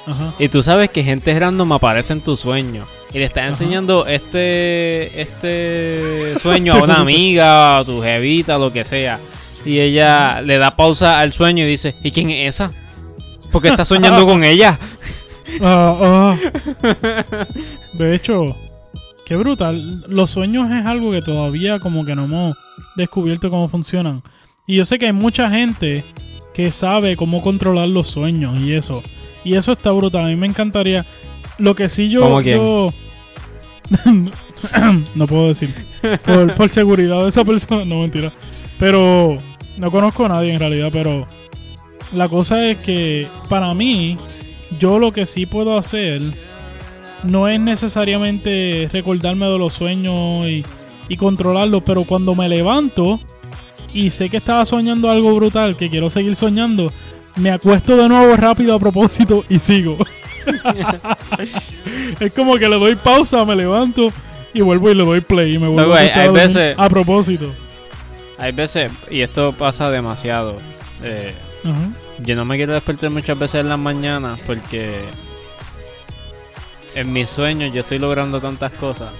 Ajá. 0.07 0.34
Y 0.38 0.49
tú 0.49 0.62
sabes 0.62 0.90
que 0.90 1.03
gente 1.03 1.38
random 1.38 1.72
aparece 1.72 2.12
en 2.12 2.20
tu 2.20 2.36
sueño. 2.36 2.84
Y 3.12 3.18
le 3.18 3.24
estás 3.24 3.42
Ajá. 3.42 3.49
enseñando 3.49 4.07
este 4.07 5.20
este 5.20 6.34
sueño 6.42 6.74
a 6.74 6.82
una 6.82 7.01
amiga, 7.01 7.78
a 7.78 7.84
tu 7.84 8.03
jevita, 8.03 8.59
lo 8.59 8.72
que 8.72 8.84
sea. 8.84 9.18
Y 9.64 9.80
ella 9.80 10.40
le 10.42 10.59
da 10.59 10.76
pausa 10.76 11.18
al 11.18 11.32
sueño 11.32 11.64
y 11.64 11.68
dice, 11.68 11.94
¿y 12.03 12.12
quién 12.12 12.30
es 12.30 12.55
esa? 12.55 12.70
Porque 13.51 13.68
está 13.68 13.84
soñando 13.84 14.26
con 14.26 14.44
ella. 14.44 14.78
Ah, 15.61 16.36
ah. 16.82 17.47
De 17.92 18.14
hecho, 18.14 18.55
qué 19.27 19.37
brutal. 19.37 20.05
Los 20.09 20.31
sueños 20.31 20.70
es 20.70 20.87
algo 20.87 21.11
que 21.11 21.20
todavía 21.20 21.79
como 21.81 22.05
que 22.07 22.14
no 22.14 22.24
hemos 22.24 22.57
descubierto 22.95 23.51
cómo 23.51 23.68
funcionan. 23.68 24.22
Y 24.66 24.77
yo 24.77 24.85
sé 24.85 24.99
que 24.99 25.07
hay 25.07 25.12
mucha 25.12 25.51
gente 25.51 26.05
que 26.55 26.72
sabe 26.72 27.16
cómo 27.16 27.43
controlar 27.43 27.89
los 27.89 28.07
sueños 28.07 28.59
y 28.61 28.72
eso. 28.72 29.03
Y 29.45 29.55
eso 29.55 29.72
está 29.72 29.91
brutal. 29.93 30.24
A 30.24 30.29
mí 30.29 30.37
me 30.37 30.47
encantaría. 30.47 31.05
Lo 31.59 31.74
que 31.74 31.89
sí 31.89 32.09
yo... 32.09 32.20
¿Cómo 32.22 32.41
quién? 32.41 32.57
yo- 32.59 32.91
no 35.14 35.27
puedo 35.27 35.49
decir. 35.49 35.72
Por, 36.24 36.55
por 36.55 36.70
seguridad 36.70 37.22
de 37.22 37.29
esa 37.29 37.45
persona. 37.45 37.85
No, 37.85 38.01
mentira. 38.01 38.33
Pero 38.79 39.35
no 39.77 39.91
conozco 39.91 40.24
a 40.24 40.29
nadie 40.29 40.53
en 40.53 40.61
realidad. 40.61 40.89
Pero 40.93 41.27
la 42.14 42.29
cosa 42.29 42.66
es 42.68 42.79
que 42.79 43.29
para 43.49 43.72
mí, 43.74 44.16
yo 44.81 44.99
lo 44.99 45.12
que 45.12 45.27
sí 45.27 45.47
puedo 45.47 45.77
hacer 45.79 46.20
no 47.24 47.48
es 47.48 47.58
necesariamente 47.60 48.88
recordarme 48.92 49.46
de 49.48 49.58
los 49.58 49.72
sueños 49.74 50.46
y, 50.46 50.64
y 51.08 51.16
controlarlos, 51.16 51.82
pero 51.84 52.04
cuando 52.04 52.34
me 52.34 52.48
levanto 52.48 53.20
y 53.92 54.10
sé 54.10 54.28
que 54.28 54.36
estaba 54.36 54.64
soñando 54.64 55.10
algo 55.10 55.34
brutal, 55.34 55.76
que 55.76 55.88
quiero 55.90 56.10
seguir 56.10 56.36
soñando, 56.36 56.92
me 57.36 57.50
acuesto 57.50 57.96
de 57.96 58.08
nuevo 58.08 58.36
rápido 58.36 58.74
a 58.74 58.78
propósito 58.78 59.44
y 59.48 59.58
sigo. 59.58 59.96
es 62.20 62.34
como 62.34 62.56
que 62.56 62.68
le 62.68 62.78
doy 62.78 62.94
pausa, 62.96 63.44
me 63.44 63.56
levanto 63.56 64.12
y 64.54 64.60
vuelvo 64.60 64.90
y 64.90 64.94
le 64.94 65.04
doy 65.04 65.20
play 65.20 65.54
y 65.54 65.58
me 65.58 65.68
vuelvo 65.68 65.92
a 65.94 65.98
hay- 65.98 66.28
veces- 66.30 66.74
a 66.78 66.88
propósito. 66.88 67.52
Hay 68.38 68.52
veces, 68.52 68.92
y 69.10 69.20
esto 69.22 69.52
pasa 69.58 69.90
demasiado. 69.90 70.56
eh, 71.02 71.32
yo 72.22 72.36
no 72.36 72.44
me 72.44 72.56
quiero 72.56 72.74
despertar 72.74 73.10
muchas 73.10 73.38
veces 73.38 73.60
en 73.62 73.68
las 73.68 73.78
mañanas 73.78 74.38
porque 74.46 75.00
en 76.97 77.12
mis 77.12 77.30
sueños 77.30 77.72
yo 77.72 77.80
estoy 77.80 77.99
logrando 77.99 78.40
tantas 78.40 78.72
cosas. 78.72 79.11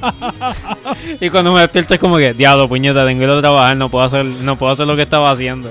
y 1.20 1.30
cuando 1.30 1.52
me 1.52 1.60
despierto 1.60 1.94
es 1.94 2.00
como 2.00 2.16
que, 2.16 2.34
diablo, 2.34 2.68
puñeta, 2.68 3.04
tengo 3.06 3.18
que 3.20 3.24
ir 3.24 3.30
a 3.30 3.40
trabajar, 3.40 3.76
no 3.76 3.88
puedo 3.88 4.04
hacer, 4.04 4.24
no 4.24 4.56
puedo 4.56 4.72
hacer 4.72 4.86
lo 4.86 4.96
que 4.96 5.02
estaba 5.02 5.30
haciendo. 5.30 5.70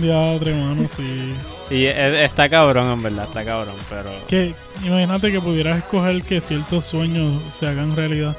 Ya, 0.00 0.38
mano, 0.54 0.86
sí. 0.88 1.34
Y 1.70 1.84
e- 1.86 2.24
está 2.24 2.48
cabrón, 2.48 2.90
en 2.90 3.02
verdad, 3.02 3.24
está 3.24 3.44
cabrón, 3.44 3.74
pero... 3.88 4.10
Que 4.28 4.54
imagínate 4.84 5.30
que 5.30 5.40
pudieras 5.40 5.78
escoger 5.78 6.22
que 6.22 6.40
ciertos 6.40 6.84
sueños 6.84 7.42
se 7.52 7.66
hagan 7.66 7.94
realidad. 7.94 8.36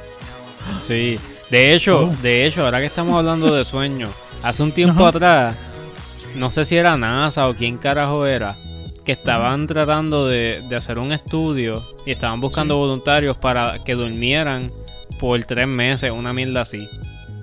Sí, 0.86 1.20
de 1.50 1.74
hecho, 1.74 2.10
Oh. 2.12 2.16
de 2.22 2.46
hecho, 2.46 2.64
ahora 2.66 2.80
que 2.80 2.86
estamos 2.88 3.16
hablando 3.18 3.54
de 3.54 3.64
sueños, 3.66 4.12
hace 4.44 4.64
un 4.64 4.72
tiempo 4.72 5.02
Ajá. 5.02 5.10
atrás, 5.10 5.56
no 6.36 6.52
sé 6.52 6.66
si 6.66 6.78
era 6.78 6.98
NASA 6.98 7.48
o 7.48 7.54
quién 7.56 7.78
carajo 7.78 8.26
era, 8.26 8.56
que 9.06 9.12
estaban 9.14 9.68
tratando 9.68 10.28
de, 10.28 10.62
de 10.70 10.76
hacer 10.76 10.99
un 10.99 11.12
estudio 11.12 11.84
y 12.06 12.12
estaban 12.12 12.39
buscando 12.39 12.76
Sí. 12.76 12.80
voluntarios 12.80 13.38
para 13.38 13.84
que 13.84 13.95
durmieran 13.95 14.72
por 15.20 15.43
tres 15.43 15.68
meses, 15.68 16.12
una 16.12 16.34
mierda 16.34 16.62
así. 16.62 16.88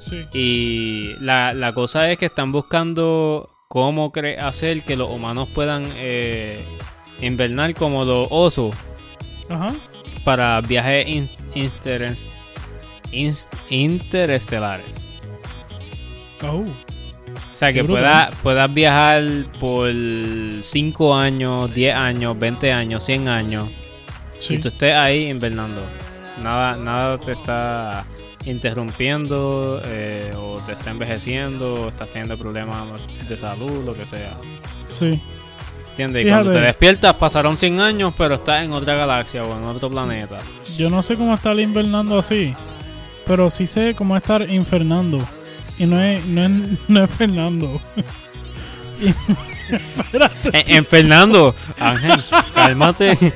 Sí. 0.00 0.24
Y 0.32 1.14
la, 1.20 1.52
la 1.54 1.72
cosa 1.74 2.10
es 2.10 2.18
que 2.18 2.26
están 2.26 2.52
buscando 2.52 3.50
cómo 3.68 4.12
cre- 4.12 4.38
hacer 4.40 4.82
que 4.82 4.96
los 4.96 5.10
humanos 5.10 5.48
puedan 5.54 5.84
eh, 5.96 6.64
invernar 7.20 7.74
como 7.74 8.04
los 8.04 8.28
osos 8.30 8.74
Ajá. 9.50 9.74
para 10.24 10.60
viajes 10.60 11.06
in- 11.08 11.28
interes- 11.54 12.26
ins- 13.12 13.48
interestelares. 13.68 14.94
Oh. 16.42 16.62
Sea, 17.58 17.72
que 17.72 17.82
puedas, 17.82 18.32
puedas 18.36 18.72
viajar 18.72 19.24
por 19.58 19.90
5 20.62 21.14
años, 21.14 21.74
10 21.74 21.94
años, 21.94 22.38
20 22.38 22.72
años, 22.72 23.04
100 23.04 23.28
años. 23.28 23.68
Sí. 24.38 24.54
Y 24.54 24.58
tú 24.58 24.68
estés 24.68 24.94
ahí 24.94 25.28
invernando. 25.28 25.82
Nada, 26.42 26.76
nada 26.76 27.18
te 27.18 27.32
está 27.32 28.04
interrumpiendo 28.44 29.82
eh, 29.86 30.30
o 30.36 30.60
te 30.64 30.72
está 30.72 30.90
envejeciendo 30.90 31.74
o 31.74 31.88
estás 31.88 32.08
teniendo 32.10 32.38
problemas 32.38 32.84
de 33.28 33.36
salud, 33.36 33.84
lo 33.84 33.92
que 33.92 34.04
sea. 34.04 34.36
Sí. 34.86 35.20
¿Entiendes? 35.90 36.26
Y 36.26 36.28
cuando 36.28 36.52
te 36.52 36.60
despiertas 36.60 37.16
pasaron 37.16 37.56
100 37.56 37.80
años, 37.80 38.14
pero 38.16 38.36
estás 38.36 38.64
en 38.64 38.72
otra 38.72 38.94
galaxia 38.94 39.44
o 39.44 39.58
en 39.58 39.64
otro 39.64 39.90
planeta. 39.90 40.38
Yo 40.76 40.90
no 40.90 41.02
sé 41.02 41.16
cómo 41.16 41.34
estar 41.34 41.58
invernando 41.58 42.20
así, 42.20 42.54
pero 43.26 43.50
sí 43.50 43.66
sé 43.66 43.96
cómo 43.96 44.16
estar 44.16 44.48
infernando. 44.48 45.18
Y 45.78 45.86
no 45.86 46.02
es, 46.02 46.24
no 46.26 46.44
es, 46.44 46.50
no 46.88 47.04
es 47.04 47.10
Fernando. 47.10 47.80
En, 50.52 50.76
en 50.76 50.84
Fernando, 50.86 51.54
Ángel, 51.78 52.24
cálmate. 52.54 53.34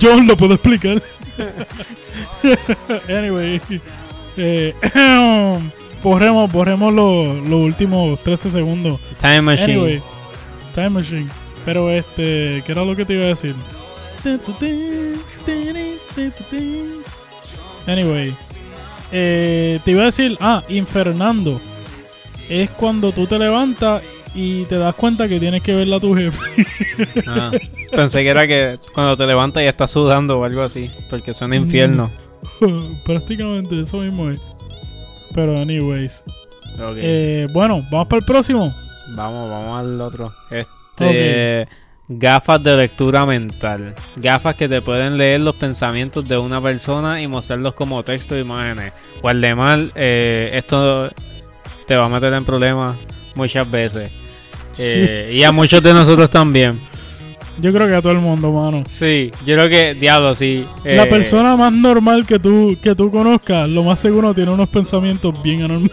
John 0.00 0.26
lo 0.26 0.36
puedo 0.36 0.54
explicar. 0.54 1.00
anyway, 3.08 3.60
eh, 4.36 4.74
borremos, 6.02 6.50
borremos 6.50 6.92
los 6.92 7.36
los 7.46 7.60
últimos 7.60 8.20
13 8.20 8.50
segundos. 8.50 9.00
Time 9.20 9.42
Machine. 9.42 9.72
Anyway, 9.72 10.02
Time 10.74 10.90
Machine. 10.90 11.28
Pero 11.64 11.90
este, 11.90 12.62
¿qué 12.66 12.72
era 12.72 12.84
lo 12.84 12.96
que 12.96 13.04
te 13.04 13.14
iba 13.14 13.24
a 13.24 13.28
decir? 13.28 13.54
Anyway, 17.86 18.34
eh, 19.12 19.80
te 19.84 19.90
iba 19.90 20.02
a 20.02 20.06
decir, 20.06 20.36
ah, 20.40 20.62
infernando. 20.68 21.60
Es 22.48 22.70
cuando 22.70 23.12
tú 23.12 23.26
te 23.26 23.38
levantas 23.38 24.02
y 24.34 24.64
te 24.64 24.78
das 24.78 24.94
cuenta 24.94 25.28
que 25.28 25.38
tienes 25.38 25.62
que 25.62 25.74
verla 25.74 25.96
a 25.96 26.00
tu 26.00 26.14
jefe. 26.14 26.42
Ah, 27.26 27.50
pensé 27.90 28.22
que 28.22 28.28
era 28.28 28.46
que 28.46 28.78
cuando 28.94 29.16
te 29.16 29.26
levantas 29.26 29.62
y 29.62 29.66
estás 29.66 29.90
sudando 29.90 30.38
o 30.38 30.44
algo 30.44 30.62
así, 30.62 30.90
porque 31.08 31.34
suena 31.34 31.56
infierno. 31.56 32.10
Prácticamente 33.04 33.80
eso 33.80 33.98
mismo 33.98 34.30
es. 34.30 34.40
Pero 35.34 35.58
anyways. 35.58 36.22
Eh, 36.96 37.46
bueno, 37.52 37.82
vamos 37.90 38.08
para 38.08 38.20
el 38.20 38.24
próximo. 38.24 38.74
Vamos, 39.08 39.50
vamos 39.50 39.80
al 39.80 40.00
otro. 40.00 40.34
Este. 40.50 41.68
Gafas 42.18 42.62
de 42.62 42.76
lectura 42.76 43.24
mental. 43.24 43.94
Gafas 44.16 44.56
que 44.56 44.68
te 44.68 44.82
pueden 44.82 45.16
leer 45.16 45.40
los 45.40 45.54
pensamientos 45.56 46.26
de 46.26 46.36
una 46.36 46.60
persona 46.60 47.22
y 47.22 47.26
mostrarlos 47.26 47.74
como 47.74 48.02
texto 48.02 48.36
e 48.36 48.40
imágenes. 48.40 48.92
O 49.22 49.28
al 49.28 49.40
de 49.40 49.54
mal, 49.54 49.92
eh, 49.94 50.50
esto 50.54 51.10
te 51.86 51.96
va 51.96 52.06
a 52.06 52.08
meter 52.08 52.32
en 52.34 52.44
problemas 52.44 52.96
muchas 53.34 53.70
veces. 53.70 54.12
Eh, 54.78 55.32
y 55.34 55.42
a 55.44 55.52
muchos 55.52 55.82
de 55.82 55.92
nosotros 55.92 56.28
también. 56.30 56.78
Yo 57.58 57.72
creo 57.72 57.86
que 57.86 57.94
a 57.94 58.02
todo 58.02 58.12
el 58.12 58.18
mundo, 58.18 58.50
mano. 58.50 58.82
Sí, 58.88 59.30
yo 59.44 59.54
creo 59.54 59.68
que, 59.68 59.94
diablo, 59.94 60.34
sí. 60.34 60.66
La 60.84 61.04
eh, 61.04 61.06
persona 61.06 61.56
más 61.56 61.72
normal 61.72 62.26
que 62.26 62.38
tú, 62.38 62.76
que 62.82 62.94
tú 62.94 63.10
conozcas, 63.10 63.68
lo 63.68 63.82
más 63.82 64.00
seguro 64.00 64.34
tiene 64.34 64.50
unos 64.50 64.68
pensamientos 64.68 65.40
bien 65.42 65.62
anormales. 65.62 65.92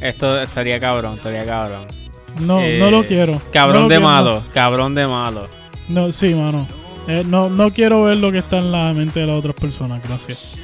Esto 0.00 0.40
estaría 0.40 0.80
cabrón, 0.80 1.14
estaría 1.14 1.44
cabrón. 1.44 2.03
No, 2.40 2.60
Eh, 2.60 2.78
no 2.78 2.90
lo 2.90 3.06
quiero. 3.06 3.40
Cabrón 3.52 3.74
No 3.74 3.82
lo 3.82 3.88
de 3.88 3.96
quiero, 3.96 4.10
malo, 4.10 4.42
cabrón 4.52 4.94
de 4.94 5.06
malo. 5.06 5.46
No, 5.88 6.10
sí, 6.12 6.34
mano. 6.34 6.66
Eh, 7.06 7.22
no, 7.26 7.48
no 7.50 7.70
quiero 7.70 8.04
ver 8.04 8.16
lo 8.16 8.32
que 8.32 8.38
está 8.38 8.58
en 8.58 8.72
la 8.72 8.92
mente 8.92 9.20
de 9.20 9.26
las 9.26 9.36
otras 9.36 9.54
personas, 9.54 10.02
gracias. 10.06 10.58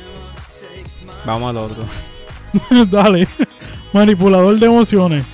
Vamos 1.24 1.50
al 1.50 1.56
otro. 1.58 1.84
Dale. 2.90 3.28
Manipulador 3.92 4.58
de 4.58 4.66
emociones. 4.66 5.24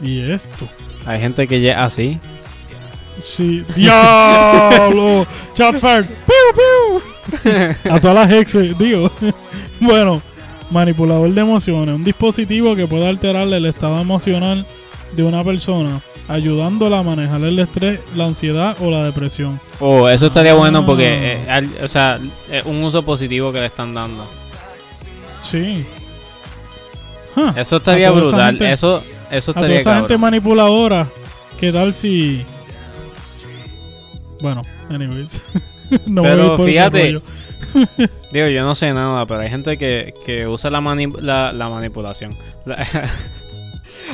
Y 0.00 0.20
esto. 0.30 0.66
Hay 1.06 1.20
gente 1.20 1.46
que 1.46 1.60
ya 1.60 1.84
así. 1.84 2.18
Sí. 3.20 3.62
¡Diablo! 3.76 5.26
Chatfire. 5.54 6.04
¡Piu, 6.04 7.00
piu! 7.42 7.90
A 7.92 8.00
todas 8.00 8.14
las 8.16 8.30
exes, 8.30 8.76
digo. 8.78 9.10
bueno, 9.80 10.20
manipulador 10.70 11.30
de 11.30 11.40
emociones. 11.40 11.94
Un 11.94 12.04
dispositivo 12.04 12.74
que 12.74 12.86
puede 12.86 13.06
alterar 13.06 13.46
el 13.48 13.66
estado 13.66 14.00
emocional 14.00 14.64
de 15.16 15.22
una 15.22 15.42
persona, 15.44 16.00
ayudándola 16.28 16.98
a 16.98 17.02
manejar 17.02 17.42
el 17.42 17.58
estrés, 17.58 18.00
la 18.14 18.26
ansiedad 18.26 18.76
o 18.80 18.90
la 18.90 19.04
depresión. 19.04 19.60
Oh, 19.80 20.08
eso 20.08 20.26
estaría 20.26 20.52
Ah. 20.52 20.56
bueno 20.56 20.84
porque, 20.86 21.32
eh, 21.34 21.50
al- 21.50 21.68
o 21.82 21.88
sea, 21.88 22.18
es 22.50 22.64
un 22.66 22.82
uso 22.82 23.02
positivo 23.04 23.52
que 23.52 23.60
le 23.60 23.66
están 23.66 23.94
dando. 23.94 24.26
Sí. 25.42 25.84
Huh. 27.36 27.52
Eso 27.56 27.76
estaría 27.76 28.08
A 28.08 28.12
toda 28.12 28.22
esa 28.22 28.30
brutal. 28.30 28.50
gente- 28.58 28.72
eso, 28.72 29.02
eso 29.30 29.50
A 29.50 29.54
toda 29.54 29.66
estaría 29.66 29.76
esa 29.78 29.90
gente 29.94 30.02
cabrón. 30.08 30.20
manipuladora, 30.20 31.06
¿qué 31.60 31.72
tal 31.72 31.92
si... 31.94 32.44
Bueno, 34.40 34.62
anyways. 34.88 35.42
no 36.06 36.22
Pero 36.22 36.48
voy 36.48 36.56
por 36.56 36.68
ese 36.68 36.72
fíjate, 36.78 36.98
rollo. 37.02 37.22
Digo, 38.32 38.46
yo 38.48 38.64
no 38.64 38.74
sé 38.74 38.92
nada, 38.92 39.26
pero 39.26 39.40
hay 39.40 39.50
gente 39.50 39.76
que, 39.78 40.12
que 40.26 40.46
usa 40.46 40.70
la, 40.70 40.80
mani- 40.80 41.08
la, 41.20 41.52
la 41.52 41.68
manipulación. 41.68 42.34
La- 42.66 42.86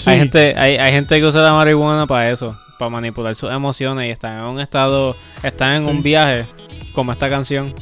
Sí. 0.00 0.10
hay, 0.10 0.18
gente, 0.18 0.54
hay, 0.56 0.76
hay 0.76 0.92
gente 0.92 1.18
que 1.18 1.24
usa 1.26 1.42
la 1.42 1.52
marihuana 1.52 2.06
para 2.06 2.30
eso, 2.30 2.58
para 2.78 2.88
manipular 2.90 3.34
sus 3.36 3.50
emociones 3.50 4.08
y 4.08 4.10
están 4.10 4.38
en 4.38 4.44
un 4.44 4.60
estado, 4.60 5.14
están 5.42 5.76
en 5.76 5.84
Sí. 5.84 5.88
un 5.90 6.02
viaje, 6.02 6.44
como 6.92 7.12
esta 7.12 7.28
canción, 7.28 7.74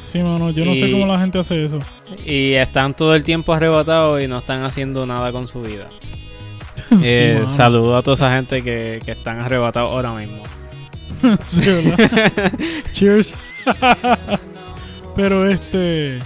Sí, 0.00 0.18
mano, 0.22 0.50
yo 0.50 0.66
no 0.66 0.74
sé 0.74 0.90
cómo 0.92 1.06
la 1.06 1.18
gente 1.18 1.38
hace 1.38 1.64
eso. 1.64 1.78
y 2.26 2.52
están 2.52 2.92
todo 2.94 3.14
el 3.14 3.24
tiempo 3.24 3.54
arrebatados 3.54 4.20
y 4.22 4.28
no 4.28 4.38
están 4.38 4.62
haciendo 4.62 5.06
nada 5.06 5.32
con 5.32 5.48
su 5.48 5.62
vida. 5.62 5.86
Sí, 6.90 6.96
Eh, 7.02 7.34
mano. 7.40 7.50
saludo 7.50 7.96
a 7.96 8.02
toda 8.02 8.14
esa 8.16 8.30
gente 8.36 8.62
que, 8.62 9.00
que 9.04 9.12
están 9.12 9.40
arrebatados 9.40 9.90
ahora 9.90 10.12
mismo. 10.12 10.42
Sí, 11.46 11.62
¿verdad? 11.62 12.52
Cheers. 12.92 13.34
Pero 15.16 15.48
este, 15.50 16.18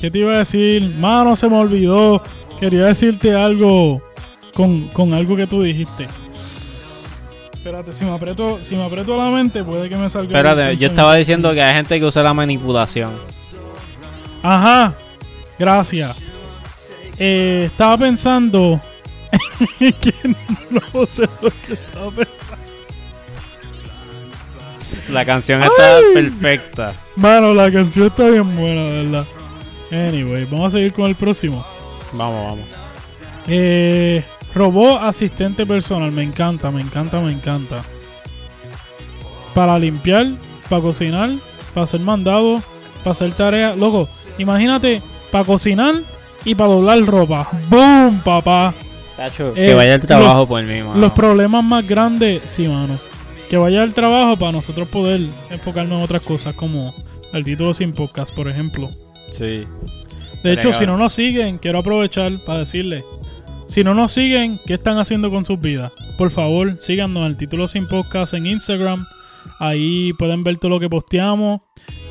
¿qué 0.00 0.10
te 0.10 0.18
iba 0.18 0.32
a 0.34 0.38
decir? 0.38 0.94
Mano, 0.98 1.36
se 1.36 1.48
me 1.48 1.56
olvidó. 1.56 2.22
Quería 2.58 2.86
decirte 2.86 3.34
algo 3.34 4.02
con, 4.60 4.88
con 4.88 5.14
algo 5.14 5.36
que 5.36 5.46
tú 5.46 5.62
dijiste. 5.62 6.06
Espérate, 7.52 7.94
si 7.94 8.04
me 8.04 8.10
aprieto, 8.10 8.58
si 8.62 8.76
me 8.76 8.84
aprieto 8.84 9.16
la 9.16 9.30
mente, 9.30 9.64
puede 9.64 9.88
que 9.88 9.96
me 9.96 10.10
salga. 10.10 10.36
Espérate, 10.36 10.76
yo 10.76 10.88
estaba 10.88 11.14
diciendo 11.16 11.54
que 11.54 11.62
hay 11.62 11.74
gente 11.74 11.98
que 11.98 12.04
usa 12.04 12.22
la 12.22 12.34
manipulación. 12.34 13.12
Ajá, 14.42 14.94
gracias. 15.58 16.22
Eh, 17.18 17.64
estaba 17.66 17.96
pensando 17.96 18.80
que 19.78 20.14
no 20.70 21.06
sé 21.06 21.22
lo 21.22 21.50
que 21.66 21.72
estaba 21.72 22.10
pensando. 22.10 22.40
La 25.08 25.24
canción 25.24 25.62
está 25.62 25.96
Ay. 25.96 26.04
perfecta. 26.12 26.94
Mano, 27.16 27.54
la 27.54 27.70
canción 27.70 28.08
está 28.08 28.28
bien 28.28 28.56
buena, 28.56 28.82
de 28.84 29.04
verdad. 29.04 29.26
Anyway, 29.90 30.44
vamos 30.44 30.66
a 30.66 30.78
seguir 30.78 30.92
con 30.92 31.06
el 31.06 31.14
próximo. 31.14 31.64
Vamos, 32.12 32.44
vamos. 32.44 32.66
Eh, 33.48 34.22
robot 34.54 35.02
asistente 35.02 35.64
personal. 35.66 36.10
Me 36.12 36.22
encanta, 36.22 36.70
me 36.70 36.80
encanta, 36.80 37.20
me 37.20 37.32
encanta. 37.32 37.82
Para 39.54 39.78
limpiar, 39.78 40.26
para 40.68 40.82
cocinar, 40.82 41.30
para 41.74 41.84
hacer 41.84 42.00
mandado, 42.00 42.62
para 43.02 43.12
hacer 43.12 43.32
tareas. 43.32 43.76
Loco, 43.76 44.08
imagínate, 44.38 45.02
para 45.30 45.44
cocinar 45.44 45.94
y 46.44 46.54
para 46.54 46.70
doblar 46.70 47.00
ropa. 47.04 47.48
¡Boom, 47.68 48.20
papá! 48.24 48.72
Tacho, 49.16 49.50
Eh, 49.50 49.66
que 49.66 49.74
vaya 49.74 49.94
al 49.94 50.00
trabajo 50.00 50.38
los- 50.40 50.48
por 50.48 50.62
mí, 50.62 50.82
mano. 50.82 50.96
Los 51.00 51.12
problemas 51.12 51.64
más 51.64 51.86
grandes, 51.86 52.42
sí, 52.46 52.66
mano. 52.68 52.98
Que 53.50 53.56
vaya 53.56 53.82
al 53.82 53.92
trabajo 53.94 54.36
para 54.36 54.52
nosotros 54.52 54.88
poder 54.88 55.20
enfocarnos 55.50 55.98
en 55.98 56.04
otras 56.04 56.22
cosas, 56.22 56.54
como 56.54 56.94
el 57.32 57.44
título 57.44 57.74
sin 57.74 57.90
podcast, 57.92 58.32
por 58.32 58.48
ejemplo. 58.48 58.88
Sí. 59.32 59.62
De 60.42 60.52
hecho, 60.54 60.72
si 60.72 60.86
no 60.86 60.96
nos 60.96 61.12
siguen, 61.12 61.58
quiero 61.58 61.80
aprovechar 61.80 62.32
para 62.38 62.60
decirles, 62.60 63.04
si 63.70 63.84
no 63.84 63.94
nos 63.94 64.10
siguen, 64.10 64.58
¿qué 64.66 64.74
están 64.74 64.98
haciendo 64.98 65.30
con 65.30 65.44
sus 65.44 65.60
vidas? 65.60 65.92
Por 66.18 66.32
favor, 66.32 66.74
síganos 66.80 67.24
el 67.28 67.36
título 67.36 67.68
sin 67.68 67.86
podcast 67.86 68.34
en 68.34 68.46
Instagram. 68.46 69.06
Ahí 69.60 70.12
pueden 70.14 70.42
ver 70.42 70.56
todo 70.56 70.70
lo 70.70 70.80
que 70.80 70.88
posteamos. 70.88 71.60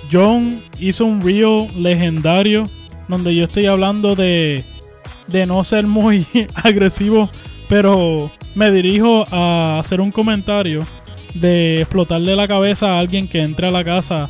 John 0.10 0.62
hizo 0.80 1.04
un 1.04 1.22
reel 1.22 1.68
legendario 1.78 2.64
donde 3.10 3.36
yo 3.36 3.44
estoy 3.44 3.66
hablando 3.66 4.16
de, 4.16 4.64
de 5.28 5.46
no 5.46 5.66
ser 5.66 5.86
muy 5.86 6.26
agresivo, 6.56 7.30
pero 7.68 8.32
me 8.56 8.72
dirijo 8.72 9.28
a 9.30 9.80
hacer 9.80 10.00
un 10.00 10.12
comentario 10.12 10.80
de 11.34 11.82
explotarle 11.82 12.38
la 12.38 12.48
cabeza 12.48 12.94
a 12.94 13.00
alguien 13.00 13.28
que 13.28 13.42
entre 13.42 13.68
a 13.68 13.72
la 13.72 13.84
casa 13.84 14.30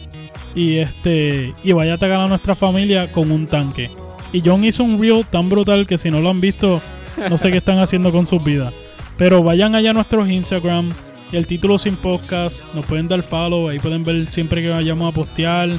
y 0.55 0.77
este 0.77 1.53
y 1.63 1.73
vaya 1.73 1.91
a 1.91 1.95
atacar 1.95 2.21
a 2.21 2.27
nuestra 2.27 2.55
familia 2.55 3.11
con 3.11 3.31
un 3.31 3.45
tanque. 3.45 3.91
Y 4.33 4.41
John 4.43 4.63
hizo 4.63 4.83
un 4.83 4.99
reel 4.99 5.27
tan 5.27 5.47
brutal 5.47 5.85
que 5.85 5.99
si 5.99 6.09
no 6.09 6.21
lo 6.21 6.31
han 6.31 6.41
visto, 6.41 6.81
no 7.29 7.37
sé 7.37 7.51
qué 7.51 7.57
están 7.57 7.79
haciendo 7.79 8.11
con 8.11 8.25
sus 8.27 8.43
vidas. 8.43 8.73
Pero 9.17 9.43
vayan 9.43 9.75
allá 9.75 9.89
a 9.91 9.93
nuestros 9.93 10.29
Instagram 10.29 10.91
y 11.31 11.37
el 11.37 11.45
título 11.47 11.77
sin 11.77 11.95
podcast, 11.95 12.65
nos 12.73 12.85
pueden 12.85 13.07
dar 13.07 13.21
follow, 13.23 13.69
ahí 13.69 13.79
pueden 13.79 14.03
ver 14.03 14.27
siempre 14.31 14.61
que 14.61 14.69
vayamos 14.69 15.11
a 15.13 15.15
postear 15.15 15.69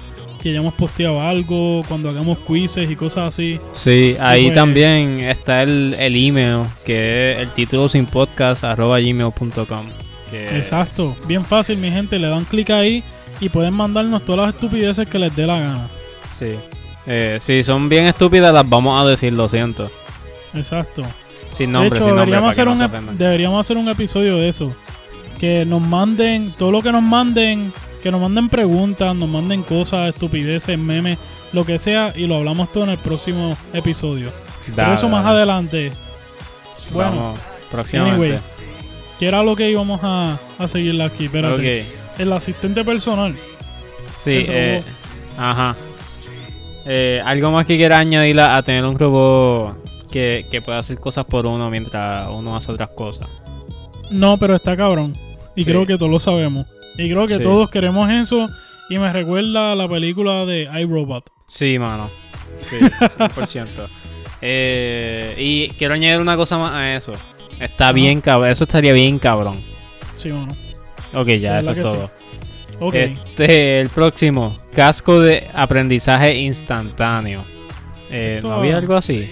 que 0.42 0.48
hayamos 0.48 0.72
posteado 0.72 1.20
algo, 1.20 1.82
cuando 1.86 2.08
hagamos 2.08 2.38
quizzes 2.38 2.90
y 2.90 2.96
cosas 2.96 3.34
así. 3.34 3.60
Sí, 3.74 4.16
ahí 4.18 4.44
pues- 4.44 4.54
también 4.54 5.20
está 5.20 5.62
el, 5.62 5.94
el 5.98 6.16
email, 6.16 6.62
que 6.86 7.32
es 7.32 7.38
el 7.40 7.50
título 7.50 7.90
sin 7.90 8.06
podcast 8.06 8.64
arroba 8.64 8.98
gmail.com. 9.00 9.86
que- 10.30 10.56
Exacto, 10.56 11.14
bien 11.26 11.44
fácil 11.44 11.76
mi 11.76 11.90
gente, 11.90 12.18
le 12.18 12.28
dan 12.28 12.44
clic 12.46 12.70
ahí 12.70 13.02
y 13.38 13.50
pueden 13.50 13.74
mandarnos 13.74 14.24
todas 14.24 14.46
las 14.46 14.54
estupideces 14.54 15.06
que 15.08 15.18
les 15.18 15.36
dé 15.36 15.46
la 15.46 15.58
gana. 15.58 15.88
Sí. 16.38 16.54
Eh, 17.06 17.38
si 17.42 17.62
son 17.62 17.88
bien 17.90 18.06
estúpidas, 18.06 18.54
las 18.54 18.66
vamos 18.66 19.04
a 19.04 19.06
decir, 19.10 19.34
lo 19.34 19.46
siento. 19.46 19.90
Exacto. 20.54 21.02
Sin 21.52 21.66
de 21.68 21.72
nombre, 21.72 21.98
hecho, 21.98 22.06
sin 22.06 22.16
nombre, 22.16 22.24
deberíamos, 22.26 22.50
hacer 22.50 22.66
no 22.66 22.72
un, 22.72 23.18
deberíamos 23.18 23.66
hacer 23.66 23.76
un 23.76 23.88
episodio 23.88 24.36
de 24.36 24.48
eso. 24.48 24.72
Que 25.38 25.64
nos 25.64 25.80
manden, 25.80 26.52
todo 26.52 26.70
lo 26.70 26.82
que 26.82 26.92
nos 26.92 27.02
manden, 27.02 27.72
que 28.02 28.10
nos 28.10 28.20
manden 28.20 28.48
preguntas, 28.48 29.14
nos 29.16 29.28
manden 29.28 29.62
cosas, 29.62 30.08
estupideces, 30.14 30.78
memes, 30.78 31.18
lo 31.52 31.64
que 31.64 31.78
sea, 31.78 32.12
y 32.14 32.26
lo 32.26 32.36
hablamos 32.36 32.72
todo 32.72 32.84
en 32.84 32.90
el 32.90 32.98
próximo 32.98 33.56
episodio. 33.72 34.30
Dale, 34.76 34.94
eso 34.94 35.08
más 35.08 35.24
adelante. 35.26 35.92
Bueno, 36.92 37.10
Vamos, 37.10 37.40
próximamente. 37.70 38.26
anyway, 38.26 38.38
que 39.18 39.26
era 39.28 39.42
lo 39.42 39.56
que 39.56 39.70
íbamos 39.70 40.00
a, 40.02 40.38
a 40.58 40.68
seguirle 40.68 41.04
aquí. 41.04 41.26
Espérate. 41.26 41.86
El 42.18 42.32
asistente 42.32 42.84
personal. 42.84 43.34
Sí, 44.22 44.44
eh, 44.46 44.82
ajá. 45.38 45.74
Eh, 46.86 47.20
algo 47.24 47.50
más 47.50 47.66
que 47.66 47.76
quiera 47.76 47.98
añadir 47.98 48.38
a, 48.40 48.56
a 48.56 48.62
tener 48.62 48.84
un 48.84 48.98
robot 48.98 49.89
que, 50.10 50.44
que 50.50 50.60
pueda 50.62 50.78
hacer 50.78 50.98
cosas 50.98 51.24
por 51.24 51.46
uno 51.46 51.70
mientras 51.70 52.28
uno 52.30 52.56
hace 52.56 52.72
otras 52.72 52.90
cosas. 52.90 53.28
No, 54.10 54.36
pero 54.38 54.56
está 54.56 54.76
cabrón. 54.76 55.14
Y 55.56 55.64
Sí. 55.64 55.70
creo 55.70 55.86
que 55.86 55.96
todos 55.96 56.10
lo 56.10 56.20
sabemos. 56.20 56.66
Y 56.98 57.08
creo 57.10 57.26
que 57.26 57.36
Sí. 57.36 57.42
todos 57.42 57.70
queremos 57.70 58.10
eso. 58.10 58.48
Y 58.88 58.98
me 58.98 59.12
recuerda 59.12 59.72
a 59.72 59.76
la 59.76 59.88
película 59.88 60.44
de 60.46 60.68
iRobot. 60.80 61.30
Sí, 61.46 61.78
mano. 61.78 62.08
Sí, 62.68 62.76
100%. 63.18 63.88
eh, 64.42 65.34
y 65.38 65.68
quiero 65.70 65.94
añadir 65.94 66.20
una 66.20 66.36
cosa 66.36 66.58
más 66.58 66.74
a 66.74 66.96
eso. 66.96 67.12
Está 67.60 67.92
bien 67.92 68.20
cabrón. 68.20 68.50
Eso 68.50 68.64
estaría 68.64 68.92
bien 68.92 69.18
cabrón. 69.18 69.56
Sí, 70.16 70.30
bueno. 70.30 70.54
Ok, 71.14 71.28
ya, 71.40 71.60
eso 71.60 71.70
es 71.72 71.80
todo. 71.80 72.10
Ok. 72.80 72.94
Este, 72.94 73.80
el 73.80 73.88
próximo, 73.90 74.56
casco 74.72 75.20
de 75.20 75.46
aprendizaje 75.54 76.34
instantáneo. 76.38 77.42
Eh, 78.10 78.40
¿No 78.42 78.52
había 78.54 78.78
algo 78.78 78.96
así? 78.96 79.30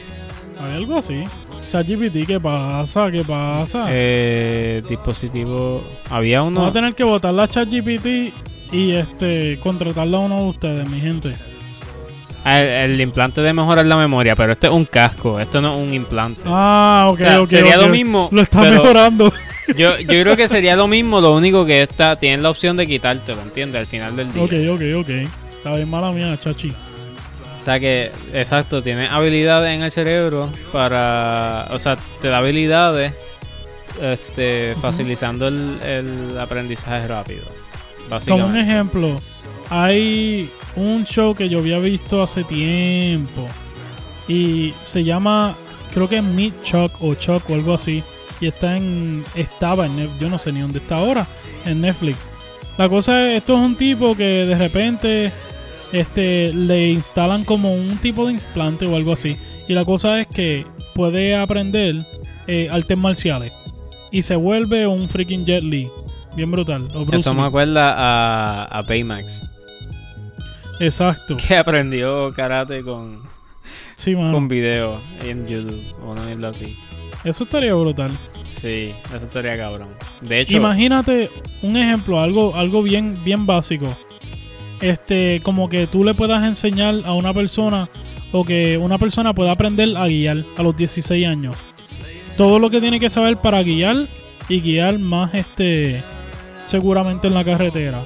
Hay 0.60 0.72
algo 0.76 0.98
así. 0.98 1.24
ChatGPT, 1.70 2.26
¿qué 2.26 2.40
pasa? 2.40 3.10
¿Qué 3.10 3.22
pasa? 3.24 3.86
Eh, 3.90 4.82
dispositivo. 4.88 5.82
Había 6.10 6.42
uno. 6.42 6.56
Vamos 6.60 6.70
a 6.70 6.72
tener 6.72 6.94
que 6.94 7.04
votar 7.04 7.34
la 7.34 7.46
ChatGPT 7.48 8.32
y 8.72 8.92
este 8.92 9.58
contratarla 9.62 10.16
a 10.16 10.20
uno 10.20 10.36
de 10.42 10.48
ustedes, 10.48 10.88
mi 10.88 11.00
gente. 11.00 11.34
Ah, 12.44 12.60
El, 12.60 12.92
el 12.92 13.00
implante 13.00 13.40
de 13.42 13.52
mejorar 13.52 13.84
la 13.84 13.96
memoria, 13.96 14.34
pero 14.34 14.52
este 14.52 14.68
es 14.68 14.72
un 14.72 14.84
casco, 14.86 15.38
esto 15.40 15.60
no 15.60 15.74
es 15.74 15.78
un 15.86 15.92
implante. 15.92 16.40
Ah, 16.46 17.06
ok, 17.08 17.14
O 17.14 17.18
sea, 17.18 17.40
ok. 17.42 17.46
sería 17.48 17.76
lo 17.76 17.88
mismo. 17.88 18.28
Lo 18.32 18.40
está 18.42 18.62
mejorando. 18.62 19.32
Yo, 19.76 19.98
yo 19.98 20.06
creo 20.22 20.36
que 20.36 20.48
sería 20.48 20.74
lo 20.76 20.88
mismo, 20.88 21.20
lo 21.20 21.34
único 21.34 21.66
que 21.66 21.82
esta 21.82 22.16
tiene 22.16 22.38
la 22.42 22.48
opción 22.50 22.76
de 22.78 22.86
quitártelo, 22.86 23.42
¿entiendes? 23.42 23.80
Al 23.82 23.86
final 23.86 24.16
del 24.16 24.32
día. 24.32 24.42
ok, 24.42 24.52
ok, 24.72 24.82
ok. 25.00 25.08
Está 25.58 25.72
bien 25.74 25.90
mala 25.90 26.10
mía, 26.12 26.38
chachi. 26.40 26.72
O 27.68 27.70
sea 27.70 27.80
que, 27.80 28.10
exacto, 28.32 28.82
tiene 28.82 29.08
habilidades 29.08 29.76
en 29.76 29.82
el 29.82 29.90
cerebro 29.90 30.48
para. 30.72 31.68
O 31.70 31.78
sea, 31.78 31.98
te 32.22 32.28
da 32.28 32.38
habilidades 32.38 33.12
este, 34.00 34.74
facilitando 34.80 35.48
el, 35.48 35.76
el 35.84 36.38
aprendizaje 36.38 37.06
rápido. 37.06 37.42
Como 38.26 38.46
un 38.46 38.56
ejemplo, 38.56 39.18
hay 39.68 40.48
un 40.76 41.04
show 41.04 41.34
que 41.34 41.50
yo 41.50 41.58
había 41.58 41.78
visto 41.78 42.22
hace 42.22 42.42
tiempo 42.42 43.46
y 44.26 44.72
se 44.82 45.04
llama, 45.04 45.54
creo 45.92 46.08
que 46.08 46.16
es 46.16 46.24
Meet 46.24 46.62
Chuck 46.62 46.92
o 47.02 47.16
Chuck 47.16 47.50
o 47.50 47.54
algo 47.54 47.74
así. 47.74 48.02
Y 48.40 48.46
está 48.46 48.78
en, 48.78 49.22
estaba 49.34 49.84
en, 49.84 50.08
yo 50.18 50.30
no 50.30 50.38
sé 50.38 50.54
ni 50.54 50.60
dónde 50.62 50.78
está 50.78 50.96
ahora, 50.96 51.26
en 51.66 51.82
Netflix. 51.82 52.26
La 52.78 52.88
cosa 52.88 53.28
es, 53.28 53.36
esto 53.36 53.56
es 53.56 53.60
un 53.60 53.76
tipo 53.76 54.16
que 54.16 54.46
de 54.46 54.56
repente 54.56 55.32
este, 55.92 56.52
le 56.52 56.90
instalan 56.90 57.44
como 57.44 57.72
un 57.72 57.98
tipo 57.98 58.26
de 58.26 58.34
implante 58.34 58.86
o 58.86 58.96
algo 58.96 59.12
así. 59.12 59.36
Y 59.68 59.74
la 59.74 59.84
cosa 59.84 60.20
es 60.20 60.26
que 60.26 60.66
puede 60.94 61.36
aprender 61.36 61.96
eh, 62.46 62.68
artes 62.70 62.96
marciales. 62.98 63.52
Y 64.10 64.22
se 64.22 64.36
vuelve 64.36 64.86
un 64.86 65.08
freaking 65.08 65.44
Jet 65.44 65.62
Li. 65.62 65.88
Bien 66.36 66.50
brutal. 66.50 66.88
o 66.94 67.04
Eso 67.14 67.34
me 67.34 67.42
acuerda 67.42 67.94
a, 67.96 68.64
a 68.64 68.82
Baymax, 68.82 69.42
Exacto. 70.80 71.36
que 71.36 71.56
aprendió 71.56 72.32
karate 72.32 72.82
con, 72.82 73.22
Sí, 73.96 74.14
mano. 74.14 74.32
con 74.32 74.48
video 74.48 75.00
en 75.24 75.46
YouTube 75.46 75.82
o 76.02 76.12
una 76.12 76.22
mierda 76.22 76.50
así. 76.50 76.76
Eso 77.24 77.44
estaría 77.44 77.74
brutal. 77.74 78.12
Sí, 78.48 78.92
eso 79.14 79.26
estaría 79.26 79.56
cabrón. 79.56 79.88
De 80.22 80.40
hecho, 80.40 80.56
Imagínate 80.56 81.28
un 81.62 81.76
ejemplo, 81.76 82.20
algo, 82.20 82.54
algo 82.54 82.82
bien, 82.82 83.18
bien 83.24 83.44
básico. 83.44 83.86
Este, 84.80 85.40
como 85.42 85.68
que 85.68 85.86
tú 85.86 86.04
le 86.04 86.14
puedas 86.14 86.44
enseñar 86.44 86.96
a 87.04 87.14
una 87.14 87.34
persona 87.34 87.88
o 88.32 88.44
que 88.44 88.78
una 88.78 88.98
persona 88.98 89.34
pueda 89.34 89.52
aprender 89.52 89.96
a 89.96 90.06
guiar 90.06 90.44
a 90.56 90.62
los 90.62 90.76
16 90.76 91.26
años. 91.26 91.56
Todo 92.36 92.58
lo 92.58 92.70
que 92.70 92.80
tiene 92.80 93.00
que 93.00 93.10
saber 93.10 93.36
para 93.38 93.62
guiar 93.62 94.06
y 94.48 94.60
guiar 94.60 94.98
más 94.98 95.34
este 95.34 96.02
seguramente 96.64 97.26
en 97.28 97.34
la 97.34 97.44
carretera. 97.44 98.02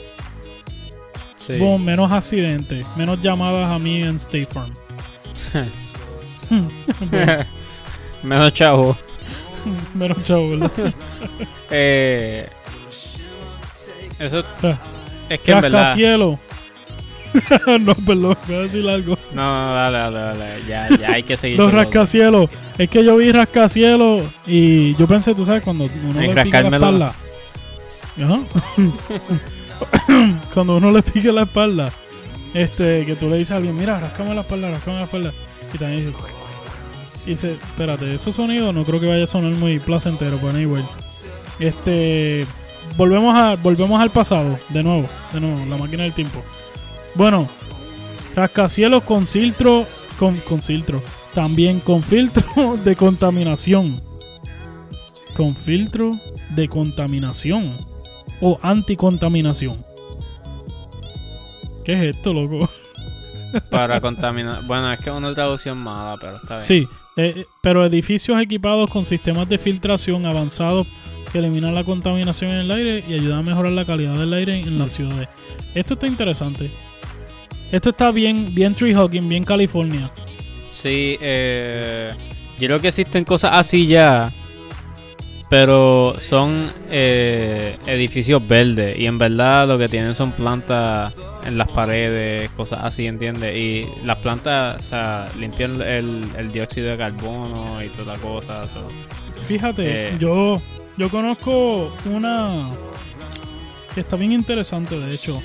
sí. 1.37 1.57
Boom, 1.59 1.85
menos 1.85 2.11
accidentes, 2.13 2.87
menos 2.97 3.21
llamadas 3.21 3.71
a 3.71 3.79
mí 3.79 4.03
en 4.03 4.17
State 4.17 4.47
Farm. 4.47 4.73
Menos 8.23 8.53
chavo. 8.53 8.97
menos 9.95 10.23
chavo, 10.23 10.51
¿verdad? 10.51 10.71
Eh, 11.75 12.47
eso 14.19 14.45
es 15.31 15.41
que 15.41 15.53
en 15.53 15.61
verdad. 15.63 15.97
no, 17.81 17.95
perdón, 17.95 18.37
voy 18.47 18.57
a 18.57 18.61
decir 18.61 18.89
algo. 18.89 19.19
No, 19.35 19.43
no, 19.43 19.75
dale, 19.75 19.99
dale, 19.99 20.39
dale. 20.39 20.63
Ya, 20.69 20.89
ya 20.97 21.13
hay 21.13 21.23
que 21.23 21.37
seguir. 21.37 21.59
Los 21.59 21.73
rascacielos. 21.73 22.51
Es 22.79 22.89
que 22.89 23.05
yo 23.05 23.17
vi 23.17 23.33
rascacielos 23.33 24.23
y 24.47 24.95
yo 24.97 25.07
pensé, 25.07 25.35
tú 25.35 25.45
sabes, 25.45 25.63
cuando 25.63 25.85
uno 25.85 26.21
le 26.21 26.45
pica 26.45 26.63
la 26.63 26.77
espalda. 26.77 27.15
Ajá. 28.23 28.41
cuando 30.55 30.77
uno 30.77 30.91
le 30.91 31.03
pique 31.03 31.33
la 31.33 31.43
espalda, 31.43 31.91
este, 32.55 33.07
que 33.07 33.15
tú 33.17 33.29
le 33.29 33.39
dices 33.39 33.53
a 33.53 33.57
alguien, 33.57 33.77
mira, 33.77 33.99
rascame 34.01 34.35
la 34.35 34.43
espalda, 34.43 34.71
rascame 34.71 34.99
la 34.99 35.05
espalda. 35.05 35.33
Y 35.73 35.79
también 35.79 36.07
dice, 36.07 36.19
y 37.27 37.31
dice, 37.31 37.53
espérate, 37.53 38.15
ese 38.15 38.33
sonido 38.33 38.73
no 38.73 38.85
creo 38.85 39.01
que 39.01 39.07
vaya 39.07 39.25
a 39.25 39.27
sonar 39.27 39.53
muy 39.53 39.79
placentero, 39.79 40.37
pero 40.39 40.51
anyway. 40.51 40.85
Este, 41.59 42.47
volvemos 42.97 43.35
a, 43.35 43.57
volvemos 43.57 44.01
al 44.01 44.11
pasado, 44.11 44.59
de 44.71 44.83
nuevo, 44.83 45.09
de 45.33 45.41
nuevo, 45.41 45.65
la 45.67 45.77
máquina 45.77 46.03
del 46.03 46.13
tiempo. 46.13 46.43
Bueno, 47.15 47.49
rascacielos 48.35 49.03
con 49.03 49.27
filtro, 49.27 49.87
con, 50.19 50.37
con 50.41 50.63
filtro, 50.63 51.03
también 51.35 51.81
con 51.81 52.03
filtro 52.03 52.77
de 52.85 52.97
contaminación. 52.97 53.95
Con 55.37 55.55
filtro 55.55 56.13
de 56.51 56.69
contaminación 56.69 57.75
o 58.41 58.59
anticontaminación. 58.63 59.83
¿Qué 61.85 61.95
es 61.95 62.17
esto, 62.17 62.33
loco? 62.33 62.69
Para 63.71 64.01
contaminar. 64.01 64.63
Bueno, 64.65 64.93
es 64.93 65.01
que 65.01 65.11
es 65.11 65.17
una 65.17 65.35
traducción 65.35 65.79
mala, 65.79 66.17
pero 66.21 66.37
está 66.37 66.57
bien. 66.57 66.61
Sí, 66.61 66.89
eh, 67.17 67.45
pero 67.63 67.85
edificios 67.85 68.41
equipados 68.41 68.91
con 68.91 69.05
sistemas 69.05 69.49
de 69.49 69.59
filtración 69.59 70.25
avanzados 70.27 70.87
que 71.31 71.39
eliminan 71.39 71.75
la 71.75 71.85
contaminación 71.85 72.51
en 72.51 72.59
el 72.59 72.71
aire 72.71 73.05
y 73.09 73.15
ayudan 73.15 73.41
a 73.41 73.43
mejorar 73.43 73.73
la 73.73 73.85
calidad 73.85 74.15
del 74.15 74.33
aire 74.33 74.61
en 74.61 74.79
las 74.79 74.93
ciudades. 74.93 75.29
Esto 75.75 75.95
está 75.95 76.07
interesante. 76.07 76.71
Esto 77.73 77.91
está 77.91 78.11
bien, 78.13 78.55
bien 78.55 78.75
tree 78.75 78.95
hugging, 78.97 79.29
bien 79.29 79.45
California. 79.45 80.11
Sí, 80.71 81.17
eh, 81.21 82.13
yo 82.61 82.67
creo 82.69 82.81
que 82.81 82.89
existen 82.89 83.25
cosas 83.25 83.53
así 83.55 83.87
ya, 83.87 84.31
pero 85.49 86.15
son 86.21 86.71
eh, 86.91 87.77
edificios 87.87 88.47
verdes 88.47 88.99
y 88.99 89.07
en 89.07 89.19
verdad 89.19 89.67
lo 89.69 89.79
que 89.79 89.89
tienen 89.89 90.15
son 90.15 90.33
plantas 90.33 91.15
en 91.47 91.59
las 91.59 91.71
paredes, 91.71 92.51
cosas 92.53 92.81
así, 92.85 93.07
¿entiendes? 93.07 93.57
Y 93.57 93.87
las 94.05 94.19
plantas, 94.19 94.77
o 94.85 94.89
sea, 94.89 95.27
limpian 95.39 95.81
el, 95.83 96.25
el 96.39 96.53
dióxido 96.53 96.91
de 96.91 96.97
carbono 96.99 97.83
y 97.83 97.89
toda 97.89 98.15
la 98.17 98.21
cosa. 98.23 98.67
so. 98.69 98.87
Fíjate, 99.49 100.09
Eh. 100.09 100.17
yo, 100.21 100.61
yo 100.97 101.09
conozco 101.09 101.93
una 102.11 102.47
que 103.95 104.01
está 104.01 104.17
bien 104.17 104.33
interesante, 104.33 104.99
de 104.99 105.15
hecho. 105.15 105.43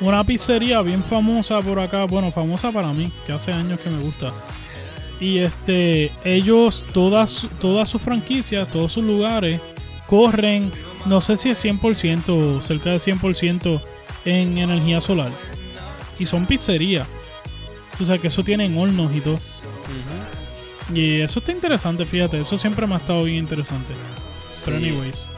Una 0.00 0.22
pizzería 0.22 0.80
bien 0.82 1.02
famosa 1.02 1.60
por 1.60 1.80
acá, 1.80 2.04
bueno, 2.04 2.30
famosa 2.30 2.70
para 2.70 2.92
mí, 2.92 3.10
que 3.26 3.32
hace 3.32 3.52
años 3.52 3.80
que 3.80 3.90
me 3.90 4.00
gusta. 4.00 4.32
Y 5.20 5.38
este, 5.38 6.12
ellos, 6.24 6.84
todas, 6.92 7.48
todas 7.60 7.88
sus 7.88 8.00
franquicias, 8.00 8.70
todos 8.70 8.92
sus 8.92 9.04
lugares, 9.04 9.60
corren, 10.06 10.70
no 11.06 11.20
sé 11.20 11.36
si 11.36 11.50
es 11.50 11.64
100% 11.64 12.28
o 12.28 12.62
cerca 12.62 12.90
de 12.90 12.98
100% 12.98 13.80
en 14.24 14.58
energía 14.58 15.00
solar. 15.00 15.32
y 16.18 16.26
son 16.26 16.46
pizzerías. 16.46 17.06
Tú 17.96 18.04
sabes 18.04 18.20
que 18.20 18.28
eso 18.28 18.42
tienen 18.42 18.76
hornos 18.78 19.14
y 19.14 19.20
todo. 19.20 19.38
Y 20.94 21.20
eso 21.20 21.40
está 21.40 21.52
interesante, 21.52 22.04
fíjate. 22.04 22.40
Eso 22.40 22.56
siempre 22.56 22.86
me 22.86 22.94
ha 22.94 22.98
estado 22.98 23.24
bien 23.24 23.38
interesante. 23.38 23.92
Pero, 24.64 24.76
anyways. 24.76 25.28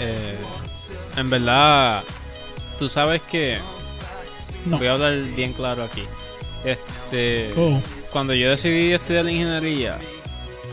Eh, 0.00 0.36
en 1.16 1.30
verdad, 1.30 2.02
tú 2.78 2.88
sabes 2.88 3.22
que. 3.22 3.58
No. 4.66 4.78
Voy 4.78 4.86
a 4.86 4.92
hablar 4.92 5.14
bien 5.36 5.52
claro 5.52 5.84
aquí. 5.84 6.02
Este. 6.64 7.52
Oh. 7.56 7.80
Cuando 8.12 8.34
yo 8.34 8.50
decidí 8.50 8.92
estudiar 8.92 9.28
ingeniería, 9.28 9.98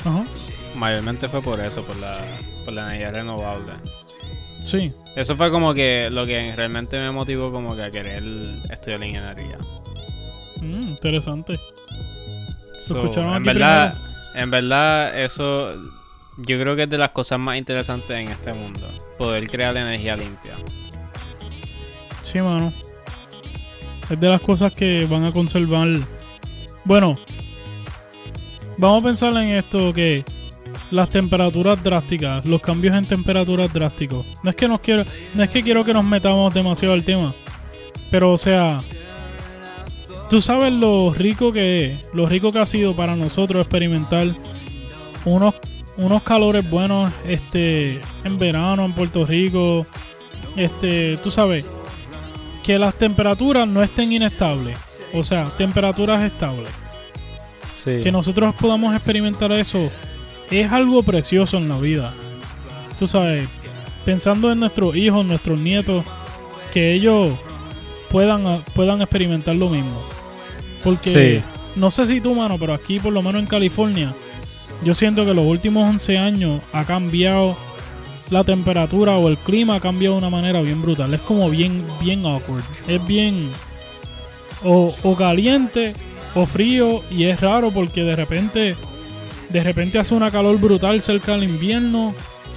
Ajá. 0.05 0.23
mayormente 0.75 1.27
fue 1.27 1.41
por 1.41 1.59
eso, 1.59 1.83
por 1.83 1.97
la, 1.97 2.17
por 2.63 2.73
la 2.73 2.87
energía 2.87 3.11
renovable. 3.11 3.73
Sí. 4.63 4.91
Eso 5.15 5.35
fue 5.35 5.51
como 5.51 5.73
que 5.73 6.09
lo 6.11 6.25
que 6.25 6.55
realmente 6.55 6.97
me 6.97 7.11
motivó 7.11 7.51
como 7.51 7.75
que 7.75 7.83
a 7.83 7.91
querer 7.91 8.23
estudiar 8.69 9.03
ingeniería. 9.03 9.57
Mm, 10.61 10.81
interesante. 10.89 11.59
So, 12.79 12.97
escucharon 12.97 13.35
en 13.35 13.43
verdad, 13.43 13.95
en 14.33 14.51
verdad 14.51 15.19
eso 15.19 15.73
yo 16.37 16.59
creo 16.59 16.75
que 16.75 16.83
es 16.83 16.89
de 16.89 16.97
las 16.97 17.11
cosas 17.11 17.39
más 17.39 17.57
interesantes 17.57 18.09
en 18.11 18.29
este 18.29 18.53
mundo, 18.53 18.87
poder 19.17 19.49
crear 19.49 19.75
energía 19.75 20.15
limpia. 20.15 20.53
Sí, 22.25 22.41
mano. 22.41 22.73
Es 24.09 24.19
de 24.19 24.27
las 24.27 24.41
cosas 24.41 24.73
que 24.73 25.05
van 25.05 25.25
a 25.25 25.31
conservar. 25.31 25.87
Bueno, 26.83 27.13
vamos 28.79 29.03
a 29.03 29.05
pensar 29.05 29.33
en 29.37 29.49
esto 29.49 29.93
que 29.93 30.25
las 30.89 31.11
temperaturas 31.11 31.83
drásticas, 31.83 32.43
los 32.47 32.61
cambios 32.61 32.95
en 32.95 33.05
temperaturas 33.05 33.71
drásticos. 33.71 34.25
No 34.41 34.49
es 34.49 34.55
que 34.55 34.67
nos 34.67 34.79
quiero, 34.79 35.05
no 35.35 35.43
es 35.43 35.51
que 35.51 35.61
quiero 35.61 35.85
que 35.85 35.93
nos 35.93 36.03
metamos 36.03 36.51
demasiado 36.51 36.95
al 36.95 37.03
tema, 37.03 37.31
pero 38.09 38.31
o 38.31 38.37
sea, 38.39 38.81
tú 40.27 40.41
sabes 40.41 40.73
lo 40.73 41.13
rico 41.13 41.53
que 41.53 41.85
es, 41.85 42.09
lo 42.11 42.25
rico 42.25 42.51
que 42.51 42.59
ha 42.59 42.65
sido 42.65 42.95
para 42.95 43.15
nosotros 43.15 43.61
experimentar 43.61 44.29
unos 45.25 45.53
unos 45.97 46.23
calores 46.23 46.69
buenos 46.69 47.13
este 47.25 48.01
en 48.23 48.37
verano 48.39 48.83
en 48.83 48.93
Puerto 48.93 49.25
Rico, 49.25 49.85
este, 50.55 51.17
tú 51.17 51.31
sabes, 51.31 51.65
que 52.65 52.79
las 52.79 52.95
temperaturas 52.95 53.67
no 53.67 53.83
estén 53.83 54.11
inestables. 54.11 54.77
O 55.13 55.23
sea, 55.23 55.51
temperaturas 55.55 56.23
estables. 56.23 56.69
Sí. 57.83 58.01
Que 58.01 58.11
nosotros 58.11 58.55
podamos 58.55 58.95
experimentar 58.95 59.51
eso 59.51 59.91
es 60.49 60.71
algo 60.71 61.03
precioso 61.03 61.57
en 61.57 61.69
la 61.69 61.77
vida. 61.77 62.11
Tú 62.97 63.05
sabes, 63.05 63.61
pensando 64.03 64.51
en 64.51 64.59
nuestros 64.59 64.95
hijos, 64.95 65.25
nuestros 65.25 65.59
nietos, 65.59 66.03
que 66.73 66.93
ellos 66.93 67.33
puedan, 68.09 68.63
puedan 68.73 69.01
experimentar 69.01 69.55
lo 69.55 69.69
mismo. 69.69 70.01
Porque 70.83 71.43
no 71.75 71.91
sé 71.91 72.07
si 72.07 72.19
tú, 72.19 72.33
mano, 72.33 72.57
pero 72.59 72.73
aquí 72.73 72.99
por 72.99 73.13
lo 73.13 73.21
menos 73.21 73.41
en 73.41 73.47
California, 73.47 74.13
yo 74.83 74.95
siento 74.95 75.23
que 75.23 75.33
los 75.33 75.45
últimos 75.45 75.87
11 75.87 76.17
años 76.17 76.63
ha 76.73 76.83
cambiado 76.83 77.55
la 78.31 78.43
temperatura 78.43 79.17
o 79.17 79.27
el 79.27 79.37
clima 79.37 79.75
ha 79.75 79.79
cambiado 79.79 80.15
de 80.15 80.19
una 80.19 80.29
manera 80.29 80.61
bien 80.61 80.81
brutal. 80.81 81.13
Es 81.13 81.21
como 81.21 81.49
bien, 81.49 81.83
bien 82.01 82.25
awkward. 82.25 82.63
Es 82.87 83.05
bien 83.05 83.49
o, 84.63 84.93
o 85.03 85.15
caliente 85.15 85.93
o 86.33 86.45
frío 86.45 87.01
y 87.11 87.25
es 87.25 87.39
raro 87.41 87.71
porque 87.71 88.03
de 88.03 88.15
repente 88.15 88.75
de 89.49 89.63
repente 89.63 89.99
hace 89.99 90.13
una 90.15 90.31
calor 90.31 90.59
brutal 90.59 91.01
cerca 91.01 91.33
del 91.33 91.43
invierno 91.43 92.13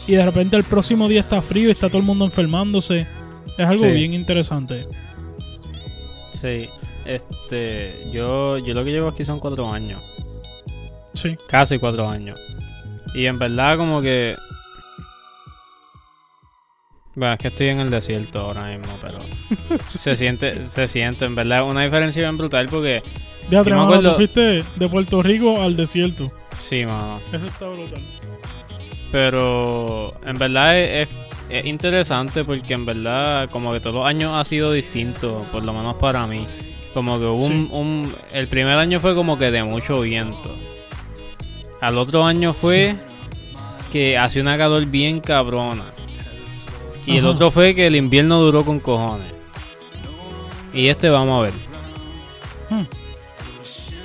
y 0.07 0.13
de 0.13 0.25
repente 0.25 0.57
el 0.57 0.65
próximo 0.65 1.07
día 1.07 1.21
está 1.21 1.43
frío 1.43 1.69
y 1.69 1.73
está 1.73 1.89
todo 1.89 1.99
el 1.99 2.05
mundo 2.05 2.25
enfermándose. 2.25 3.07
Es 3.59 3.67
algo 3.67 3.85
Sí. 3.85 3.91
bien 3.93 4.15
interesante. 4.15 4.87
Sí. 6.41 6.69
Este, 7.05 7.95
yo, 8.13 8.59
yo 8.59 8.75
lo 8.75 8.85
que 8.85 8.91
llevo 8.91 9.09
aquí 9.09 9.25
son 9.25 9.39
cuatro 9.41 9.71
años. 9.73 10.01
Sí. 11.15 11.37
Casi 11.49 11.79
cuatro 11.79 12.09
años. 12.09 12.39
Y 13.15 13.27
en 13.27 13.39
verdad 13.39 13.77
como 13.77 14.01
que... 14.03 14.37
Bueno, 17.19 17.33
es 17.35 17.41
que 17.41 17.49
estoy 17.49 17.67
en 17.69 17.81
el 17.81 17.91
desierto 17.91 18.39
ahora 18.41 18.67
mismo, 18.69 18.95
pero 19.03 19.19
se 19.83 20.15
siente, 20.17 20.69
se 20.69 20.87
siente, 20.87 21.25
en 21.25 21.35
verdad, 21.35 21.65
una 21.69 21.83
diferencia 21.83 22.23
bien 22.23 22.39
brutal 22.39 22.69
porque... 22.71 23.03
Ya, 23.51 23.63
mano, 23.65 23.85
acuerdo- 23.85 24.15
fuiste 24.17 24.63
de 24.77 24.89
Puerto 24.89 25.21
Rico 25.23 25.61
al 25.61 25.75
desierto. 25.77 26.31
Sí, 26.61 26.85
mano. 26.87 27.19
Eso 27.33 27.47
está 27.47 27.67
brutal. 27.67 28.01
Pero 29.11 30.13
en 30.25 30.37
verdad 30.39 30.79
es, 30.79 31.09
es- 31.09 31.15
es 31.51 31.65
interesante 31.65 32.45
porque 32.45 32.75
en 32.75 32.85
verdad 32.85 33.49
como 33.51 33.73
que 33.73 33.81
todos 33.81 33.97
los 33.97 34.07
años 34.07 34.33
ha 34.35 34.45
sido 34.45 34.73
distinto, 34.73 35.47
por 35.51 35.65
lo 35.65 35.73
menos 35.73 35.95
para 35.97 36.27
mí. 36.27 36.47
Como 36.93 37.19
que 37.19 37.25
hubo 37.25 37.45
un, 37.47 37.53
Sí. 37.53 37.69
un- 37.73 38.15
El 38.35 38.49
primer 38.49 38.75
año 38.77 39.01
fue 39.01 39.15
como 39.15 39.39
que 39.39 39.51
de 39.51 39.65
mucho 39.65 40.01
viento. 40.03 40.55
Al 41.81 41.97
otro 41.97 42.25
año 42.27 42.53
fue 42.53 42.97
que 43.93 44.19
hacía 44.19 44.43
una 44.43 44.59
calor 44.59 44.85
bien 44.87 45.21
cabrona. 45.21 45.85
Y 47.09 47.19
el 47.19 47.27
otro 47.27 47.51
fue 47.51 47.75
que 47.75 47.87
el 47.87 47.97
invierno 47.97 48.41
duró 48.41 48.65
con 48.65 48.81
cojones. 48.81 49.33
Y 50.75 50.89
este 50.89 51.09
vamos 51.09 51.41
a 51.41 51.43
ver. 51.45 51.53
Hmm. 52.69 52.85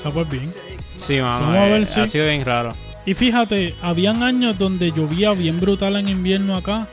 Ah, 0.05 0.11
pues 0.13 0.29
bien. 0.29 0.45
Sí, 0.79 1.19
mano, 1.19 1.47
Vamos 1.47 1.55
a 1.55 1.67
eh, 1.67 1.71
ver, 1.71 1.87
sí. 1.87 1.99
ha 1.99 2.07
sido 2.07 2.25
bien 2.25 2.45
raro. 2.45 2.73
Y 3.05 3.13
fíjate, 3.13 3.75
habían 3.81 4.23
años 4.23 4.57
donde 4.57 4.91
llovía 4.91 5.31
bien 5.33 5.59
brutal 5.59 5.97
en 5.97 6.07
invierno 6.07 6.55
acá. 6.55 6.87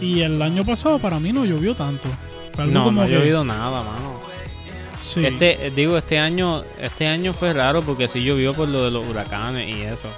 Y 0.00 0.20
el 0.20 0.40
año 0.40 0.64
pasado 0.64 0.98
para 1.00 1.18
mí 1.18 1.32
no 1.32 1.44
llovió 1.44 1.74
tanto. 1.74 2.08
Algo 2.56 2.72
No, 2.72 2.92
no 2.92 3.02
ha 3.02 3.08
llovido 3.08 3.44
nada, 3.44 3.82
mano. 3.82 4.20
Sí. 5.00 5.24
Este, 5.24 5.66
eh, 5.66 5.72
digo, 5.74 5.98
este 5.98 6.18
año, 6.18 6.62
este 6.80 7.06
año 7.06 7.32
fue 7.32 7.52
raro 7.52 7.82
porque 7.82 8.06
sí 8.08 8.22
llovió 8.22 8.54
por 8.54 8.68
lo 8.68 8.84
de 8.84 8.90
los 8.90 9.04
huracanes 9.04 9.68
y 9.76 9.82
eso. 9.82 10.08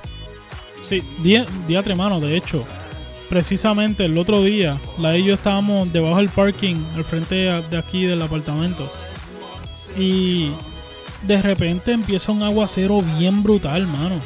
Sí, 0.86 1.03
día, 1.18 1.46
día 1.66 1.82
mano, 1.96 2.20
de 2.20 2.36
hecho. 2.36 2.66
Precisamente 3.31 4.05
el 4.07 4.18
otro 4.18 4.43
día, 4.43 4.76
la 4.99 5.16
y 5.16 5.22
yo 5.22 5.35
estábamos 5.35 5.93
debajo 5.93 6.16
del 6.16 6.28
parking, 6.31 6.74
al 6.97 7.05
frente 7.05 7.37
de 7.37 7.78
aquí 7.78 8.03
del 8.03 8.20
apartamento. 8.22 8.91
Y 9.97 10.51
de 11.22 11.41
repente 11.41 11.93
empieza 11.93 12.33
un 12.33 12.43
aguacero 12.43 13.01
bien 13.18 13.45
brutal, 13.45 13.87
mano. 13.87 14.16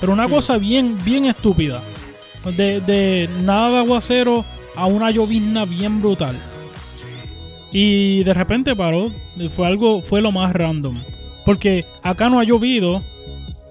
Pero 0.00 0.12
una 0.12 0.28
cosa 0.28 0.58
bien, 0.58 0.98
bien 1.04 1.26
estúpida. 1.26 1.80
De, 2.56 2.80
de 2.80 3.30
nada 3.42 3.70
de 3.70 3.78
aguacero 3.78 4.44
a 4.74 4.86
una 4.86 5.12
llovizna 5.12 5.64
bien 5.64 6.02
brutal. 6.02 6.36
Y 7.70 8.24
de 8.24 8.34
repente 8.34 8.74
paró. 8.74 9.12
Fue 9.54 9.68
algo, 9.68 10.02
fue 10.02 10.20
lo 10.20 10.32
más 10.32 10.52
random. 10.52 10.96
Porque 11.44 11.84
acá 12.02 12.28
no 12.28 12.40
ha 12.40 12.44
llovido 12.44 13.04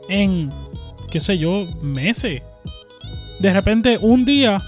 en, 0.08 0.50
qué 1.10 1.20
sé 1.20 1.38
yo, 1.38 1.68
meses. 1.82 2.42
De 3.42 3.52
repente, 3.52 3.98
un 4.00 4.24
día, 4.24 4.62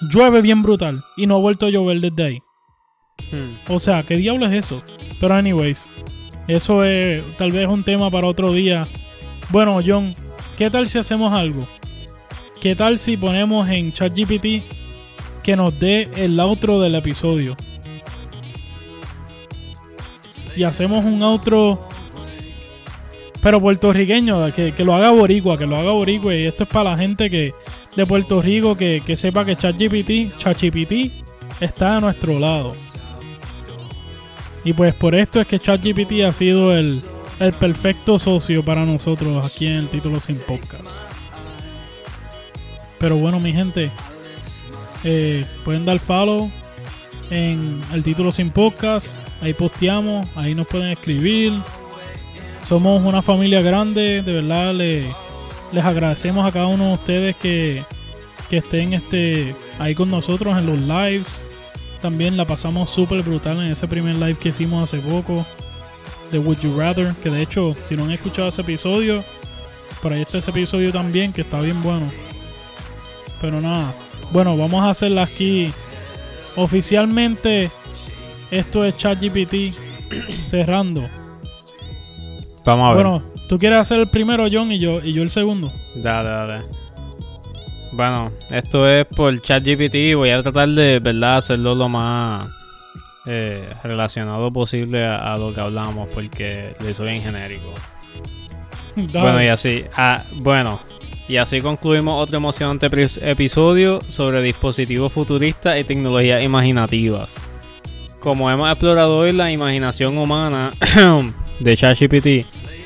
llueve 0.00 0.40
bien 0.40 0.62
brutal. 0.62 1.04
Y 1.18 1.26
no 1.26 1.36
ha 1.36 1.38
vuelto 1.38 1.66
a 1.66 1.70
llover 1.70 2.00
desde 2.00 2.24
ahí. 2.24 2.38
Hmm. 3.30 3.72
O 3.72 3.78
sea, 3.78 4.02
¿qué 4.04 4.16
diablo 4.16 4.46
es 4.46 4.64
eso? 4.64 4.82
Pero 5.20 5.34
anyways, 5.34 5.86
eso 6.46 6.82
es 6.82 7.22
tal 7.36 7.52
vez 7.52 7.68
un 7.68 7.82
tema 7.82 8.10
para 8.10 8.26
otro 8.26 8.54
día. 8.54 8.88
Bueno, 9.50 9.80
John, 9.86 10.14
¿qué 10.56 10.70
tal 10.70 10.88
si 10.88 10.98
hacemos 10.98 11.30
algo? 11.34 11.68
¿Qué 12.58 12.74
tal 12.74 12.98
si 12.98 13.18
ponemos 13.18 13.68
en 13.68 13.92
ChatGPT 13.92 14.64
que 15.42 15.54
nos 15.54 15.78
dé 15.78 16.08
el 16.16 16.40
outro 16.40 16.80
del 16.80 16.94
episodio? 16.94 17.54
Y 20.56 20.62
hacemos 20.62 21.04
un 21.04 21.22
outro 21.22 21.87
pero 23.42 23.60
puertorriqueño, 23.60 24.52
que, 24.52 24.72
que 24.72 24.84
lo 24.84 24.94
haga 24.94 25.10
boricua, 25.10 25.56
que 25.56 25.66
lo 25.66 25.76
haga 25.76 25.92
boricua. 25.92 26.34
Y 26.34 26.46
esto 26.46 26.64
es 26.64 26.68
para 26.68 26.90
la 26.90 26.96
gente 26.96 27.30
que 27.30 27.54
de 27.96 28.06
Puerto 28.06 28.42
Rico 28.42 28.76
que, 28.76 29.02
que 29.04 29.16
sepa 29.16 29.44
que 29.44 29.56
ChatGPT, 29.56 30.36
ChatGPT 30.36 31.12
está 31.60 31.96
a 31.96 32.00
nuestro 32.00 32.38
lado. 32.38 32.74
Y 34.64 34.72
pues 34.72 34.94
por 34.94 35.14
esto 35.14 35.40
es 35.40 35.46
que 35.46 35.58
ChatGPT 35.58 36.24
ha 36.26 36.32
sido 36.32 36.76
el, 36.76 37.00
el 37.40 37.52
perfecto 37.52 38.18
socio 38.18 38.64
para 38.64 38.84
nosotros 38.84 39.44
aquí 39.44 39.66
en 39.66 39.74
el 39.74 39.88
título 39.88 40.20
sin 40.20 40.38
podcast. 40.40 41.00
Pero 42.98 43.16
bueno, 43.16 43.38
mi 43.38 43.52
gente, 43.52 43.90
eh, 45.04 45.44
pueden 45.64 45.84
dar 45.84 45.98
follow 45.98 46.50
en 47.30 47.80
el 47.92 48.02
título 48.02 48.32
sin 48.32 48.50
podcast. 48.50 49.16
Ahí 49.40 49.52
posteamos, 49.52 50.26
ahí 50.36 50.54
nos 50.54 50.66
pueden 50.66 50.90
escribir. 50.90 51.52
Somos 52.64 53.02
una 53.02 53.22
familia 53.22 53.62
grande, 53.62 54.22
de 54.22 54.32
verdad 54.32 54.74
le- 54.74 55.14
les 55.72 55.84
agradecemos 55.84 56.46
a 56.46 56.52
cada 56.52 56.66
uno 56.66 56.88
de 56.88 56.92
ustedes 56.94 57.36
que, 57.36 57.82
que 58.50 58.58
estén 58.58 58.92
este, 58.92 59.54
ahí 59.78 59.94
con 59.94 60.10
nosotros 60.10 60.56
en 60.58 60.66
los 60.66 60.78
lives. 60.80 61.46
También 62.02 62.36
la 62.36 62.44
pasamos 62.44 62.90
súper 62.90 63.22
brutal 63.22 63.56
en 63.62 63.72
ese 63.72 63.88
primer 63.88 64.14
live 64.16 64.36
que 64.36 64.50
hicimos 64.50 64.84
hace 64.84 64.98
poco 65.02 65.44
de 66.30 66.38
Would 66.38 66.60
You 66.60 66.78
Rather. 66.78 67.14
Que 67.22 67.30
de 67.30 67.42
hecho, 67.42 67.74
si 67.88 67.96
no 67.96 68.04
han 68.04 68.10
escuchado 68.12 68.48
ese 68.48 68.60
episodio, 68.60 69.24
por 70.02 70.12
ahí 70.12 70.22
está 70.22 70.38
ese 70.38 70.50
episodio 70.50 70.92
también 70.92 71.32
que 71.32 71.40
está 71.40 71.60
bien 71.60 71.82
bueno. 71.82 72.10
Pero 73.40 73.60
nada, 73.60 73.92
bueno, 74.32 74.56
vamos 74.56 74.82
a 74.82 74.90
hacerla 74.90 75.22
aquí. 75.24 75.72
Oficialmente, 76.56 77.70
esto 78.50 78.84
es 78.84 78.96
ChatGPT 78.96 79.74
cerrando. 80.48 81.08
Vamos 82.68 82.90
a 82.90 82.94
ver. 82.94 83.06
Bueno, 83.06 83.24
tú 83.48 83.58
quieres 83.58 83.78
hacer 83.78 83.98
el 83.98 84.08
primero, 84.08 84.46
John, 84.52 84.70
y 84.70 84.78
yo, 84.78 85.00
y 85.02 85.14
yo 85.14 85.22
el 85.22 85.30
segundo. 85.30 85.72
Dale, 85.94 86.28
dale. 86.28 86.60
Bueno, 87.92 88.30
esto 88.50 88.86
es 88.86 89.06
por 89.06 89.40
ChatGPT. 89.40 90.14
Voy 90.14 90.28
a 90.28 90.42
tratar 90.42 90.68
de, 90.68 90.98
¿verdad?, 90.98 91.38
hacerlo 91.38 91.74
lo 91.74 91.88
más 91.88 92.50
eh, 93.24 93.66
relacionado 93.82 94.52
posible 94.52 95.02
a, 95.02 95.16
a 95.16 95.38
lo 95.38 95.54
que 95.54 95.62
hablamos, 95.62 96.12
porque 96.12 96.74
lo 96.80 96.90
hizo 96.90 97.04
bien 97.04 97.22
genérico. 97.22 97.72
Dale. 98.96 99.20
Bueno, 99.20 99.42
y 99.42 99.46
así. 99.46 99.84
ah, 99.96 100.22
bueno, 100.34 100.78
y 101.26 101.38
así 101.38 101.62
concluimos 101.62 102.22
otro 102.22 102.36
emocionante 102.36 102.90
episodio 103.22 104.00
sobre 104.06 104.42
dispositivos 104.42 105.10
futuristas 105.10 105.80
y 105.80 105.84
tecnologías 105.84 106.44
imaginativas. 106.44 107.34
Como 108.20 108.50
hemos 108.50 108.70
explorado 108.70 109.16
hoy, 109.16 109.32
la 109.32 109.50
imaginación 109.50 110.18
humana 110.18 110.72
de 111.60 111.76
ChatGPT 111.76 112.26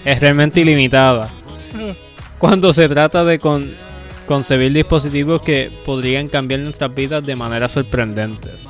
es 0.05 0.20
realmente 0.20 0.61
ilimitada 0.61 1.29
cuando 2.39 2.73
se 2.73 2.89
trata 2.89 3.25
de 3.25 3.39
con- 3.39 3.73
concebir 4.27 4.73
dispositivos 4.73 5.43
que 5.43 5.70
podrían 5.85 6.29
cambiar 6.29 6.61
nuestras 6.61 6.95
vidas 6.95 7.25
de 7.25 7.37
maneras 7.37 7.73
sorprendentes, 7.73 8.66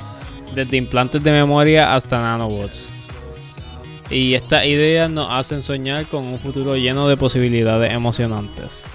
desde 0.53 0.77
implantes 0.77 1.23
de 1.23 1.31
memoria 1.31 1.95
hasta 1.95 2.21
nanobots. 2.21 2.89
Y 4.09 4.35
estas 4.35 4.65
ideas 4.65 5.09
nos 5.09 5.31
hacen 5.31 5.63
soñar 5.63 6.05
con 6.05 6.25
un 6.25 6.37
futuro 6.37 6.75
lleno 6.75 7.07
de 7.07 7.17
posibilidades 7.17 7.91
emocionantes. 7.93 8.85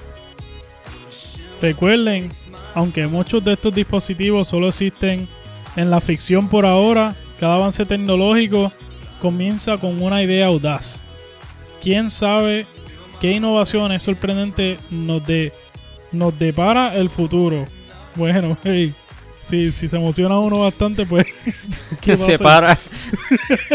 Recuerden, 1.60 2.30
aunque 2.74 3.06
muchos 3.08 3.44
de 3.44 3.54
estos 3.54 3.74
dispositivos 3.74 4.46
solo 4.46 4.68
existen 4.68 5.26
en 5.74 5.90
la 5.90 6.00
ficción 6.00 6.48
por 6.48 6.66
ahora, 6.66 7.16
cada 7.40 7.56
avance 7.56 7.84
tecnológico 7.84 8.72
comienza 9.20 9.78
con 9.78 10.00
una 10.02 10.22
idea 10.22 10.46
audaz. 10.46 11.02
¿Quién 11.82 12.10
sabe 12.10 12.66
qué 13.20 13.32
innovaciones 13.32 14.02
sorprendentes 14.02 14.78
nos, 14.90 15.26
de, 15.26 15.52
nos 16.12 16.38
depara 16.38 16.94
el 16.96 17.10
futuro? 17.10 17.66
Bueno, 18.14 18.56
hey, 18.64 18.94
si, 19.48 19.72
si 19.72 19.88
se 19.88 19.96
emociona 19.96 20.38
uno 20.38 20.60
bastante, 20.60 21.06
pues... 21.06 21.26
¿qué 22.00 22.16
va 22.16 22.24
a 22.24 22.26
se 22.26 22.38
para. 22.38 22.78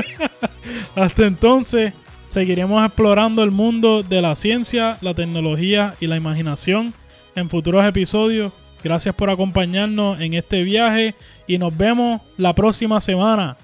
Hasta 0.96 1.26
entonces, 1.26 1.94
seguiremos 2.30 2.86
explorando 2.86 3.44
el 3.44 3.52
mundo 3.52 4.04
de 4.04 4.22
la 4.22 4.36
ciencia, 4.36 4.98
la 5.02 5.14
tecnología 5.14 5.94
y 6.00 6.08
la 6.08 6.18
imaginación 6.18 6.94
en 7.36 7.50
futuros 7.50 7.86
episodios. 7.86 8.54
Gracias 8.84 9.16
por 9.16 9.30
acompañarnos 9.30 10.20
en 10.20 10.34
este 10.34 10.64
viaje 10.64 11.16
y 11.48 11.58
nos 11.58 11.76
vemos 11.76 12.22
la 12.38 12.54
próxima 12.54 13.00
semana. 13.00 13.56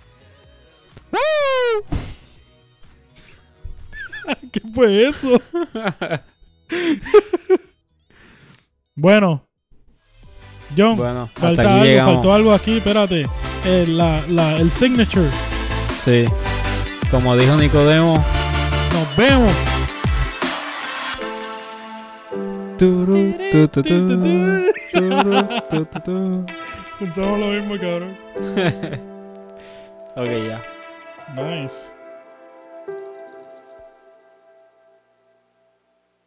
¿Qué 4.52 4.62
fue 4.74 5.08
eso? 5.10 5.42
bueno, 8.96 9.46
John, 10.78 10.98
Bueno, 10.98 11.30
falta 11.34 11.74
algo, 11.74 11.84
llegamos. 11.86 12.14
faltó 12.16 12.34
algo 12.34 12.54
aquí, 12.54 12.78
espérate. 12.78 13.26
Eh, 13.66 13.86
la- 13.88 14.22
la- 14.28 14.58
el 14.58 14.70
signature. 14.72 15.30
Sí. 16.04 16.26
Como 17.12 17.36
dijo 17.36 17.56
Nicodemo. 17.58 18.14
Nos 18.94 19.18
vemos. 19.18 19.52
Pensamos 27.00 27.40
lo 27.40 27.48
mismo, 27.48 27.76
cabrón. 27.78 28.18
Ok, 30.16 30.28
ya. 30.48 30.62
Nice. 31.36 31.92